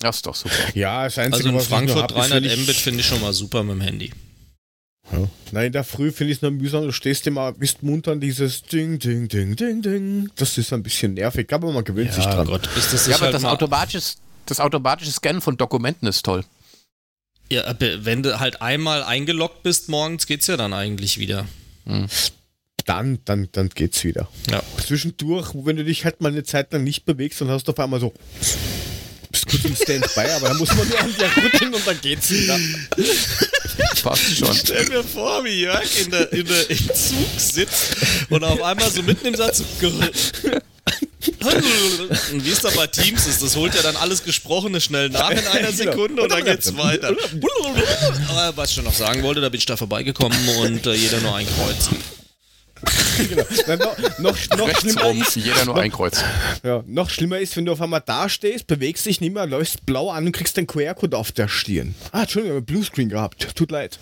[0.00, 0.54] Das ist doch super.
[0.74, 3.32] Ja, das Also in Frankfurt hab, ist, 300 wenn ich- Mbit finde ich schon mal
[3.32, 4.12] super mit dem Handy.
[5.12, 5.28] Ja.
[5.52, 8.20] Nein, in der Früh finde ich es nur mühsam, du stehst immer, bist munter an
[8.20, 10.30] dieses Ding, Ding, Ding, Ding, Ding.
[10.36, 12.46] Das ist ein bisschen nervig, aber man gewöhnt sich dran.
[12.46, 14.14] Gott, bis das Ja, aber halt das, automatische,
[14.46, 16.44] das automatische Scannen von Dokumenten ist toll.
[17.50, 21.46] Ja, aber wenn du halt einmal eingeloggt bist morgens, geht's ja dann eigentlich wieder.
[22.84, 24.28] Dann, dann, dann geht's wieder.
[24.50, 24.62] Ja.
[24.78, 27.78] Zwischendurch, wenn du dich halt mal eine Zeit lang nicht bewegst, dann hast du auf
[27.78, 28.12] einmal so,
[29.44, 32.30] bist kurz im Standby, aber dann muss man nur an dir rütteln und dann geht's
[32.30, 32.58] wieder.
[34.02, 34.54] Passt schon.
[34.54, 37.96] Stell mir vor, wie Jörg in der, in der, im Zug sitzt
[38.30, 39.62] und auf einmal so mitten im Satz.
[42.30, 45.30] Und wie es dann bei Teams ist, das holt ja dann alles Gesprochene schnell nach
[45.30, 47.14] in einer Sekunde und dann geht's weiter.
[48.28, 51.20] Aber was ich schon noch sagen wollte, da bin ich da vorbeigekommen und äh, jeder
[51.20, 51.90] nur ein Kreuz.
[53.28, 53.44] Genau.
[53.66, 56.22] Dann noch, noch, noch, schlimmer rum, ist, jeder nur ein Kreuz.
[56.62, 59.86] ja, noch schlimmer ist, wenn du auf einmal da stehst, bewegst dich nicht mehr, läufst
[59.86, 61.94] blau an und kriegst den QR-Code auf der Stirn.
[62.12, 63.56] Ah, Entschuldigung, ich habe Bluescreen gehabt.
[63.56, 63.98] Tut leid.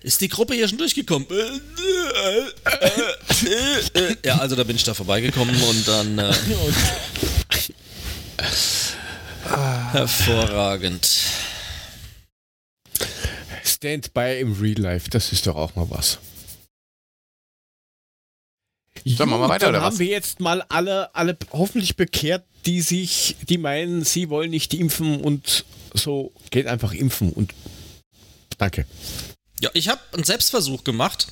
[0.00, 1.26] Ist die Gruppe hier schon durchgekommen?
[4.24, 6.18] Ja, also da bin ich da vorbeigekommen und dann.
[6.18, 6.32] Äh,
[9.92, 11.08] hervorragend.
[13.64, 16.18] Standby im Real Life, das ist doch auch mal was.
[19.16, 19.98] Sollen wir mal weiter, dann oder haben was?
[19.98, 25.20] wir jetzt mal alle, alle hoffentlich bekehrt, die sich, die meinen, sie wollen nicht impfen
[25.20, 27.52] und so, geht einfach impfen und
[28.58, 28.84] danke.
[29.60, 31.28] Ja, ich habe einen Selbstversuch gemacht.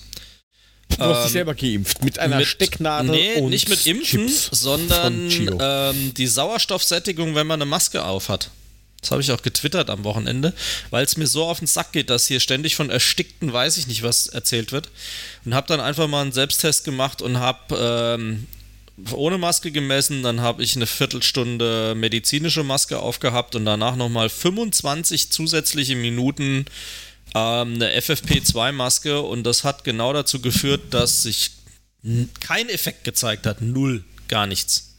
[0.88, 4.28] Du hast Ähm, dich selber geimpft mit einer mit- Stecknadel Nee, und nicht mit Impfen,
[4.28, 5.28] Chips sondern
[5.60, 8.50] ähm, die Sauerstoffsättigung, wenn man eine Maske auf hat.
[9.00, 10.52] Das habe ich auch getwittert am Wochenende,
[10.90, 13.86] weil es mir so auf den Sack geht, dass hier ständig von Erstickten weiß ich
[13.86, 14.90] nicht, was erzählt wird.
[15.44, 18.46] Und habe dann einfach mal einen Selbsttest gemacht und habe ähm,
[19.12, 25.30] ohne Maske gemessen, dann habe ich eine Viertelstunde medizinische Maske aufgehabt und danach nochmal 25
[25.30, 26.64] zusätzliche Minuten
[27.34, 31.50] ähm, eine FFP2-Maske und das hat genau dazu geführt, dass sich
[32.40, 33.60] kein Effekt gezeigt hat.
[33.60, 34.04] Null.
[34.28, 34.95] Gar nichts.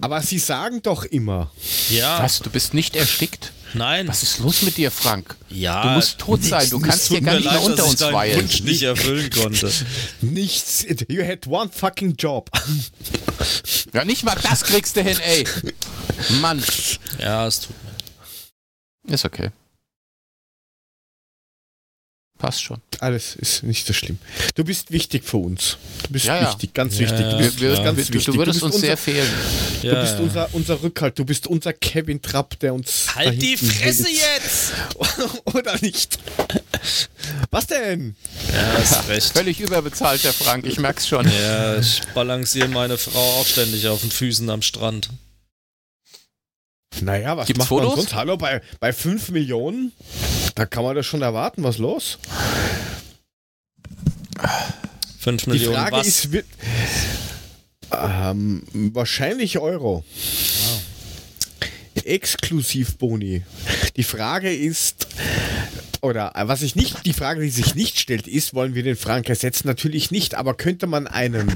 [0.00, 1.50] Aber sie sagen doch immer,
[1.88, 2.22] Ja.
[2.22, 2.40] Was?
[2.40, 3.52] Du bist nicht erstickt?
[3.72, 4.08] Nein.
[4.08, 5.36] Was ist los mit dir, Frank?
[5.48, 5.82] Ja.
[5.82, 6.68] Du musst tot sein.
[6.70, 8.40] Du kannst hier gar nicht mehr leid, unter dass ich uns weilen.
[8.40, 9.70] Wunsch nicht erfüllen konnte.
[10.20, 12.50] nichts, you had one fucking job.
[13.92, 15.46] Ja, nicht mal das kriegst du hin, ey.
[16.40, 16.62] Mann.
[17.20, 17.74] Ja, es tut
[19.06, 19.14] mir.
[19.14, 19.50] Ist okay.
[22.40, 22.78] Passt schon.
[23.00, 24.18] Alles ist nicht so schlimm.
[24.54, 25.76] Du bist wichtig für uns.
[26.04, 26.48] Du bist Ja, ja.
[26.48, 27.18] wichtig, ganz Ja, wichtig.
[27.18, 28.24] Du ja, bist Wir, ganz du, wichtig.
[28.24, 29.28] du würdest bist uns unser, sehr fehlen.
[29.82, 31.18] Du bist unser, unser Rückhalt.
[31.18, 33.14] Du bist unser Kevin Trapp, der uns.
[33.14, 34.16] Halt die Fresse hält.
[34.42, 34.72] jetzt!
[35.54, 36.18] Oder nicht?
[37.50, 38.16] Was denn?
[38.54, 39.32] Ja, hast recht.
[39.34, 40.64] Völlig überbezahlt, der Frank.
[40.66, 41.30] Ich merk's schon.
[41.30, 45.10] Ja, ich balanciere meine Frau auch ständig auf den Füßen am Strand.
[47.00, 47.94] Naja, was Gibt's macht man Fotos?
[47.96, 48.14] sonst?
[48.14, 49.92] Hallo, bei, bei 5 Millionen?
[50.54, 51.62] Da kann man das schon erwarten.
[51.62, 52.18] Was los?
[55.20, 56.06] 5 Die Millionen Frage was?
[56.06, 56.46] ist, wird,
[57.92, 60.04] ähm, wahrscheinlich Euro.
[62.04, 63.42] Exklusivboni.
[63.96, 65.06] Die Frage ist,
[66.00, 68.96] oder äh, was ich nicht, die Frage, die sich nicht stellt, ist, wollen wir den
[68.96, 69.66] Frank ersetzen?
[69.68, 71.52] Natürlich nicht, aber könnte man einen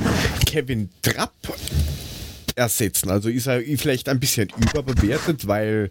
[0.47, 1.33] Kevin Trapp
[2.55, 3.11] ersetzen.
[3.11, 5.91] Also ist er vielleicht ein bisschen überbewertet, weil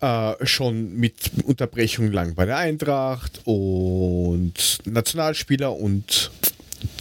[0.00, 1.14] äh, schon mit
[1.44, 6.30] Unterbrechung lang bei der Eintracht und Nationalspieler und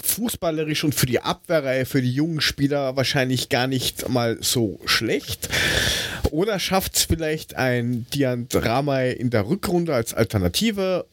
[0.04, 5.50] fußballerisch und für die Abwehrreihe, für die jungen Spieler wahrscheinlich gar nicht mal so schlecht.
[6.32, 11.06] Oder schafft es vielleicht ein Diant Ramay in der Rückrunde als Alternative?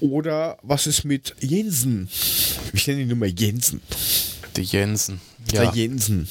[0.00, 2.08] Oder was ist mit Jensen?
[2.72, 3.80] Ich nenne ihn nur mal Jensen.
[4.56, 5.20] Die Jensen.
[5.52, 5.72] Der Ja.
[5.72, 6.28] Jensen.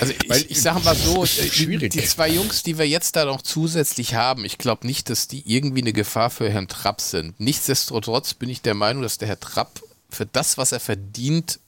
[0.00, 1.92] Also ich, ich sage mal so, Schwierig.
[1.92, 5.42] die zwei Jungs, die wir jetzt da noch zusätzlich haben, ich glaube nicht, dass die
[5.44, 7.38] irgendwie eine Gefahr für Herrn Trapp sind.
[7.40, 11.58] Nichtsdestotrotz bin ich der Meinung, dass der Herr Trapp für das, was er verdient,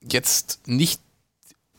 [0.00, 1.00] jetzt nicht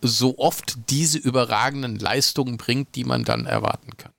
[0.01, 4.11] so oft diese überragenden Leistungen bringt, die man dann erwarten kann.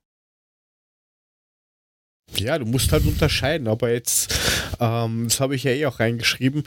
[2.36, 4.34] Ja, du musst halt unterscheiden, ob er jetzt,
[4.80, 6.64] ähm, das habe ich ja eh auch reingeschrieben,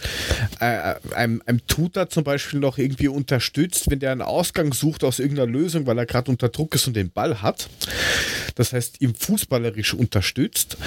[0.60, 5.20] äh, einem, einem Tutor zum Beispiel noch irgendwie unterstützt, wenn der einen Ausgang sucht aus
[5.20, 7.70] irgendeiner Lösung, weil er gerade unter Druck ist und den Ball hat.
[8.56, 10.78] Das heißt, ihm fußballerisch unterstützt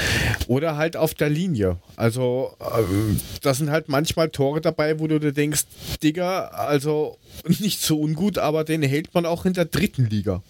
[0.46, 1.78] oder halt auf der Linie.
[1.96, 5.64] Also, ähm, da sind halt manchmal Tore dabei, wo du dir denkst,
[6.02, 7.18] Digga, also
[7.58, 10.42] nicht so ungut, aber den hält man auch in der dritten Liga.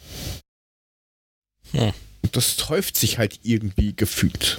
[1.72, 1.92] Hm.
[2.26, 4.58] Und das häuft sich halt irgendwie gefühlt.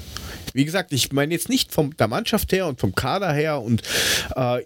[0.54, 3.82] Wie gesagt, ich meine jetzt nicht von der Mannschaft her und vom Kader her und
[4.38, 4.62] äh,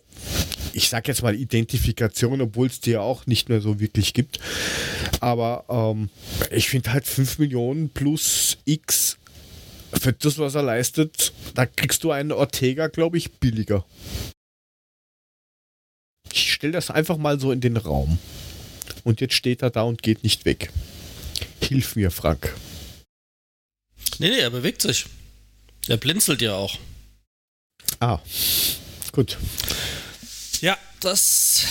[0.73, 4.39] ich sag jetzt mal Identifikation, obwohl es die ja auch nicht mehr so wirklich gibt.
[5.19, 6.11] Aber ähm,
[6.51, 9.17] ich finde halt 5 Millionen plus X
[9.99, 13.83] für das, was er leistet, da kriegst du einen Ortega, glaube ich, billiger.
[16.31, 18.19] Ich stelle das einfach mal so in den Raum.
[19.03, 20.69] Und jetzt steht er da und geht nicht weg.
[21.61, 22.53] Hilf mir, Frank.
[24.19, 25.05] Nee, nee, er bewegt sich.
[25.87, 26.77] Er blinzelt ja auch.
[27.99, 28.19] Ah,
[29.11, 29.37] gut.
[30.61, 31.65] Ja, das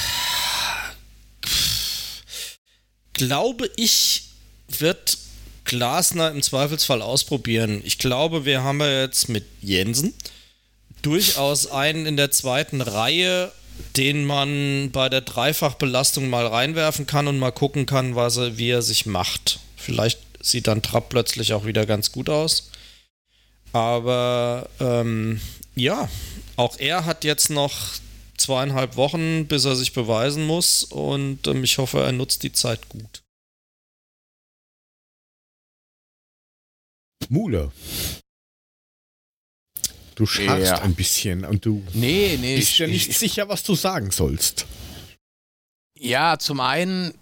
[3.12, 4.22] glaube ich,
[4.68, 5.18] wird
[5.64, 7.82] Glasner im Zweifelsfall ausprobieren.
[7.84, 10.14] Ich glaube, wir haben ja jetzt mit Jensen
[11.02, 13.52] durchaus einen in der zweiten Reihe,
[13.96, 18.70] den man bei der Dreifachbelastung mal reinwerfen kann und mal gucken kann, was er, wie
[18.70, 19.60] er sich macht.
[19.76, 22.70] Vielleicht sieht dann Trapp plötzlich auch wieder ganz gut aus.
[23.72, 25.40] Aber ähm,
[25.76, 26.08] ja,
[26.56, 27.76] auch er hat jetzt noch
[28.36, 32.88] zweieinhalb Wochen, bis er sich beweisen muss und ähm, ich hoffe, er nutzt die Zeit
[32.88, 33.22] gut.
[37.28, 37.70] Mule.
[40.16, 40.80] Du scharfst Ja.
[40.82, 42.56] ein bisschen und du Nee, nee.
[42.56, 44.66] bist ja ich- nicht ich- sicher, was du sagen sollst.
[45.98, 47.14] Ja, zum einen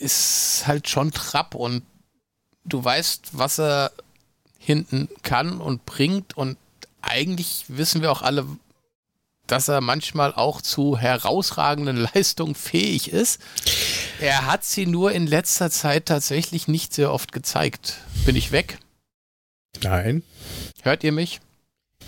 [0.00, 1.82] ist halt schon Trapp und
[2.64, 3.92] du weißt, was er
[4.58, 6.56] hinten kann und bringt und
[7.02, 8.46] eigentlich wissen wir auch alle,
[9.46, 13.40] dass er manchmal auch zu herausragenden Leistungen fähig ist.
[14.20, 17.98] Er hat sie nur in letzter Zeit tatsächlich nicht sehr oft gezeigt.
[18.26, 18.78] Bin ich weg?
[19.82, 20.22] Nein.
[20.82, 21.40] Hört ihr mich?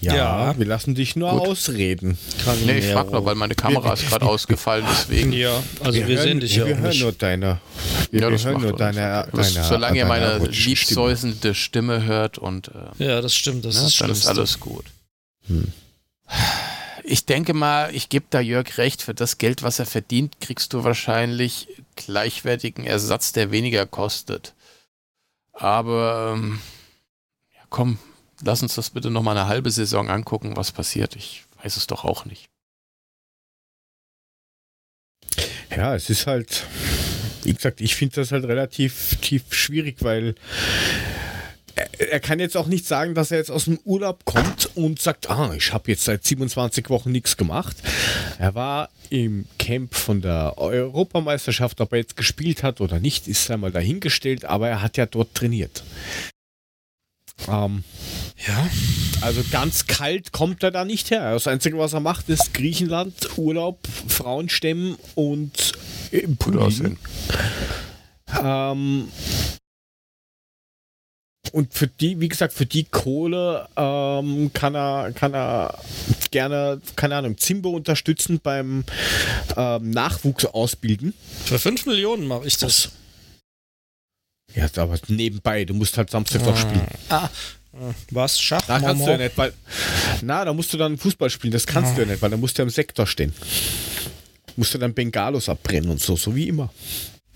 [0.03, 0.59] Ja, Ja.
[0.59, 1.48] wir lassen dich nur Gut.
[1.48, 2.18] ausreden.
[2.66, 5.32] Nee, ich frag nur, weil meine Kamera ist gerade ausgefallen, deswegen.
[5.32, 7.00] Ja, also wir, hören, sehen dich ja wir auch hören nicht.
[7.03, 7.61] nur deine.
[8.11, 9.64] Wir, Ja, wir das hören macht nur deine, deine.
[9.64, 10.68] Solange ihr meine erotischen Stimme.
[10.74, 14.84] liebsäusende Stimme hört und äh, Ja, das stimmt, das ne, ist dann ist alles gut.
[15.46, 15.72] Hm.
[17.05, 20.72] Ich denke mal, ich gebe da Jörg recht, für das Geld, was er verdient, kriegst
[20.72, 24.55] du wahrscheinlich gleichwertigen Ersatz, der weniger kostet.
[25.53, 26.61] Aber ähm,
[27.55, 27.98] ja, komm,
[28.45, 31.16] lass uns das bitte noch mal eine halbe Saison angucken, was passiert.
[31.16, 32.47] Ich weiß es doch auch nicht.
[35.74, 36.66] Ja, es ist halt,
[37.45, 40.34] wie gesagt, ich finde das halt relativ tief schwierig, weil
[41.74, 45.01] er, er kann jetzt auch nicht sagen, dass er jetzt aus dem Urlaub kommt und
[45.01, 47.76] sagt, ah, ich habe jetzt seit 27 Wochen nichts gemacht.
[48.38, 53.51] Er war im Camp von der Europameisterschaft, ob er jetzt gespielt hat oder nicht, ist
[53.51, 55.82] einmal dahingestellt, aber er hat ja dort trainiert.
[57.49, 57.85] Ähm,
[58.47, 58.68] Ja,
[59.20, 61.33] also ganz kalt kommt er da nicht her.
[61.33, 63.78] Das Einzige, was er macht, ist Griechenland, Urlaub,
[64.09, 65.72] Frauen stemmen und
[66.39, 66.99] Pool Gut aussehen.
[68.43, 69.09] Ähm,
[71.53, 75.78] und für die, wie gesagt, für die Kohle ähm, kann er, kann er
[76.30, 78.85] gerne, keine Ahnung, Zimbo unterstützen beim
[79.57, 81.12] ähm, Nachwuchs ausbilden.
[81.45, 82.91] für 5 Millionen mache ich das.
[84.55, 86.86] Ja, aber nebenbei, du musst halt Samstag noch spielen.
[87.09, 87.28] Ah.
[88.11, 88.38] Was?
[88.40, 88.61] Schach?
[88.66, 89.53] Da kannst du ja nicht, weil.
[90.20, 92.59] Na, da musst du dann Fußball spielen, das kannst du ja nicht, weil da musst
[92.59, 93.32] du ja im Sektor stehen.
[94.57, 96.70] Musst du dann Bengalos abbrennen und so, so wie immer.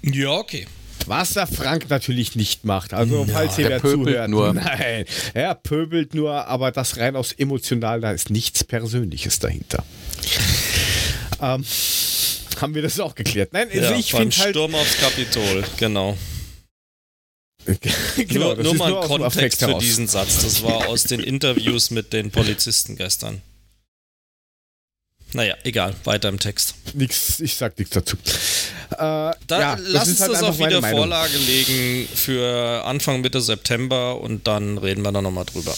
[0.03, 0.67] Ja, okay.
[1.07, 2.93] Was der Frank natürlich nicht macht.
[2.93, 4.29] Also, Ja, falls ihr wer zuhört.
[4.29, 4.53] nur.
[4.53, 9.85] Nein, er pöbelt nur, aber das rein aus emotional, da ist nichts Persönliches dahinter.
[11.41, 11.65] ähm,
[12.61, 13.53] haben wir das auch geklärt.
[13.53, 14.51] Nein, also Ja, ich finde halt.
[14.51, 16.17] Sturm aufs Kapitol, genau.
[18.17, 20.43] genau, nur nur mal nur ein Kontext für diesen Satz.
[20.43, 23.43] Das war aus den Interviews mit den Polizisten gestern.
[25.33, 26.75] Naja, egal, weiter im Text.
[26.95, 28.17] Nix, ich sag nichts dazu.
[28.93, 30.83] Äh, Da, ja, lass uns halt das meine wieder.
[30.89, 35.75] Vorlage legen für Anfang Mitte September und dann reden wir da nochmal drüber.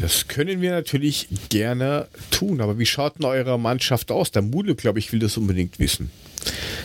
[0.00, 4.30] Das können wir natürlich gerne tun, aber wie schaut denn eure Mannschaft aus?
[4.30, 6.10] Der Mule, glaube ich, will das unbedingt wissen.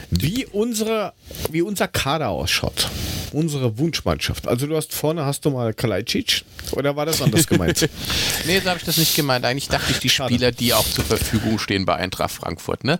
[0.10, 1.14] Wie, unsere,
[1.52, 2.90] wie unser Kader ausschaut.
[3.32, 4.48] Unsere Wunschmannschaft.
[4.48, 7.90] Also du hast vorne, hast du mal Kalajdzic oder war das anders gemeint?
[8.48, 9.46] Nee, so habe ich das nicht gemeint.
[9.46, 10.10] Eigentlich dachte ich, die.
[10.10, 13.00] Spieler, die auch zur Verfügung stehen bei Eintracht Frankfurt, ne?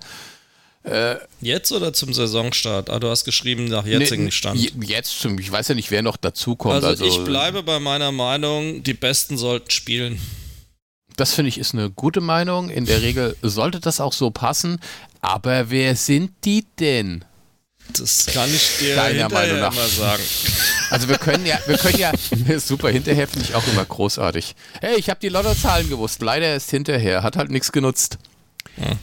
[1.42, 2.90] Jetzt oder zum Saisonstart?
[2.90, 4.60] Ah, du hast geschrieben nach jetzigem Nee, Stand.
[4.60, 6.74] je- Jetzt, zum- ich weiß ja nicht, wer noch dazukommt.
[6.74, 10.20] Also, Also, ich bleibe bei meiner Meinung, die Besten sollten spielen.
[11.18, 12.70] Das finde ich ist eine gute Meinung.
[12.72, 14.80] In der Regel sollte das auch so passen.
[15.20, 17.26] Aber wer sind die denn?
[17.94, 19.76] Das kann ich dir Deiner Meinung nach.
[19.76, 20.24] mal sagen.
[20.90, 22.12] Also wir können ja, wir können ja,
[22.60, 24.56] super, hinterher finde ich auch immer großartig.
[24.82, 28.18] Hey, ich habe die Lottozahlen gewusst, leider erst hinterher, hat halt nichts genutzt.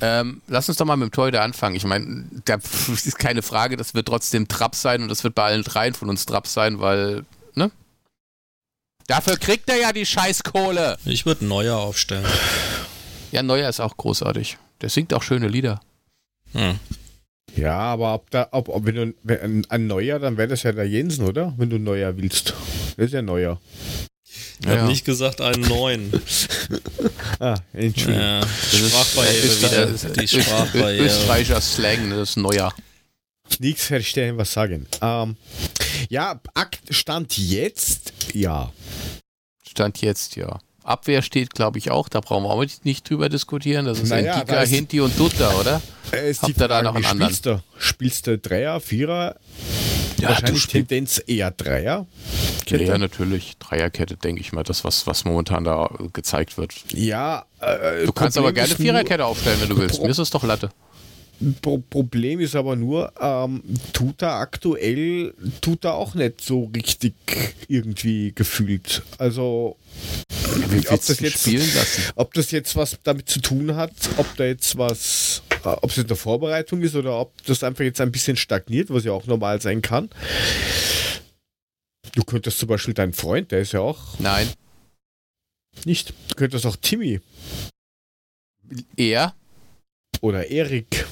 [0.01, 1.77] Ähm, lass uns doch mal mit dem Torhüter anfangen.
[1.77, 2.55] Ich meine, da
[2.89, 6.09] ist keine Frage, das wird trotzdem Trapp sein und das wird bei allen dreien von
[6.09, 7.71] uns Trapp sein, weil, ne?
[9.07, 10.99] Dafür kriegt er ja die Scheißkohle.
[11.05, 12.27] Ich würde Neuer aufstellen.
[13.33, 14.59] Ja, Neuer ist auch großartig.
[14.81, 15.81] Der singt auch schöne Lieder.
[16.53, 16.79] Hm.
[17.57, 20.73] ja, aber ob da, ob, ob wenn du wenn ein Neuer, dann wäre das ja
[20.73, 21.53] der Jensen, oder?
[21.59, 22.55] Wenn du Neuer willst.
[22.97, 23.61] Das ist ja Neuer.
[24.61, 26.13] Ich Ja, habe nicht gesagt einen neuen.
[27.41, 28.21] Ah, Entschuldigung.
[28.21, 29.87] Ja, Das ist- Sprachbarriere ist- wieder.
[29.89, 31.05] ist- Die Sprachbarriere.
[31.07, 32.73] Österreicher Slang, das ist Neuer.
[33.61, 34.87] Nichts verstehen, was sagen.
[35.01, 35.37] Ähm,
[36.09, 38.73] ja, Akt stand jetzt, ja.
[39.69, 40.59] Stand jetzt, ja.
[40.83, 42.09] Abwehr steht, glaube ich, auch.
[42.09, 43.85] Da brauchen wir auch nicht drüber diskutieren.
[43.87, 45.81] Das ist Naja, ist- Hinti und Dutta, oder?
[46.13, 47.31] Äh, ist Habt ihr da noch einen anderen?
[47.33, 47.63] spielst du?
[47.79, 49.37] Spielst du Dreier, Vierer?
[50.19, 52.07] Ja, Wahrscheinlich Tendenz eher Dreier.
[52.69, 53.57] Ja, ja, natürlich.
[53.59, 56.75] Dreierkette, denke ich mal, das, was, was momentan da gezeigt wird.
[56.93, 59.97] Ja, äh, Du kannst Problem aber gerne Viererkette aufstellen, wenn du willst.
[59.97, 60.71] Pro- Mir ist es doch Latte.
[61.63, 63.63] Pro Problem ist aber nur, ähm,
[63.93, 67.15] tut er aktuell, tut er auch nicht so richtig
[67.69, 69.03] irgendwie gefühlt.
[69.19, 69.77] Also,
[70.69, 72.03] Wie ob das jetzt- spielen lassen?
[72.17, 76.11] ob das jetzt was damit zu tun hat, ob da jetzt was, ob es jetzt
[76.11, 79.61] eine Vorbereitung ist oder ob das einfach jetzt ein bisschen stagniert, was ja auch normal
[79.61, 80.11] sein kann.
[82.15, 84.49] Du könntest zum Beispiel deinen Freund, der ist ja auch Nein.
[85.85, 87.21] nicht, du könntest auch Timmy
[88.97, 89.35] Er
[90.21, 91.07] oder Erik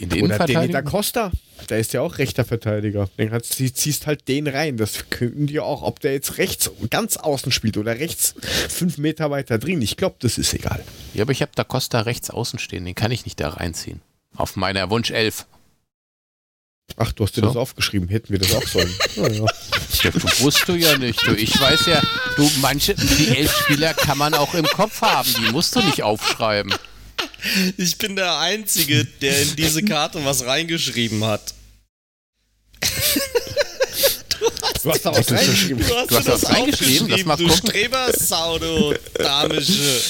[0.00, 0.84] in der oder Innenverteidigung?
[0.84, 1.30] Costa,
[1.68, 3.08] der ist ja auch rechter Verteidiger.
[3.18, 4.76] Den ziehst halt den rein.
[4.76, 8.34] Das könnten die auch, ob der jetzt rechts ganz außen spielt oder rechts
[8.68, 9.82] fünf Meter weiter drin.
[9.82, 10.82] Ich glaube, das ist egal.
[11.14, 12.84] Ja, aber ich habe da Costa rechts außen stehen.
[12.84, 14.00] Den kann ich nicht da reinziehen.
[14.36, 15.46] Auf meiner Wunsch 11.
[16.96, 17.46] Ach, du hast dir So.
[17.48, 18.08] das aufgeschrieben.
[18.08, 18.92] Hätten wir das auch sollen.
[19.16, 19.44] Ah, ja.
[20.02, 21.26] Ja, du wusst du ja nicht.
[21.26, 22.00] Du, ich weiß ja,
[22.36, 25.28] du, manche, die elf Spieler kann man auch im Kopf haben.
[25.38, 26.72] Die musst du nicht aufschreiben.
[27.76, 31.54] Ich bin der Einzige, der in diese Karte was reingeschrieben hat.
[34.82, 35.86] Du hast da was reingeschrieben.
[35.86, 37.08] Du hast, Du hast dir was reingeschrieben?
[37.08, 37.68] Lass mal du gucken.
[37.70, 40.00] Strebersau, du damische.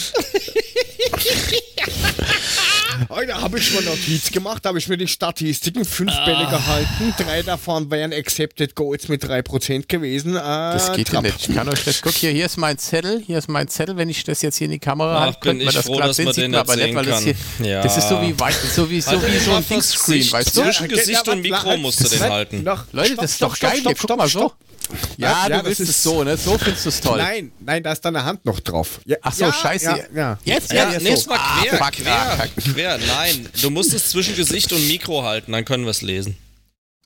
[3.08, 6.24] Heute habe ich mir Notiz gemacht, habe ich mir die Statistiken, fünf Ah.
[6.24, 10.36] Bälle gehalten, drei davon wären Accepted Goals mit 3% gewesen.
[10.36, 11.48] Äh, Das geht ja nicht.
[11.48, 12.02] Ich kann euch das.
[12.02, 13.22] Guck hier, hier ist mein Zettel.
[13.26, 13.96] Hier ist mein Zettel.
[13.96, 16.12] Wenn ich das jetzt hier in die Kamera Ach, halte, könnte man das froh, klar
[16.12, 16.24] sehen.
[16.26, 17.34] man Sieht man aber nicht, weil das hier.
[17.62, 17.82] Ja.
[17.82, 20.32] das ist so wie, weit, so wie, so wie so mal ein Dingscreen, Gesicht.
[20.32, 20.62] weißt du?
[20.62, 22.64] Zwischen Gesicht und Mikro musst du den halten.
[22.92, 23.80] Leute, das ist doch geil.
[23.84, 24.54] guck stopp, mal stopp.
[24.58, 24.69] so.
[25.16, 26.36] Ja, Ja, du willst das es so, ne?
[26.36, 27.18] So findest du es toll.
[27.18, 29.00] Nein, nein, da ist deine Hand noch drauf.
[29.06, 29.84] Ja, Ach so, ja, scheiße.
[29.86, 30.38] Ja, ja.
[30.44, 31.02] Jetzt, Ja, jetzt.
[31.02, 31.30] nee, so.
[31.30, 32.98] war Ah, quer, fuck, quer, ah, quer.
[32.98, 36.36] Nein, du musst es zwischen Gesicht und Mikro halten, dann können wir es lesen.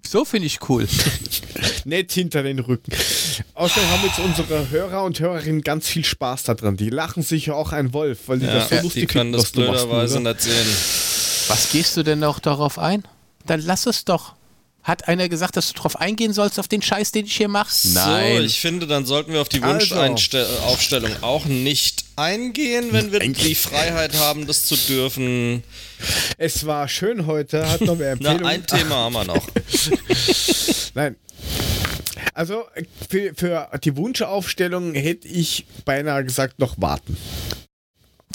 [0.07, 0.87] So finde ich cool.
[1.87, 2.93] Nicht hinter den Rücken.
[3.55, 6.77] Außerdem haben jetzt unsere Hörer und Hörerinnen ganz viel Spaß daran.
[6.77, 9.33] Die lachen sich ja auch ein Wolf, weil die Ja, das so die lustig können
[9.33, 10.67] finden, das was du machst, blöderweise nicht sehen.
[11.49, 13.03] Was gehst du denn noch darauf ein?
[13.47, 14.35] Dann lass es doch.
[14.85, 17.71] Hat einer gesagt, dass du darauf eingehen sollst, auf den Scheiß, den ich hier mache?
[17.73, 18.01] So,
[18.41, 19.97] ich finde, dann sollten wir auf die Also.
[19.97, 25.63] Wunschaufstellung auch nicht eingehen, wenn wir die Freiheit haben, das zu dürfen.
[26.37, 28.47] Es war schön heute, hat noch mehr Na, Empfehlungen.
[28.47, 29.49] ein Thema haben wir noch.
[30.95, 31.17] Nein.
[32.35, 32.65] Also
[33.09, 37.17] für, für die Wunschaufstellung hätte ich beinahe gesagt noch warten.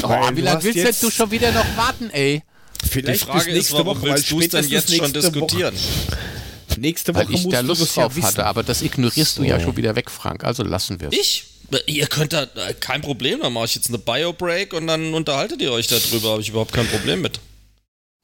[0.02, 2.42] Oh, wie lange willst denn jetzt- du schon wieder noch warten, ey?
[2.84, 5.12] Die Vielleicht Frage bis ist, nächste warum Woche, weil willst du es denn jetzt schon
[5.14, 5.76] diskutieren?
[5.76, 6.30] Woche,
[6.80, 8.28] nächste Woche Weil ich musst da Lust ja drauf wissen.
[8.28, 10.44] hatte, aber das ignorierst du ja schon wieder weg, Frank.
[10.44, 11.18] Also lassen wir es.
[11.18, 11.46] Ich?
[11.86, 15.62] Ihr könnt da, äh, kein Problem, dann mache ich jetzt eine Bio-Break und dann unterhaltet
[15.62, 17.40] ihr euch darüber, habe ich überhaupt kein Problem mit.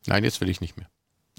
[0.08, 0.88] Nein, jetzt will ich nicht mehr.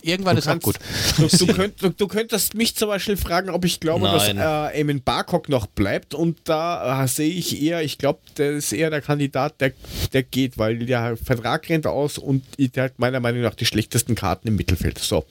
[0.02, 0.76] Irgendwann Du ist auch kannst- gut.
[1.16, 4.36] Du, du, könnt, du, du könntest mich zum Beispiel fragen, ob ich glaube, Nein.
[4.36, 6.12] dass äh, Eamon Barcock noch bleibt.
[6.14, 9.72] Und da äh, sehe ich eher, ich glaube, der ist eher der Kandidat, der,
[10.12, 14.14] der geht, weil der Vertrag rennt aus und der hat meiner Meinung nach die schlechtesten
[14.14, 14.98] Karten im Mittelfeld.
[14.98, 15.24] So,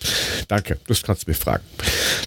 [0.48, 1.64] danke, das kannst du mich fragen.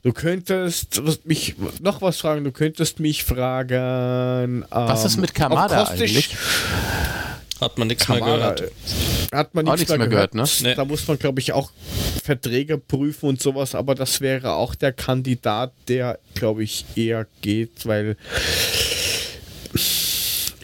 [0.05, 4.65] Du könntest mich noch was fragen, du könntest mich fragen.
[4.71, 6.37] Was ist ähm, mit Kamada ob Kostic- eigentlich?
[7.61, 8.61] Hat man nichts mehr gehört.
[8.61, 10.33] äh, hat man nichts, mehr mehr gehört.
[10.33, 10.75] gehört, ne?
[10.75, 11.73] Da muss man, glaube ich, auch
[12.23, 17.87] Verträge prüfen und sowas, aber das wäre auch der Kandidat, der, glaube ich, eher geht,
[17.87, 18.17] weil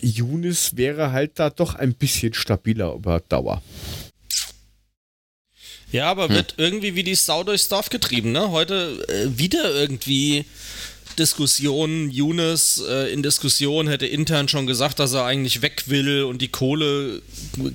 [0.00, 3.62] Younes wäre halt da doch ein bisschen stabiler über Dauer.
[5.90, 8.50] Ja, aber wird irgendwie wie die Sau durchs Dorf getrieben, ne?
[8.50, 10.44] Heute äh, wieder irgendwie
[11.18, 16.42] Diskussion, Younes äh, in Diskussion hätte intern schon gesagt, dass er eigentlich weg will und
[16.42, 17.22] die Kohle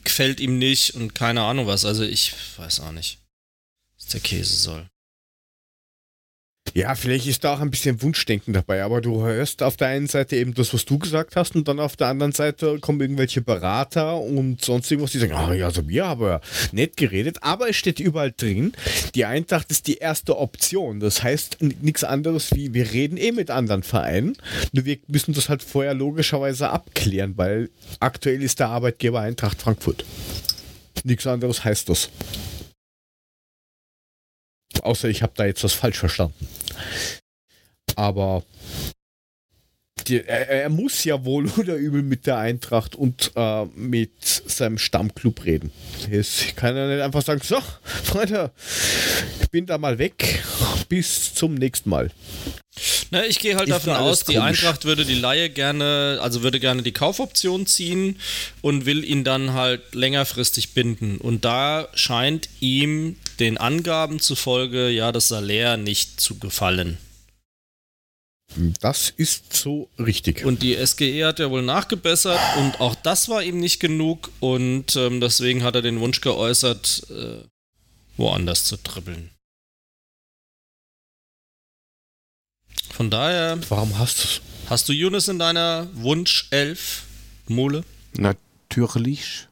[0.03, 1.85] gefällt ihm nicht und keine Ahnung was.
[1.85, 3.19] Also ich weiß auch nicht,
[3.97, 4.89] was der Käse soll.
[6.73, 10.07] Ja, vielleicht ist da auch ein bisschen Wunschdenken dabei, aber du hörst auf der einen
[10.07, 13.41] Seite eben das, was du gesagt hast, und dann auf der anderen Seite kommen irgendwelche
[13.41, 16.41] Berater und sonst irgendwas, die sagen, ah ja, also wir haben ja
[16.71, 18.73] nett geredet, aber es steht überall drin,
[19.15, 20.99] die Eintracht ist die erste Option.
[20.99, 24.37] Das heißt nichts anderes wie, wir reden eh mit anderen Vereinen,
[24.71, 27.69] nur wir müssen das halt vorher logischerweise abklären, weil
[27.99, 30.05] aktuell ist der Arbeitgeber Eintracht Frankfurt.
[31.03, 32.09] Nichts anderes heißt das.
[34.81, 36.47] Außer ich habe da jetzt was falsch verstanden.
[37.95, 38.43] Aber
[40.11, 45.45] er, er muss ja wohl oder übel mit der Eintracht und äh, mit seinem Stammclub
[45.45, 45.71] reden.
[46.09, 47.57] Jetzt kann er nicht einfach sagen, so,
[48.03, 48.51] Freunde,
[49.41, 50.43] ich bin da mal weg,
[50.89, 52.11] bis zum nächsten Mal.
[53.11, 54.63] Na, ich gehe halt Ist davon aus, die komisch.
[54.63, 58.19] Eintracht würde die Laie gerne, also würde gerne die Kaufoption ziehen
[58.61, 61.17] und will ihn dann halt längerfristig binden.
[61.17, 66.97] Und da scheint ihm den Angaben zufolge ja das Salär nicht zu gefallen.
[68.81, 70.43] Das ist so richtig.
[70.43, 74.95] Und die SGE hat ja wohl nachgebessert und auch das war ihm nicht genug und
[74.95, 77.43] ähm, deswegen hat er den Wunsch geäußert, äh,
[78.17, 79.29] woanders zu dribbeln.
[82.91, 84.41] Von daher Warum hast du es?
[84.69, 87.03] Hast du Yunus in deiner Wunsch-Elf,
[87.47, 87.83] Mole?
[88.13, 89.48] Natürlich.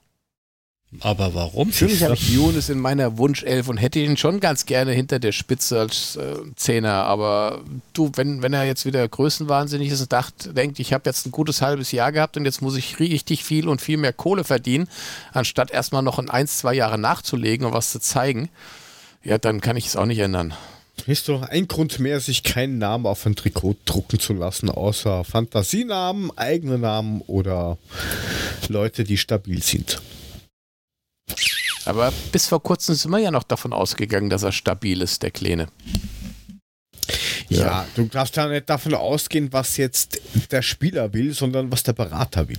[1.01, 1.67] Aber warum?
[1.67, 5.33] Natürlich habe ich Younes in meiner Wunschelf und hätte ihn schon ganz gerne hinter der
[5.33, 7.03] Spitze als äh, Zehner.
[7.03, 7.61] Aber
[7.91, 11.31] du, wenn, wenn er jetzt wieder größenwahnsinnig ist und dacht, denkt, ich habe jetzt ein
[11.31, 14.87] gutes halbes Jahr gehabt und jetzt muss ich richtig viel und viel mehr Kohle verdienen,
[15.33, 18.49] anstatt erstmal noch ein, eins, zwei Jahre nachzulegen und was zu zeigen,
[19.25, 20.53] ja, dann kann ich es auch nicht ändern.
[21.05, 25.25] Ist doch ein Grund mehr, sich keinen Namen auf ein Trikot drucken zu lassen, außer
[25.25, 27.77] Fantasienamen, eigene Namen oder
[28.69, 30.01] Leute, die stabil sind.
[31.87, 35.31] Aber bis vor kurzem sind wir ja noch davon ausgegangen, dass er stabil ist, der
[35.31, 35.67] Kleine.
[37.49, 40.19] Ja, du darfst ja nicht davon ausgehen, was jetzt
[40.51, 42.57] der Spieler will, sondern was der Berater will.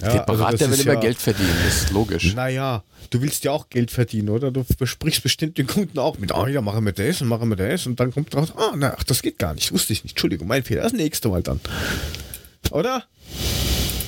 [0.00, 2.34] Ja, der Berater also will immer ja- Geld verdienen, das ist logisch.
[2.34, 4.50] Naja, du willst ja auch Geld verdienen, oder?
[4.50, 7.56] Du besprichst bestimmt den Kunden auch mit, ah ja, machen wir das und machen wir
[7.56, 10.14] das und dann kommt raus, ah, na, ach, das geht gar nicht, wusste ich nicht,
[10.14, 11.60] Entschuldigung, mein Fehler, das nächste Mal dann.
[12.70, 13.04] Oder?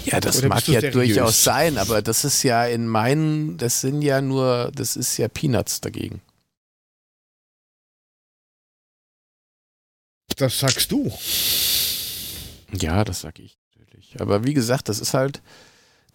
[0.05, 0.93] Ja, das Oder mag ja seriös?
[0.93, 5.29] durchaus sein, aber das ist ja in meinen, das sind ja nur, das ist ja
[5.29, 6.21] Peanuts dagegen.
[10.37, 11.13] Das sagst du.
[12.73, 14.21] Ja, das sag ich natürlich.
[14.21, 15.41] Aber wie gesagt, das ist halt,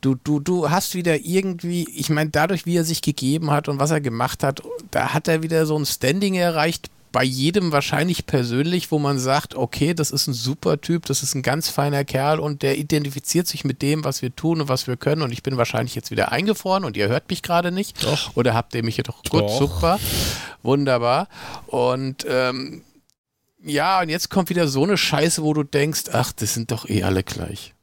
[0.01, 3.79] du, du, du hast wieder irgendwie, ich meine, dadurch, wie er sich gegeben hat und
[3.79, 4.61] was er gemacht hat,
[4.91, 9.55] da hat er wieder so ein Standing erreicht, bei jedem wahrscheinlich persönlich, wo man sagt,
[9.55, 13.47] okay, das ist ein super Typ, das ist ein ganz feiner Kerl und der identifiziert
[13.47, 16.11] sich mit dem, was wir tun und was wir können und ich bin wahrscheinlich jetzt
[16.11, 18.03] wieder eingefroren und ihr hört mich gerade nicht.
[18.03, 18.35] Doch.
[18.35, 19.99] Oder habt ihr mich hier doch gut, super,
[20.61, 21.27] wunderbar.
[21.67, 22.83] Und ähm,
[23.63, 26.87] ja, und jetzt kommt wieder so eine Scheiße, wo du denkst, ach, das sind doch
[26.87, 27.73] eh alle gleich.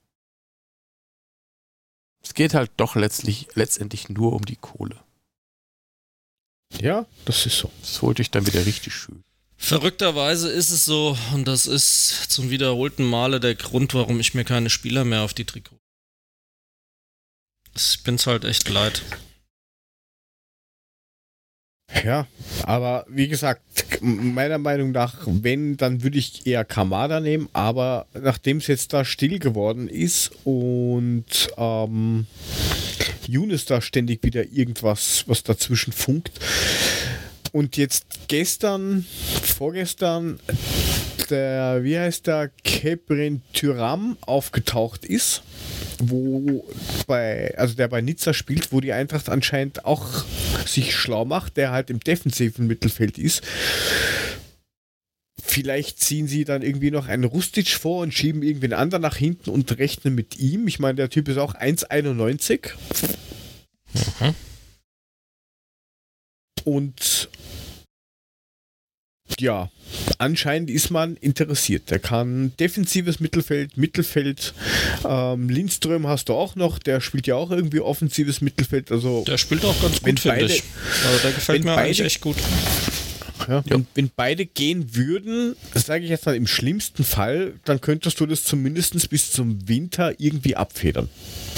[2.22, 4.96] Es geht halt doch letztlich, letztendlich nur um die Kohle.
[6.80, 7.70] Ja, das ist so.
[7.80, 9.22] Das holt dich dann wieder richtig schön.
[9.56, 14.44] Verrückterweise ist es so, und das ist zum wiederholten Male der Grund, warum ich mir
[14.44, 15.78] keine Spieler mehr auf die Trikot.
[17.74, 19.02] Ich bin's halt echt leid.
[22.04, 22.26] Ja,
[22.64, 23.62] aber wie gesagt,
[24.00, 29.04] meiner Meinung nach, wenn, dann würde ich eher Kamada nehmen, aber nachdem es jetzt da
[29.04, 31.24] still geworden ist und
[31.56, 32.26] ähm,
[33.26, 36.38] Younes da ständig wieder irgendwas, was dazwischen funkt.
[37.52, 39.06] Und jetzt gestern,
[39.42, 40.38] vorgestern
[41.30, 45.42] der, wie heißt der, Keprin Tyram aufgetaucht ist,
[45.98, 46.64] wo
[47.06, 50.24] bei, also der bei Nizza spielt, wo die Eintracht anscheinend auch
[50.66, 53.42] sich schlau macht, der halt im defensiven Mittelfeld ist.
[55.42, 59.50] Vielleicht ziehen sie dann irgendwie noch einen Rustic vor und schieben irgendwen anderen nach hinten
[59.50, 60.66] und rechnen mit ihm.
[60.66, 62.70] Ich meine, der Typ ist auch 1,91.
[64.20, 64.34] Mhm.
[66.64, 67.28] Und
[69.40, 69.70] ja,
[70.18, 71.90] anscheinend ist man interessiert.
[71.90, 74.54] Der kann defensives Mittelfeld, Mittelfeld.
[75.04, 78.90] Ähm, Lindström hast du auch noch, der spielt ja auch irgendwie offensives Mittelfeld.
[78.90, 80.62] Also der spielt auch ganz gut, finde ich.
[81.06, 82.36] Also der gefällt mir beide, eigentlich echt gut.
[83.48, 88.18] Ja, wenn, wenn, beide gehen würden, sage ich jetzt mal im schlimmsten Fall, dann könntest
[88.18, 91.08] du das zumindest bis zum Winter irgendwie abfedern.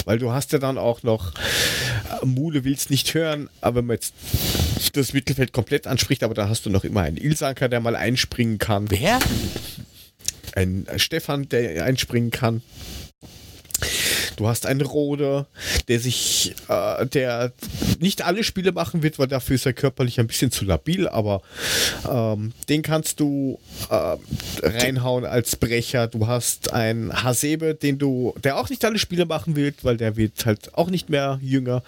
[0.05, 3.95] Weil du hast ja dann auch noch, äh, Mule willst nicht hören, aber wenn man
[3.95, 4.13] jetzt
[4.93, 8.57] das Mittelfeld komplett anspricht, aber da hast du noch immer einen Ilsanker, der mal einspringen
[8.57, 8.89] kann.
[8.89, 9.19] Wer?
[10.55, 12.61] Ein Stefan, der einspringen kann.
[14.39, 15.47] Du hast einen Rode,
[15.89, 17.51] der sich, äh, der
[17.99, 21.41] nicht alle Spiele machen wird, weil dafür ist er körperlich ein bisschen zu labil, aber
[22.09, 23.59] ähm, den kannst du
[23.89, 24.15] äh,
[24.63, 26.07] reinhauen als Brecher.
[26.07, 30.15] Du hast einen Hasebe, den du, der auch nicht alle Spiele machen wird, weil der
[30.15, 31.83] wird halt auch nicht mehr jünger.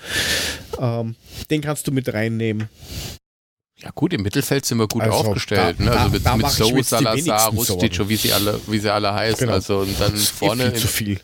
[0.77, 1.15] Ähm,
[1.49, 2.67] den kannst du mit reinnehmen.
[3.83, 5.77] Ja gut, im Mittelfeld sind wir gut also, aufgestellt.
[5.79, 5.91] Da, ne?
[5.91, 9.39] Also mit, mit So, Salazar, Rustic, wie sie alle, wie sie alle heißen.
[9.39, 9.53] Genau.
[9.53, 10.71] Also und dann vorne.
[10.71, 11.19] Viel zu viel.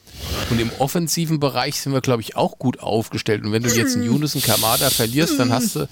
[0.50, 3.44] Und im offensiven Bereich sind wir, glaube ich, auch gut aufgestellt.
[3.46, 5.88] Und wenn du jetzt einen Yunus und Kamada verlierst, dann hast du.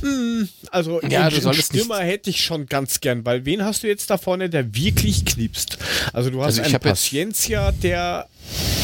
[0.00, 3.88] Hm, also ja, den, den Stürmer hätte ich schon ganz gern, weil wen hast du
[3.88, 5.78] jetzt da vorne, der wirklich knipst?
[6.12, 8.28] Also du hast also einen Paciencia, der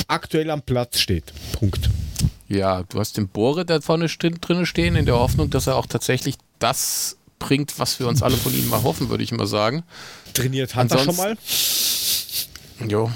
[0.09, 1.33] aktuell am Platz steht.
[1.53, 1.89] Punkt.
[2.49, 5.87] Ja, du hast den Bore da vorne drin stehen, in der Hoffnung, dass er auch
[5.87, 9.83] tatsächlich das bringt, was wir uns alle von ihm mal hoffen, würde ich mal sagen.
[10.33, 11.37] Trainiert hat er schon mal?
[12.89, 13.11] Jo.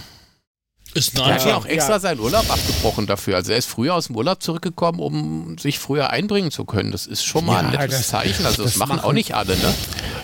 [0.94, 1.98] Ist er hat ja auch extra ja.
[2.00, 3.36] seinen Urlaub abgebrochen dafür.
[3.36, 6.92] Also er ist früher aus dem Urlaub zurückgekommen, um sich früher einbringen zu können.
[6.92, 8.46] Das ist schon mal ja, ein nettes das, Zeichen.
[8.46, 9.74] Also das, das machen, machen auch nicht alle, ne?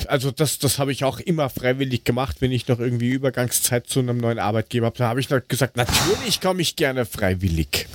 [0.09, 4.01] Also das, das habe ich auch immer freiwillig gemacht, wenn ich noch irgendwie Übergangszeit zu
[4.01, 4.99] einem neuen Arbeitgeber habe.
[4.99, 7.87] Da habe ich noch gesagt, natürlich komme ich gerne freiwillig.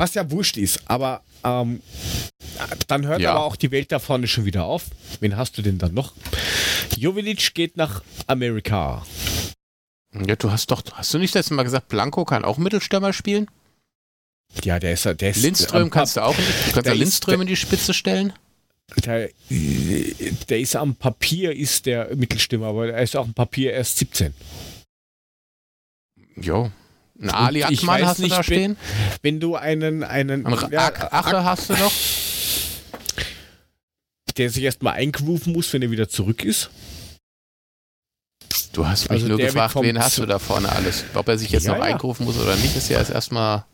[0.00, 1.82] Was ja wurscht ist, aber ähm,
[2.88, 3.32] dann hört ja.
[3.32, 4.86] aber auch die Welt da vorne schon wieder auf.
[5.20, 6.14] Wen hast du denn dann noch?
[6.96, 9.04] Jovilic geht nach Amerika.
[10.14, 13.50] Ja, du hast doch, hast du nicht letztes Mal gesagt, Blanco kann auch Mittelstürmer spielen?
[14.64, 17.40] Ja, der ist, der ist Lindström am, kannst du auch, du kannst ja Lindström ist,
[17.42, 18.32] in die Spitze stellen.
[19.04, 23.98] Der, der ist am Papier ist der Mittelstürmer, aber er ist auch am Papier erst
[23.98, 24.32] 17.
[26.36, 26.70] Jo,
[27.20, 28.76] ein Ali Akman hast nicht, du da stehen?
[29.22, 31.92] Wenn, du einen, einen ja, Ache hast du noch?
[34.36, 36.70] Der sich erstmal eingrooven muss, wenn er wieder zurück ist.
[38.72, 41.04] Du hast mich also nur gefragt, wen hast du da vorne alles?
[41.14, 41.92] Ob er sich jetzt ja, noch ja.
[41.92, 43.64] eingerufen muss oder nicht, ist ja erstmal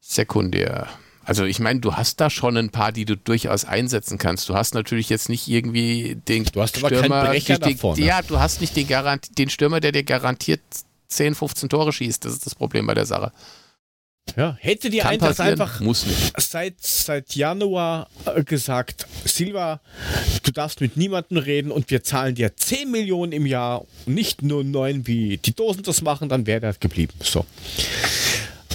[0.00, 0.88] sekundär.
[1.24, 4.48] Also ich meine, du hast da schon ein paar, die du durchaus einsetzen kannst.
[4.48, 8.20] Du hast natürlich jetzt nicht irgendwie den du hast Stürmer, aber keinen den, den, ja,
[8.22, 10.60] du hast nicht den, Garant, den Stürmer, der dir garantiert
[11.10, 12.24] 10, 15 Tore schießt.
[12.24, 13.32] Das ist das Problem bei der Sache.
[14.36, 15.80] Ja, hätte die Eintracht einfach.
[16.36, 19.80] Seit, seit Januar äh, gesagt, Silva,
[20.44, 24.62] du darfst mit niemandem reden und wir zahlen dir 10 Millionen im Jahr, nicht nur
[24.62, 27.14] 9, wie die Dosen das machen, dann wäre der geblieben.
[27.22, 27.44] So.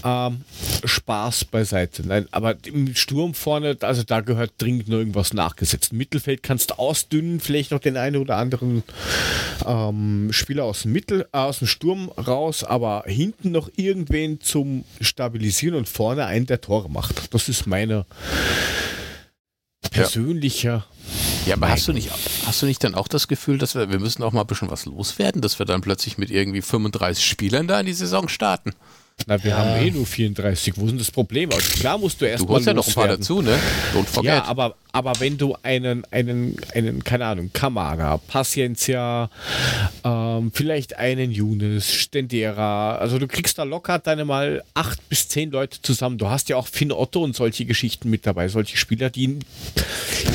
[0.07, 0.41] Ähm,
[0.83, 2.07] Spaß beiseite.
[2.07, 5.93] Nein, aber im Sturm vorne, also da gehört dringend nur irgendwas nachgesetzt.
[5.93, 8.83] Im Mittelfeld kannst du ausdünnen, vielleicht noch den einen oder anderen
[9.65, 14.85] ähm, Spieler aus dem Mittel, äh, aus dem Sturm raus, aber hinten noch irgendwen zum
[15.01, 17.33] Stabilisieren und vorne einen, der Tore macht.
[17.33, 18.05] Das ist meine
[19.89, 20.85] persönlicher.
[21.47, 22.11] Ja, aber hast du nicht,
[22.45, 24.69] hast du nicht dann auch das Gefühl, dass wir, wir müssen auch mal ein bisschen
[24.69, 28.73] was loswerden, dass wir dann plötzlich mit irgendwie 35 Spielern da in die Saison starten?
[29.27, 29.57] Na, wir ja.
[29.57, 30.77] haben eh nur 34.
[30.77, 31.51] Wo ist denn das Problem?
[31.51, 33.57] Also klar musst du erst Du holst ja noch ein paar dazu, ne?
[33.95, 34.25] Don't forget.
[34.25, 39.31] Ja, aber, aber wenn du einen, einen, einen, keine Ahnung, Kamara, Paciencia,
[40.03, 45.49] ähm, vielleicht einen Younes, Stendera, also du kriegst da locker deine mal acht bis zehn
[45.49, 46.19] Leute zusammen.
[46.19, 49.39] Du hast ja auch Finn Otto und solche Geschichten mit dabei, solche Spieler, die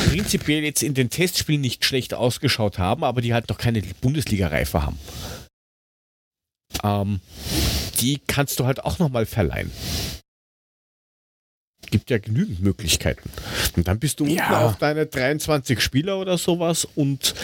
[0.08, 4.82] prinzipiell jetzt in den Testspielen nicht schlecht ausgeschaut haben, aber die halt noch keine Bundesliga-Reife
[4.82, 4.98] haben.
[6.82, 7.20] Ähm,
[8.00, 9.70] die kannst du halt auch nochmal verleihen.
[11.90, 13.30] Gibt ja genügend Möglichkeiten.
[13.76, 14.42] Und dann bist du ja.
[14.42, 17.34] unten auf deine 23 Spieler oder sowas und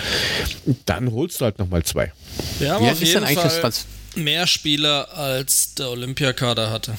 [0.85, 2.12] dann holst du halt nochmal zwei.
[2.59, 3.73] Wir haben Wie auf jeden Fall
[4.15, 6.97] mehr Spieler als der Olympiakader hatte.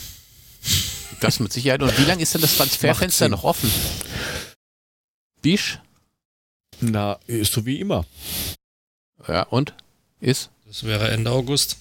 [1.20, 1.82] Das mit Sicherheit.
[1.82, 3.72] Und wie lange ist denn das Transferfenster noch offen?
[5.42, 5.80] Bisch?
[6.80, 8.06] Na, so wie immer.
[9.28, 9.74] Ja, und?
[10.20, 10.52] Ist?
[10.66, 11.78] Das wäre Ende August.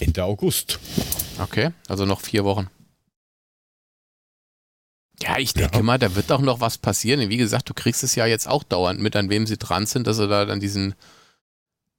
[0.00, 0.78] Ende August.
[1.38, 2.68] Okay, also noch vier Wochen.
[5.22, 5.82] Ja, ich denke Ja.
[5.82, 7.28] mal, da wird doch noch was passieren.
[7.30, 10.06] Wie gesagt, du kriegst es ja jetzt auch dauernd mit, an wem sie dran sind,
[10.06, 10.94] dass sie da dann diesen,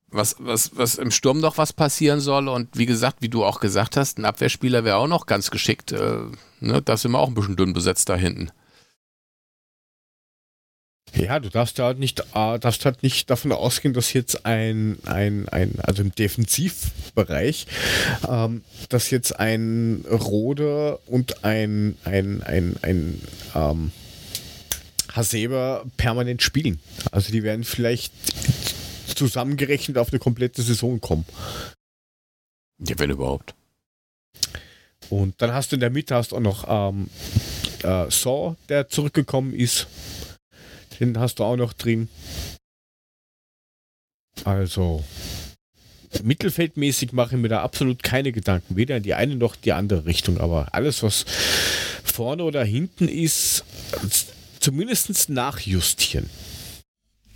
[0.09, 2.47] was, was, was im Sturm noch was passieren soll.
[2.47, 5.91] Und wie gesagt, wie du auch gesagt hast, ein Abwehrspieler wäre auch noch ganz geschickt.
[5.91, 6.19] Äh,
[6.59, 8.51] ne, da sind wir auch ein bisschen dünn besetzt da hinten.
[11.15, 15.47] Ja, du darfst halt nicht, äh, darfst halt nicht davon ausgehen, dass jetzt ein, ein,
[15.49, 17.65] ein also im Defensivbereich,
[18.27, 23.21] ähm, dass jetzt ein Rode und ein, ein, ein, ein
[23.55, 23.91] ähm,
[25.13, 26.79] Hasebe permanent spielen.
[27.11, 28.13] Also die werden vielleicht
[29.15, 31.25] zusammengerechnet auf eine komplette Saison kommen.
[32.79, 33.55] Ja, wenn überhaupt.
[35.09, 37.09] Und dann hast du in der Mitte hast auch noch ähm,
[37.84, 39.88] äh, Saw, der zurückgekommen ist.
[40.99, 42.09] Den hast du auch noch drin.
[44.43, 45.03] Also
[46.23, 48.75] mittelfeldmäßig mache ich mir da absolut keine Gedanken.
[48.75, 50.39] Weder in die eine noch die andere Richtung.
[50.39, 51.25] Aber alles, was
[52.03, 53.63] vorne oder hinten ist,
[54.59, 56.29] zumindest nachjustieren.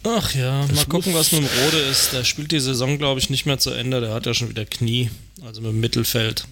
[0.03, 2.13] Ach ja, Das mal gucken, was mit dem Rode ist.
[2.13, 4.01] Der spielt die Saison, glaube ich, nicht mehr zu Ende.
[4.01, 5.11] Der hat ja schon wieder Knie.
[5.43, 6.47] Also mit dem Mittelfeld.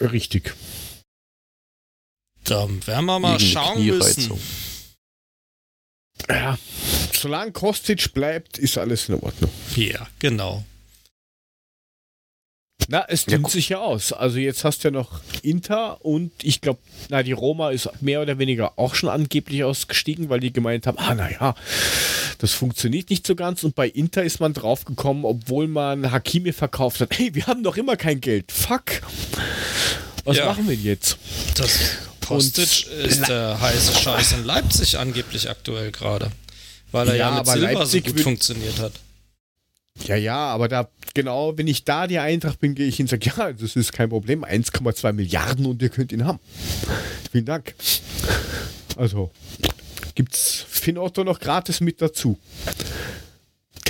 [0.00, 0.54] Richtig.
[2.44, 4.32] Da werden wir mal Gegen schauen müssen.
[6.28, 6.58] Ja,
[7.12, 9.50] solange Kostic bleibt, ist alles in Ordnung.
[9.76, 10.64] Ja, genau.
[12.88, 14.12] Na, es Ja, dünnt gu- sich ja aus.
[14.12, 18.20] Also jetzt hast du ja noch Inter und ich glaube, na, die Roma ist mehr
[18.20, 21.54] oder weniger auch schon angeblich ausgestiegen, weil die gemeint haben, ah, naja,
[22.38, 23.62] das funktioniert nicht so ganz.
[23.62, 27.76] Und bei Inter ist man draufgekommen, obwohl man Hakimi verkauft hat, hey, wir haben doch
[27.76, 28.50] immer kein Geld.
[28.50, 29.02] Fuck.
[30.24, 30.46] Was Ja.
[30.46, 31.16] machen wir denn jetzt?
[31.54, 31.78] Das
[32.30, 36.30] Kostic ist der heiße Scheiß in Leipzig angeblich aktuell gerade.
[36.92, 38.92] Weil er ja, Ja, mit aber Silber Leipzig so gut funktioniert hat.
[40.04, 43.10] Ja, ja, aber da, genau, wenn ich da die Eintracht bin, gehe ich hin und
[43.10, 46.38] sage, ja, das ist kein Problem, 1,2 Milliarden und ihr könnt ihn haben.
[47.30, 47.74] Vielen Dank.
[48.96, 49.30] Also,
[50.14, 52.38] gibt's Finn Otto noch gratis mit dazu.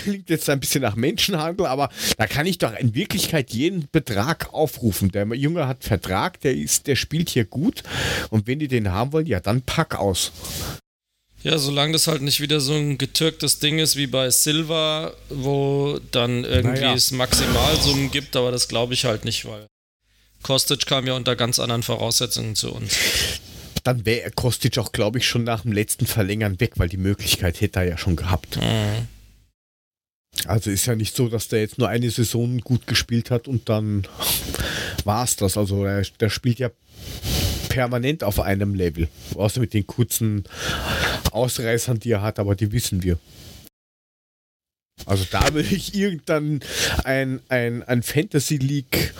[0.03, 4.53] Klingt jetzt ein bisschen nach Menschenhandel, aber da kann ich doch in Wirklichkeit jeden Betrag
[4.53, 5.11] aufrufen.
[5.11, 7.83] Der Junge hat Vertrag, der ist, der spielt hier gut
[8.31, 10.33] und wenn die den haben wollen, ja, dann pack aus.
[11.43, 15.99] Ja, solange das halt nicht wieder so ein getürktes Ding ist wie bei Silva, wo
[16.11, 16.95] dann irgendwie Naja.
[16.95, 19.67] es Maximalsummen gibt, aber das glaube ich halt nicht, weil
[20.43, 22.97] Kostic kam ja unter ganz anderen Voraussetzungen zu uns.
[23.85, 27.61] Dann wäre Kostic auch, glaube ich, schon nach dem letzten Verlängern weg, weil die Möglichkeit
[27.63, 28.57] hätte er ja schon gehabt.
[28.57, 29.09] Mhm.
[30.47, 33.69] Also ist ja nicht so, dass der jetzt nur eine Saison gut gespielt hat und
[33.69, 34.07] dann
[35.05, 35.57] war es das.
[35.57, 36.71] Also der, der spielt ja
[37.69, 39.09] permanent auf einem Level.
[39.35, 40.45] Außer mit den kurzen
[41.31, 43.19] Ausreißern, die er hat, aber die wissen wir.
[45.07, 46.61] Also da will ich irgendein
[47.05, 49.15] ein, ein, ein Fantasy League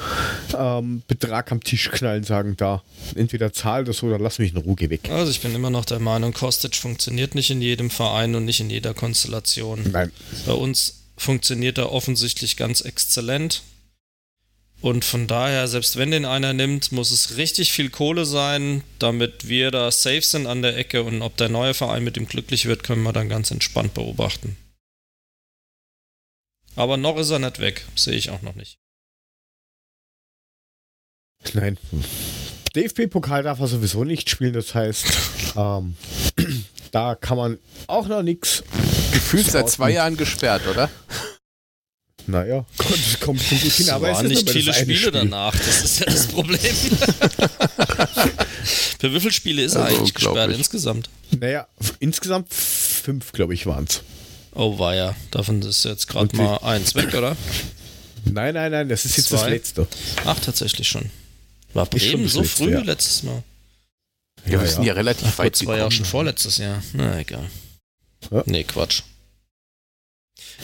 [0.57, 2.83] ähm, Betrag am Tisch knallen, sagen da.
[3.15, 5.09] Entweder zahl das oder lass mich in Ruhe weg.
[5.11, 8.61] Also ich bin immer noch der Meinung, Kostic funktioniert nicht in jedem Verein und nicht
[8.61, 9.85] in jeder Konstellation.
[9.91, 10.13] Nein.
[10.47, 13.63] Bei uns funktioniert er offensichtlich ganz exzellent.
[14.81, 19.47] Und von daher, selbst wenn den einer nimmt, muss es richtig viel Kohle sein, damit
[19.47, 21.03] wir da safe sind an der Ecke.
[21.03, 24.57] Und ob der neue Verein mit ihm glücklich wird, können wir dann ganz entspannt beobachten.
[26.77, 28.79] Aber noch ist er nicht weg, sehe ich auch noch nicht.
[31.53, 31.77] Nein.
[32.77, 35.05] DFB-Pokal darf er sowieso nicht spielen, das heißt,
[35.57, 35.97] ähm,
[36.93, 38.63] da kann man auch noch nichts.
[39.13, 40.89] Gefühlt seit zwei Jahren gesperrt, oder?
[42.27, 44.97] Naja, kommt, kommt schon gut hin, Es aber es waren ist nicht das viele Spiele
[44.99, 45.11] Spiel.
[45.11, 46.61] danach, das ist ja das Problem.
[49.01, 51.09] Für wie viele Spiele ist er Also eigentlich gesperrt insgesamt?
[51.41, 51.67] Naja,
[51.99, 54.03] insgesamt fünf, glaube ich, waren es.
[54.55, 57.37] Oh weia, davon ist jetzt gerade mal eins weg, oder?
[58.27, 59.51] Nein, nein, nein, das ist jetzt das Zwei?
[59.51, 59.89] letzte.
[60.25, 61.11] Ach, tatsächlich schon.
[61.75, 62.81] War Bremen das so Letzte, früh ja.
[62.81, 63.43] letztes Mal?
[64.47, 65.93] Ja, wir sind ja relativ Vor weit zwei Jahren gekommen.
[65.93, 66.83] schon vorletztes Jahr.
[66.95, 67.45] Na, egal.
[68.31, 68.43] Ja.
[68.47, 69.03] Nee, Quatsch.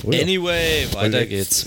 [0.02, 0.22] Oh ja.
[0.22, 1.66] Anyway, weiter Letzt-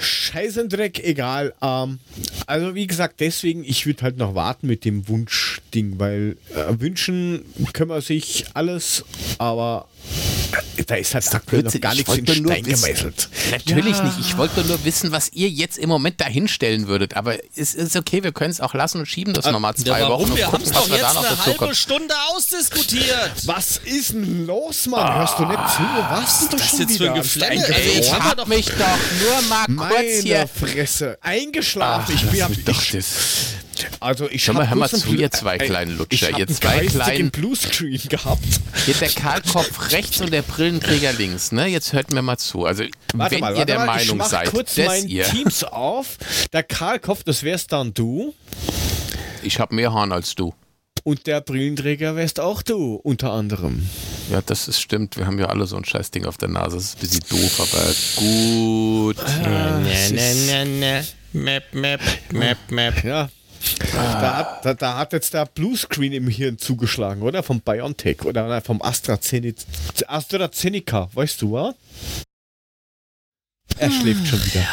[0.00, 1.54] Scheißendreck, egal.
[1.62, 2.00] Ähm,
[2.46, 7.44] also wie gesagt, deswegen, ich würde halt noch warten mit dem Wunschding, weil äh, wünschen
[7.72, 9.04] können wir sich alles,
[9.38, 9.88] aber
[10.86, 13.28] da ist halt aktuell noch Blödsinn, gar ich nichts in Stein gemeißelt.
[13.50, 14.02] Natürlich Ja.
[14.04, 14.18] nicht.
[14.20, 17.14] Ich wollte nur wissen, was ihr jetzt im Moment dahinstellen würdet.
[17.16, 20.08] Aber es ist okay, wir können es auch lassen und schieben das nochmal zwei Ja,
[20.08, 20.34] Wochen.
[20.36, 21.74] Wir haben es doch jetzt eine halbe.
[21.74, 23.32] Stunde ausdiskutiert.
[23.46, 25.14] Was ist denn los, Mann?
[25.14, 25.82] Hörst du nicht zu?
[26.10, 27.66] Was ist das schon jetzt für wieder ein am Geflänge?
[27.68, 30.48] Ey, ich haben wir hab doch- mich doch nur mal kurz Meine hier.
[30.48, 31.18] Fresse.
[31.20, 32.14] Eingeschlafen.
[32.18, 33.04] Ach, ich bin doch ich,
[34.00, 36.46] Also ich Hör mal, hab hör mal zu, ihr zwei äh, kleinen Lutscher, Ich ihr
[36.48, 38.44] zwei kleinen- Bluescreen gehabt.
[38.86, 41.66] Hier der Kahlkopf rechts und der Brillenträger links, ne?
[41.66, 42.64] Jetzt hört mir mal zu.
[42.66, 42.84] Also,
[43.14, 45.24] Warte wenn mal, ihr warte der mal, Meinung ich mach seid, kurz dass mein ihr.
[45.24, 46.18] Teams auf.
[46.52, 48.34] Der Karlkopf, das wärst dann du.
[49.42, 50.54] Ich habe mehr Haaren als du.
[51.04, 53.88] Und der Brillenträger wärst auch du, unter anderem.
[54.30, 55.16] Ja, das ist stimmt.
[55.16, 56.76] Wir haben ja alle so ein Scheißding auf der Nase.
[56.76, 59.16] Das ist ein bisschen doof, aber gut.
[59.18, 61.04] Ah, es ist- ne.
[61.32, 62.00] Map, map,
[62.30, 63.04] map, map.
[63.04, 63.30] Ja.
[63.92, 67.42] Da, hat, da, da hat jetzt der Bluescreen im Hirn zugeschlagen, oder?
[67.42, 69.62] Vom BioNTech oder nein, vom AstraZeneca.
[70.06, 71.74] AstraZeneca, weißt du, wa?
[73.78, 74.66] Er schläft schon wieder.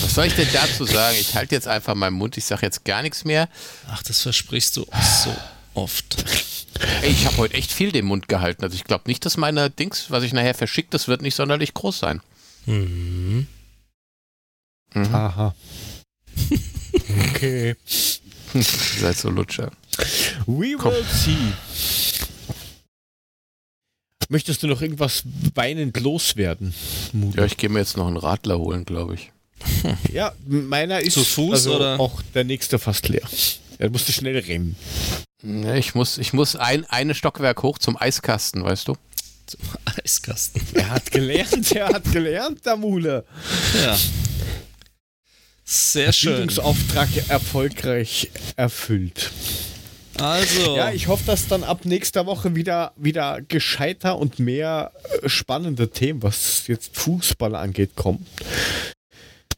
[0.00, 1.16] Was soll ich denn dazu sagen?
[1.20, 2.36] Ich halte jetzt einfach meinen Mund.
[2.36, 3.48] Ich sage jetzt gar nichts mehr.
[3.88, 4.86] Ach, das versprichst du
[5.24, 5.34] so
[5.74, 6.24] oft.
[7.02, 8.64] Ey, ich habe heute echt viel den Mund gehalten.
[8.64, 11.74] Also ich glaube nicht, dass meine Dings, was ich nachher verschickt, das wird nicht sonderlich
[11.74, 12.20] groß sein.
[12.66, 13.46] Mhm.
[14.94, 15.14] Mhm.
[15.14, 15.54] Aha.
[17.34, 17.76] Okay.
[18.54, 19.70] Seid so Lutscher.
[20.46, 20.92] We Komm.
[20.92, 21.36] will see.
[24.28, 25.22] Möchtest du noch irgendwas
[25.54, 26.74] weinend loswerden?
[27.12, 27.38] Mude?
[27.38, 29.30] Ja, ich gehe mir jetzt noch einen Radler holen, glaube ich.
[30.12, 32.00] Ja, meiner ist Zu Fuß, also oder?
[32.00, 33.26] auch der nächste fast leer.
[33.78, 34.76] Er musste schnell rennen.
[35.42, 38.96] Ja, ich muss, ich muss ein eine Stockwerk hoch zum Eiskasten, weißt du?
[39.46, 40.62] Zum Eiskasten.
[40.74, 43.24] Er hat gelernt, er hat gelernt, der Mule.
[43.84, 43.98] Ja.
[45.64, 46.32] Sehr schön.
[46.32, 49.30] Bildungsauftrag erfolgreich erfüllt.
[50.18, 54.92] Also, Ja, ich hoffe, dass dann ab nächster Woche wieder, wieder gescheiter und mehr
[55.22, 58.26] äh, spannende Themen, was jetzt Fußball angeht, kommen.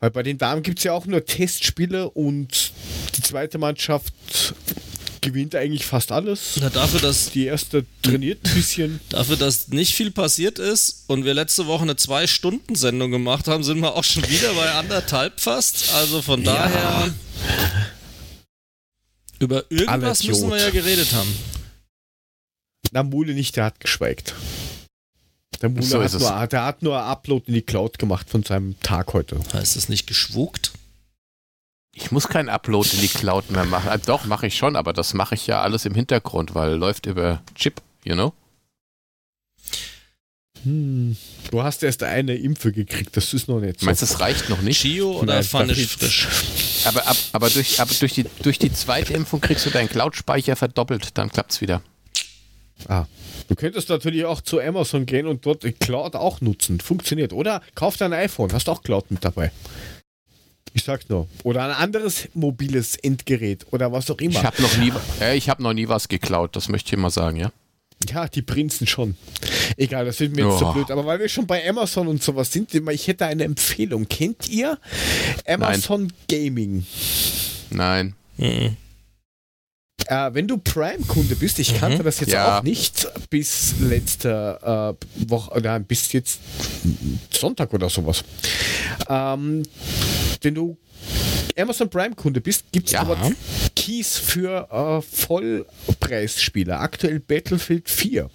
[0.00, 2.72] Weil bei den Damen gibt es ja auch nur Testspiele und
[3.16, 4.54] die zweite Mannschaft
[5.26, 6.56] gewinnt eigentlich fast alles.
[6.60, 9.00] na, dafür, dass, Die erste trainiert ein bisschen.
[9.08, 13.80] dafür, dass nicht viel passiert ist und wir letzte Woche eine Zwei-Stunden-Sendung gemacht haben, sind
[13.80, 15.92] wir auch schon wieder bei anderthalb fast.
[15.94, 17.12] Also von daher.
[19.38, 21.34] Über irgendwas müssen wir ja geredet haben.
[22.92, 24.34] Na, Mule nicht, der hat geschweigt.
[25.60, 28.78] Der Mule So hat, nur, der hat nur Upload in die Cloud gemacht von seinem
[28.80, 29.40] Tag heute.
[29.52, 30.72] Heißt das nicht geschwugt?
[31.98, 33.88] Ich muss keinen Upload in die Cloud mehr machen.
[33.88, 37.06] Ah, doch, mache ich schon, aber das mache ich ja alles im Hintergrund, weil läuft
[37.06, 38.34] über Chip, you know?
[40.62, 41.16] Hm.
[41.50, 43.86] Du hast erst eine Impfe gekriegt, das ist noch nicht so.
[43.86, 44.82] Meinst du, das reicht noch nicht?
[44.82, 46.28] Chio oder da frisch?
[46.84, 50.54] Aber, ab, aber, durch, aber durch, die, durch die zweite Impfung kriegst du deinen Cloud-Speicher
[50.54, 51.80] verdoppelt, dann klappt's wieder.
[52.88, 53.06] Ah.
[53.48, 56.80] Du könntest natürlich auch zu Amazon gehen und dort die Cloud auch nutzen.
[56.80, 57.32] Funktioniert.
[57.32, 59.50] Oder kauf dein iPhone, hast auch Cloud mit dabei.
[60.76, 61.26] Ich sag's nur.
[61.42, 64.42] Oder ein anderes mobiles Endgerät oder was auch Ich immer.
[64.42, 64.92] habe noch, nie,
[65.22, 67.50] äh, ich hab noch nie was geklaut, das möchte ich mal sagen, ja?
[68.10, 69.16] Ja, die Prinzen schon.
[69.78, 70.72] Egal, das wird mir jetzt so Oh.
[70.74, 70.90] blöd.
[70.90, 74.06] Aber weil wir schon bei Amazon und sowas sind, ich hätte eine Empfehlung.
[74.06, 74.78] Kennt ihr
[75.48, 76.84] Amazon Gaming?
[77.70, 78.14] Nein.
[78.36, 78.76] Mhm.
[80.08, 82.58] Äh, wenn du Prime-Kunde bist, ich kannte das jetzt Ja.
[82.58, 86.38] auch nicht bis letzte äh, Woche, oder bis jetzt
[87.32, 88.22] Sonntag oder sowas.
[89.08, 89.62] Ähm,
[90.42, 90.76] wenn du
[91.58, 93.04] Amazon Prime-Kunde bist, gibt es Ja.
[93.04, 93.18] dort
[93.74, 96.78] Keys für äh, Vollpreisspiele.
[96.78, 98.28] Aktuell Battlefield 4.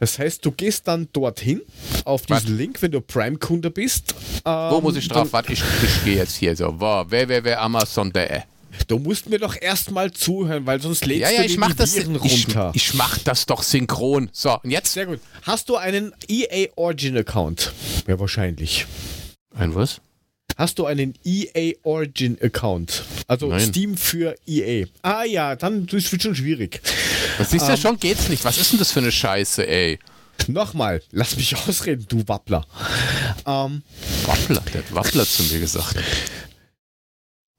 [0.00, 1.60] Das heißt, du gehst dann dorthin
[2.04, 2.48] auf diesen Was?
[2.48, 4.14] Link, wenn du Prime-Kunde bist.
[4.44, 5.32] Wo ähm, muss ich drauf?
[5.32, 6.80] Warte, ich, ich gehe jetzt hier so.
[6.80, 8.40] Wo, www.amazon.de.
[8.88, 11.70] Du musst mir doch erstmal zuhören, weil sonst lädst Ja, ja, du ich dir mach
[11.72, 11.94] die das.
[11.94, 12.72] Viren Ich, runter.
[12.74, 14.30] ich mach das doch synchron.
[14.32, 14.94] So, und jetzt?
[14.94, 15.20] Sehr gut.
[15.42, 17.72] Hast du einen EA Origin Account?
[18.08, 18.86] Ja, wahrscheinlich.
[19.54, 20.00] Ein was?
[20.56, 23.04] Hast du einen EA Origin Account?
[23.26, 23.60] Also Nein.
[23.60, 24.86] Steam für EA.
[25.02, 26.80] Ah ja, dann das wird schon schwierig.
[27.38, 27.78] Das siehst du Ähm.
[27.78, 28.44] schon, geht's nicht.
[28.44, 29.98] Was ist denn das für eine Scheiße, ey?
[30.48, 32.66] Nochmal, lass mich ausreden, du Wappler.
[33.46, 33.82] Ähm,
[34.26, 35.96] Wappler, der hat Wappler zu mir gesagt.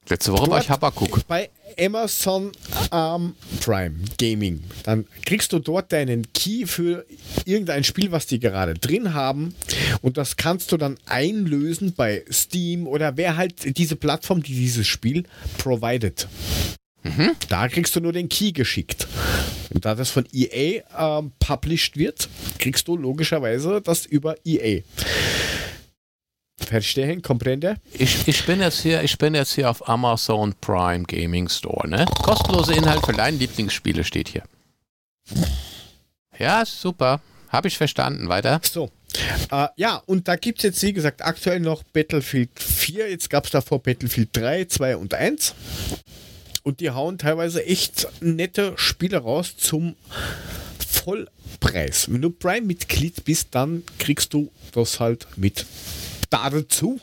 [0.08, 1.26] Letzte Woche war ich Habakuk.
[1.26, 2.52] bei Amazon
[2.92, 7.06] ähm, Prime Gaming, dann kriegst du dort deinen Key für
[7.46, 9.54] irgendein Spiel, was die gerade drin haben.
[10.02, 14.86] Und das kannst du dann einlösen bei Steam oder wer halt diese Plattform, die dieses
[14.86, 15.24] Spiel
[15.58, 16.28] provided.
[17.48, 19.06] Da kriegst du nur den Key geschickt.
[19.72, 22.28] Und da das von EA ähm, published wird,
[22.58, 24.82] kriegst du logischerweise das über EA.
[26.56, 27.20] Verstehen?
[27.20, 27.76] Comprende?
[27.92, 32.06] Ich, ich, bin jetzt hier, ich bin jetzt hier auf Amazon Prime Gaming Store, ne?
[32.22, 34.44] Kostenlose Inhalt für deine Lieblingsspiele steht hier.
[36.38, 37.20] Ja, super.
[37.48, 38.28] Habe ich verstanden.
[38.28, 38.60] Weiter.
[38.62, 38.90] So.
[39.50, 43.10] Äh, ja, und da gibt es jetzt, wie gesagt, aktuell noch Battlefield 4.
[43.10, 45.54] Jetzt gab es davor Battlefield 3, 2 und 1.
[46.62, 49.96] Und die hauen teilweise echt nette Spiele raus zum
[50.78, 52.10] Vollpreis.
[52.10, 55.66] Wenn du Prime-Mitglied bist, dann kriegst du das halt mit
[56.26, 57.00] dazu.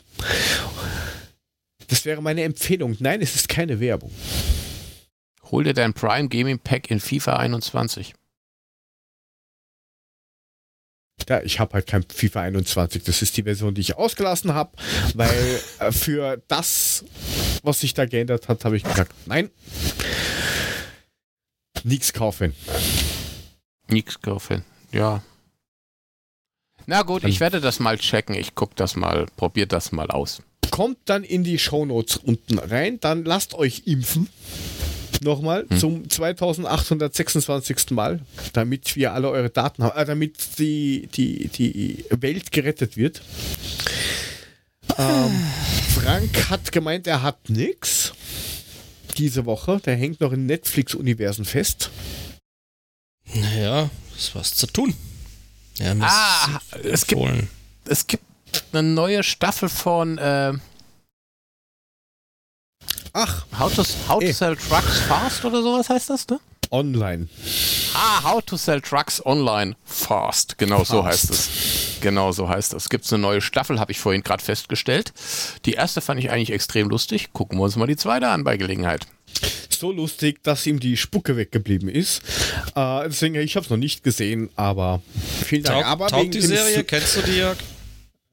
[1.88, 2.96] Das wäre meine Empfehlung.
[3.00, 4.10] Nein, es ist keine Werbung.
[5.50, 8.14] Hol dir dein Prime Gaming Pack in FIFA 21.
[11.28, 13.04] Ja, ich habe halt kein FIFA 21.
[13.04, 14.72] Das ist die Version, die ich ausgelassen habe,
[15.14, 17.04] weil äh, für das,
[17.62, 19.50] was sich da geändert hat, habe ich gesagt, nein,
[21.84, 22.54] nichts kaufen.
[23.88, 24.64] Nix kaufen.
[24.90, 25.22] Ja.
[26.86, 28.34] Na gut, ich werde das mal checken.
[28.34, 30.42] Ich gucke das mal, probiere das mal aus.
[30.70, 34.28] Kommt dann in die Shownotes unten rein, dann lasst euch impfen.
[35.20, 35.78] Nochmal Hm.
[35.78, 37.90] zum 2826.
[37.92, 38.20] Mal,
[38.54, 43.22] damit wir alle eure Daten haben, äh, damit die, die, die Welt gerettet wird.
[44.98, 45.30] Ähm,
[45.94, 48.12] Frank hat gemeint, er hat nix
[49.16, 49.80] diese Woche.
[49.84, 51.90] Der hängt noch in Netflix-Universen fest.
[53.32, 54.94] Naja, ist was zu tun.
[55.82, 57.22] Ja, Ah, es gibt-.
[57.84, 58.22] Es gibt
[58.72, 60.52] eine neue Staffel von äh,
[63.14, 64.32] Ach, How, to, How to Eh.
[64.32, 66.40] Sell Trucks Fast oder sowas heißt das, ne?
[66.70, 67.28] online.
[67.94, 70.56] Ah, How to Sell Trucks Online Fast.
[70.56, 71.28] Genau so Fast.
[71.28, 71.48] heißt es.
[72.00, 72.88] Genau so heißt es.
[72.88, 75.12] Gibt es eine neue Staffel, habe ich vorhin gerade festgestellt.
[75.66, 77.32] Die erste fand ich eigentlich extrem lustig.
[77.34, 79.06] Gucken wir uns mal die zweite an bei Gelegenheit.
[79.82, 82.22] So lustig, dass ihm die Spucke weggeblieben ist.
[82.76, 85.02] Äh, deswegen, ich habe es noch nicht gesehen, aber
[85.44, 85.80] vielen Dank.
[85.82, 86.76] Taug, aber taugt die Serie?
[86.76, 87.58] Su- Kennst du die, Jörg?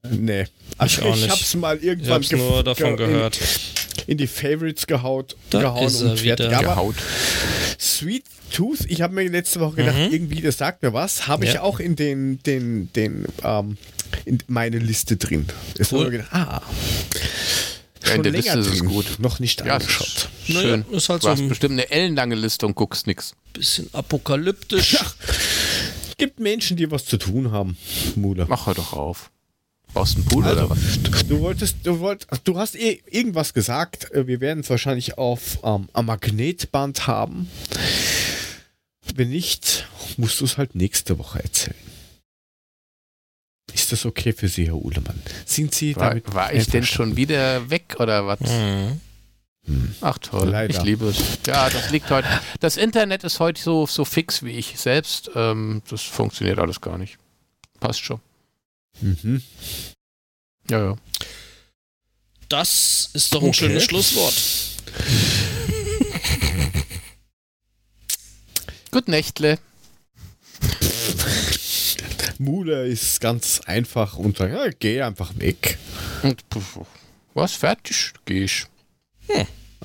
[0.08, 0.46] Nee.
[0.78, 1.30] Also Ich auch ich nicht.
[1.32, 3.40] habe es mal Ich irgendwann hab's nur davon ge- gehört.
[3.40, 6.48] In, in die Favorites gehaut, Da gehauen ist und wieder.
[6.48, 6.94] Gehaut.
[7.80, 8.22] Sweet
[8.52, 11.54] Tooth, ich habe mir letzte Woche gedacht, irgendwie, das sagt mir was, habe ich Mhm.
[11.56, 11.62] Ja.
[11.62, 13.76] auch in den, den, den, ähm,
[14.24, 15.46] in meine Liste drin.
[15.90, 16.10] Cool.
[16.10, 16.62] gedacht, ah.
[18.06, 19.18] Ja, in der Liste ist gut.
[19.18, 20.06] Noch nicht Ja, es angeschaut.
[20.08, 20.84] ist Naja, schön.
[20.92, 23.34] ist halt du so hast bestimmt eine ellenlange Liste und guckst nix.
[23.52, 24.96] Bisschen apokalyptisch.
[26.18, 27.76] Gibt Menschen, die was zu tun haben,
[28.16, 28.46] Mule.
[28.48, 29.30] Mach hör doch auf.
[29.92, 30.78] Brauchst du einen Pool Also, oder was?
[31.28, 34.12] du wolltest, du wollt, du hast eh irgendwas gesagt.
[34.12, 37.48] Äh, Wir werden es wahrscheinlich auf ähm, am Magnetband haben.
[39.16, 41.74] Wenn nicht, musst du es halt nächste Woche erzählen.
[43.90, 45.20] Ist das okay für Sie, Herr Uhlemann?
[45.44, 48.38] Sind Sie War, damit war ich denn schon wieder weg oder was?
[48.38, 49.00] Mhm.
[50.00, 50.72] Ach toll, Leider.
[50.78, 51.18] ich liebe es.
[51.44, 52.28] Ja, das liegt heute.
[52.60, 55.32] Das Internet ist heute so, so fix wie ich selbst.
[55.34, 57.18] Ähm, das funktioniert alles gar nicht.
[57.80, 58.20] Passt schon.
[59.00, 59.42] Mhm.
[60.70, 60.96] Ja, ja.
[62.48, 63.58] Das ist doch ein Okay.
[63.58, 64.34] schönes Schlusswort.
[68.92, 69.58] Gut Nächtle.
[72.40, 75.78] Mule ist ganz einfach und sagt, ja, geh einfach weg.
[76.22, 76.80] Und puff,
[77.34, 78.14] was fertig?
[78.24, 78.66] Geh ich.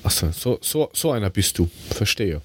[0.02, 1.68] Achso, so, so, so einer bist du.
[1.90, 2.40] Verstehe.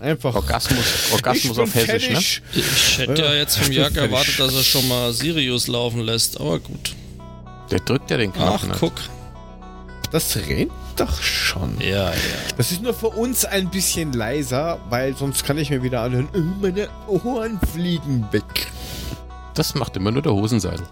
[0.00, 0.34] Einfach.
[0.34, 2.60] Orgasmus, Orgasmus auf Hessisch, ne?
[2.60, 6.58] Ich hätte ja jetzt vom Jörg erwartet, dass er schon mal Sirius laufen lässt, aber
[6.58, 6.94] gut.
[7.70, 8.66] Der drückt ja den Ach, Knopf.
[8.66, 8.76] ne?
[8.78, 8.92] guck.
[10.14, 11.76] Das rennt doch schon.
[11.80, 12.14] Ja, ja.
[12.56, 16.28] Das ist nur für uns ein bisschen leiser, weil sonst kann ich mir wieder anhören,
[16.32, 18.68] "Oh, meine Ohren fliegen weg.
[19.54, 20.86] Das macht immer nur der Hosenseidel.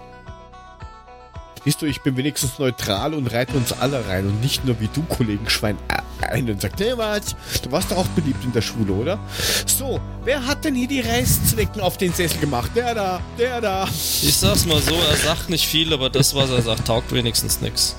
[1.63, 4.89] Siehst du, ich bin wenigstens neutral und reite uns alle rein und nicht nur wie
[4.89, 7.37] du, Kollegenschwein, äh, ein und sagt, hey, was?
[7.63, 9.21] Du warst doch auch beliebt in der Schule, oder?
[9.67, 12.73] So, wer hat denn hier die Reißzwecken auf den Sessel gemacht?
[12.75, 13.85] Der da, der da.
[13.85, 17.61] Ich sag's mal so, er sagt nicht viel, aber das, was er sagt, taugt wenigstens
[17.61, 17.95] nix.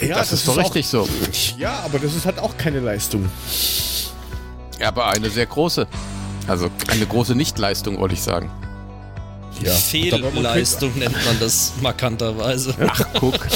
[0.00, 1.08] Ja, das, ist doch richtig so.
[1.58, 3.28] Ja, aber das ist halt auch keine Leistung.
[4.80, 5.86] Ja, aber eine sehr große.
[6.48, 8.50] Also eine große Nichtleistung, wollte ich sagen.
[9.60, 12.74] Ja, Fehlleistung nennt man das markanterweise.
[12.84, 13.46] Ach, guck.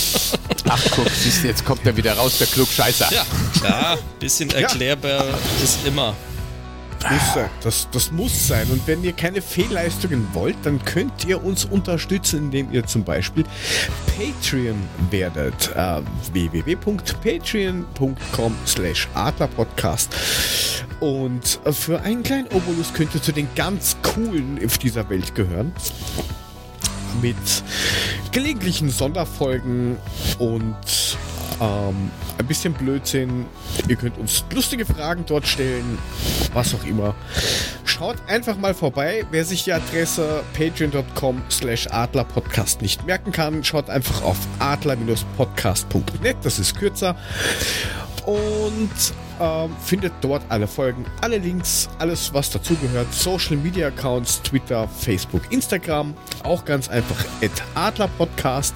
[0.69, 1.09] Ach, guck.
[1.11, 3.13] Siehst du, jetzt kommt er wieder raus, der Klugscheißer.
[3.13, 3.25] Ja,
[3.59, 5.25] klar, bisschen erklärbar
[5.63, 6.15] ist immer.
[7.11, 7.51] Muss sein.
[7.63, 8.71] Das, das muss sein.
[8.71, 13.45] Und wenn ihr keine Fehlleistungen wollt, dann könnt ihr uns unterstützen, indem ihr zum Beispiel
[14.17, 14.77] Patreon
[15.11, 15.71] werdet.
[15.77, 16.01] Äh,
[16.33, 20.15] www.patreon.com slash adlerpodcast.
[21.01, 25.73] Und für einen kleinen Obolus könnt ihr zu den ganz coolen auf dieser Welt gehören.
[27.23, 27.37] Mit
[28.33, 29.97] gelegentlichen Sonderfolgen
[30.39, 30.77] und
[31.61, 33.47] ähm, ein bisschen Blödsinn.
[33.89, 35.99] Ihr könnt uns lustige Fragen dort stellen,
[36.53, 37.15] was auch immer.
[37.85, 39.25] Schaut einfach mal vorbei.
[39.31, 46.59] Wer sich die Adresse patreon.com slash adlerpodcast nicht merken kann, schaut einfach auf adler-podcast.net, das
[46.59, 47.17] ist kürzer.
[48.27, 48.91] Und
[49.41, 53.13] ähm, findet dort alle Folgen, alle Links, alles was dazugehört.
[53.13, 56.15] Social Media Accounts, Twitter, Facebook, Instagram.
[56.43, 58.75] Auch ganz einfach at adlerpodcast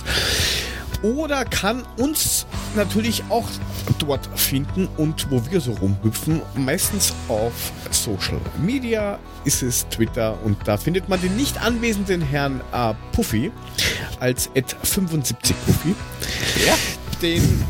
[1.02, 3.48] oder kann uns natürlich auch
[3.98, 6.42] dort finden und wo wir so rumhüpfen.
[6.54, 12.60] Meistens auf Social Media ist es Twitter und da findet man den nicht anwesenden Herrn
[12.72, 13.50] äh, Puffy
[14.20, 15.94] als at 75 Puffy.
[16.66, 16.74] Ja.
[17.22, 17.64] Den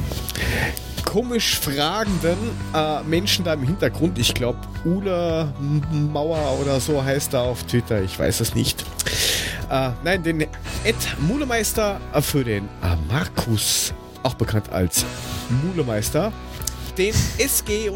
[1.04, 2.38] komisch fragenden
[2.72, 4.18] äh, Menschen da im Hintergrund.
[4.18, 5.52] Ich glaube, Ula
[5.90, 8.00] Mauer oder so heißt er auf Twitter.
[8.02, 8.84] Ich weiß es nicht.
[9.70, 15.04] Äh, nein, den Ed Mulemeister für den äh, Markus, auch bekannt als
[15.64, 16.32] Mulemeister.
[16.98, 17.94] Den SG-Papa,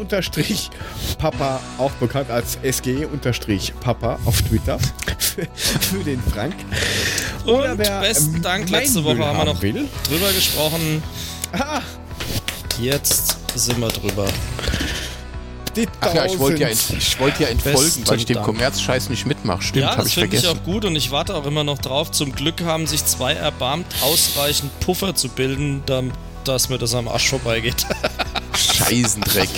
[1.77, 4.79] auch bekannt als SG-Papa auf Twitter.
[5.53, 6.55] Für, den Frank.
[7.45, 9.89] Und besten Dank, letzte Woche haben wir noch will.
[10.07, 11.03] drüber gesprochen.
[11.51, 11.81] Ah,
[12.79, 14.27] Jetzt sind wir drüber.
[15.75, 18.45] Die Ach ja, ich wollte ja, ent, ich wollte ja entfolgen, weil ich den Dank.
[18.45, 19.61] Kommerzscheiß nicht mitmache.
[19.61, 22.11] Stimmt, ja, habe das finde ich auch gut und ich warte auch immer noch drauf.
[22.11, 25.83] Zum Glück haben sich zwei erbarmt, ausreichend Puffer zu bilden,
[26.43, 27.85] dass mir das am Arsch vorbeigeht.
[28.55, 29.49] Scheißendreck.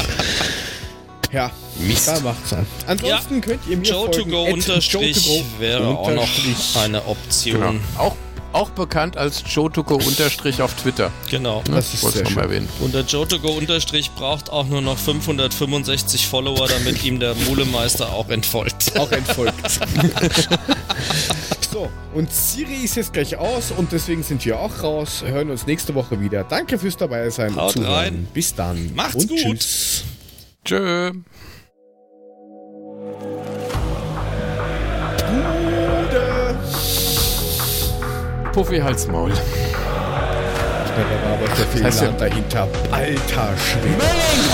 [1.31, 2.07] Ja, Mist.
[2.07, 2.65] da macht's an.
[2.87, 4.31] Ansonsten könnt ihr mir Joe to folgen.
[4.31, 6.77] go unterstrich to go wäre auch noch unterstrich.
[6.77, 7.59] eine Option.
[7.59, 7.73] Genau.
[7.97, 8.15] Auch,
[8.53, 11.11] auch bekannt als Jotuko unterstrich auf Twitter.
[11.29, 11.63] Genau.
[11.69, 12.51] Das ist Wollte sehr ich mal schön.
[12.51, 12.69] erwähnen.
[12.79, 18.29] Und der Jotogo unterstrich braucht auch nur noch 565 Follower, damit ihm der Mulemeister auch
[18.29, 18.93] entfolgt.
[18.97, 19.79] Auch entfolgt.
[21.71, 25.23] so, und Siri ist jetzt gleich aus und deswegen sind wir auch raus.
[25.25, 26.43] Hören uns nächste Woche wieder.
[26.43, 27.49] Danke fürs dabei sein.
[27.49, 27.93] und Haut Zuhören.
[27.93, 28.27] rein.
[28.33, 28.93] Bis dann.
[28.95, 29.37] Macht's und gut.
[29.39, 30.03] Tschüss.
[30.65, 31.11] Tschö.
[38.57, 39.29] Puffy Halsmaul.
[39.29, 39.37] Da
[40.97, 42.67] war aber der Fehler heißt ja- dahinter.
[42.91, 44.03] Alter Schwede.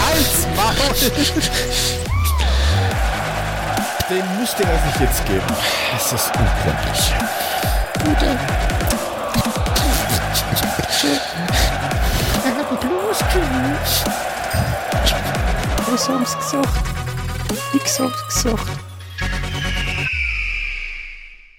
[0.06, 1.10] Halsmaul!
[4.10, 5.42] Den muss dir das nicht jetzt geben.
[5.94, 7.14] Das ist unglaublich.
[15.90, 16.68] Was haben's gesagt?
[17.74, 18.93] Ich hab's gesagt.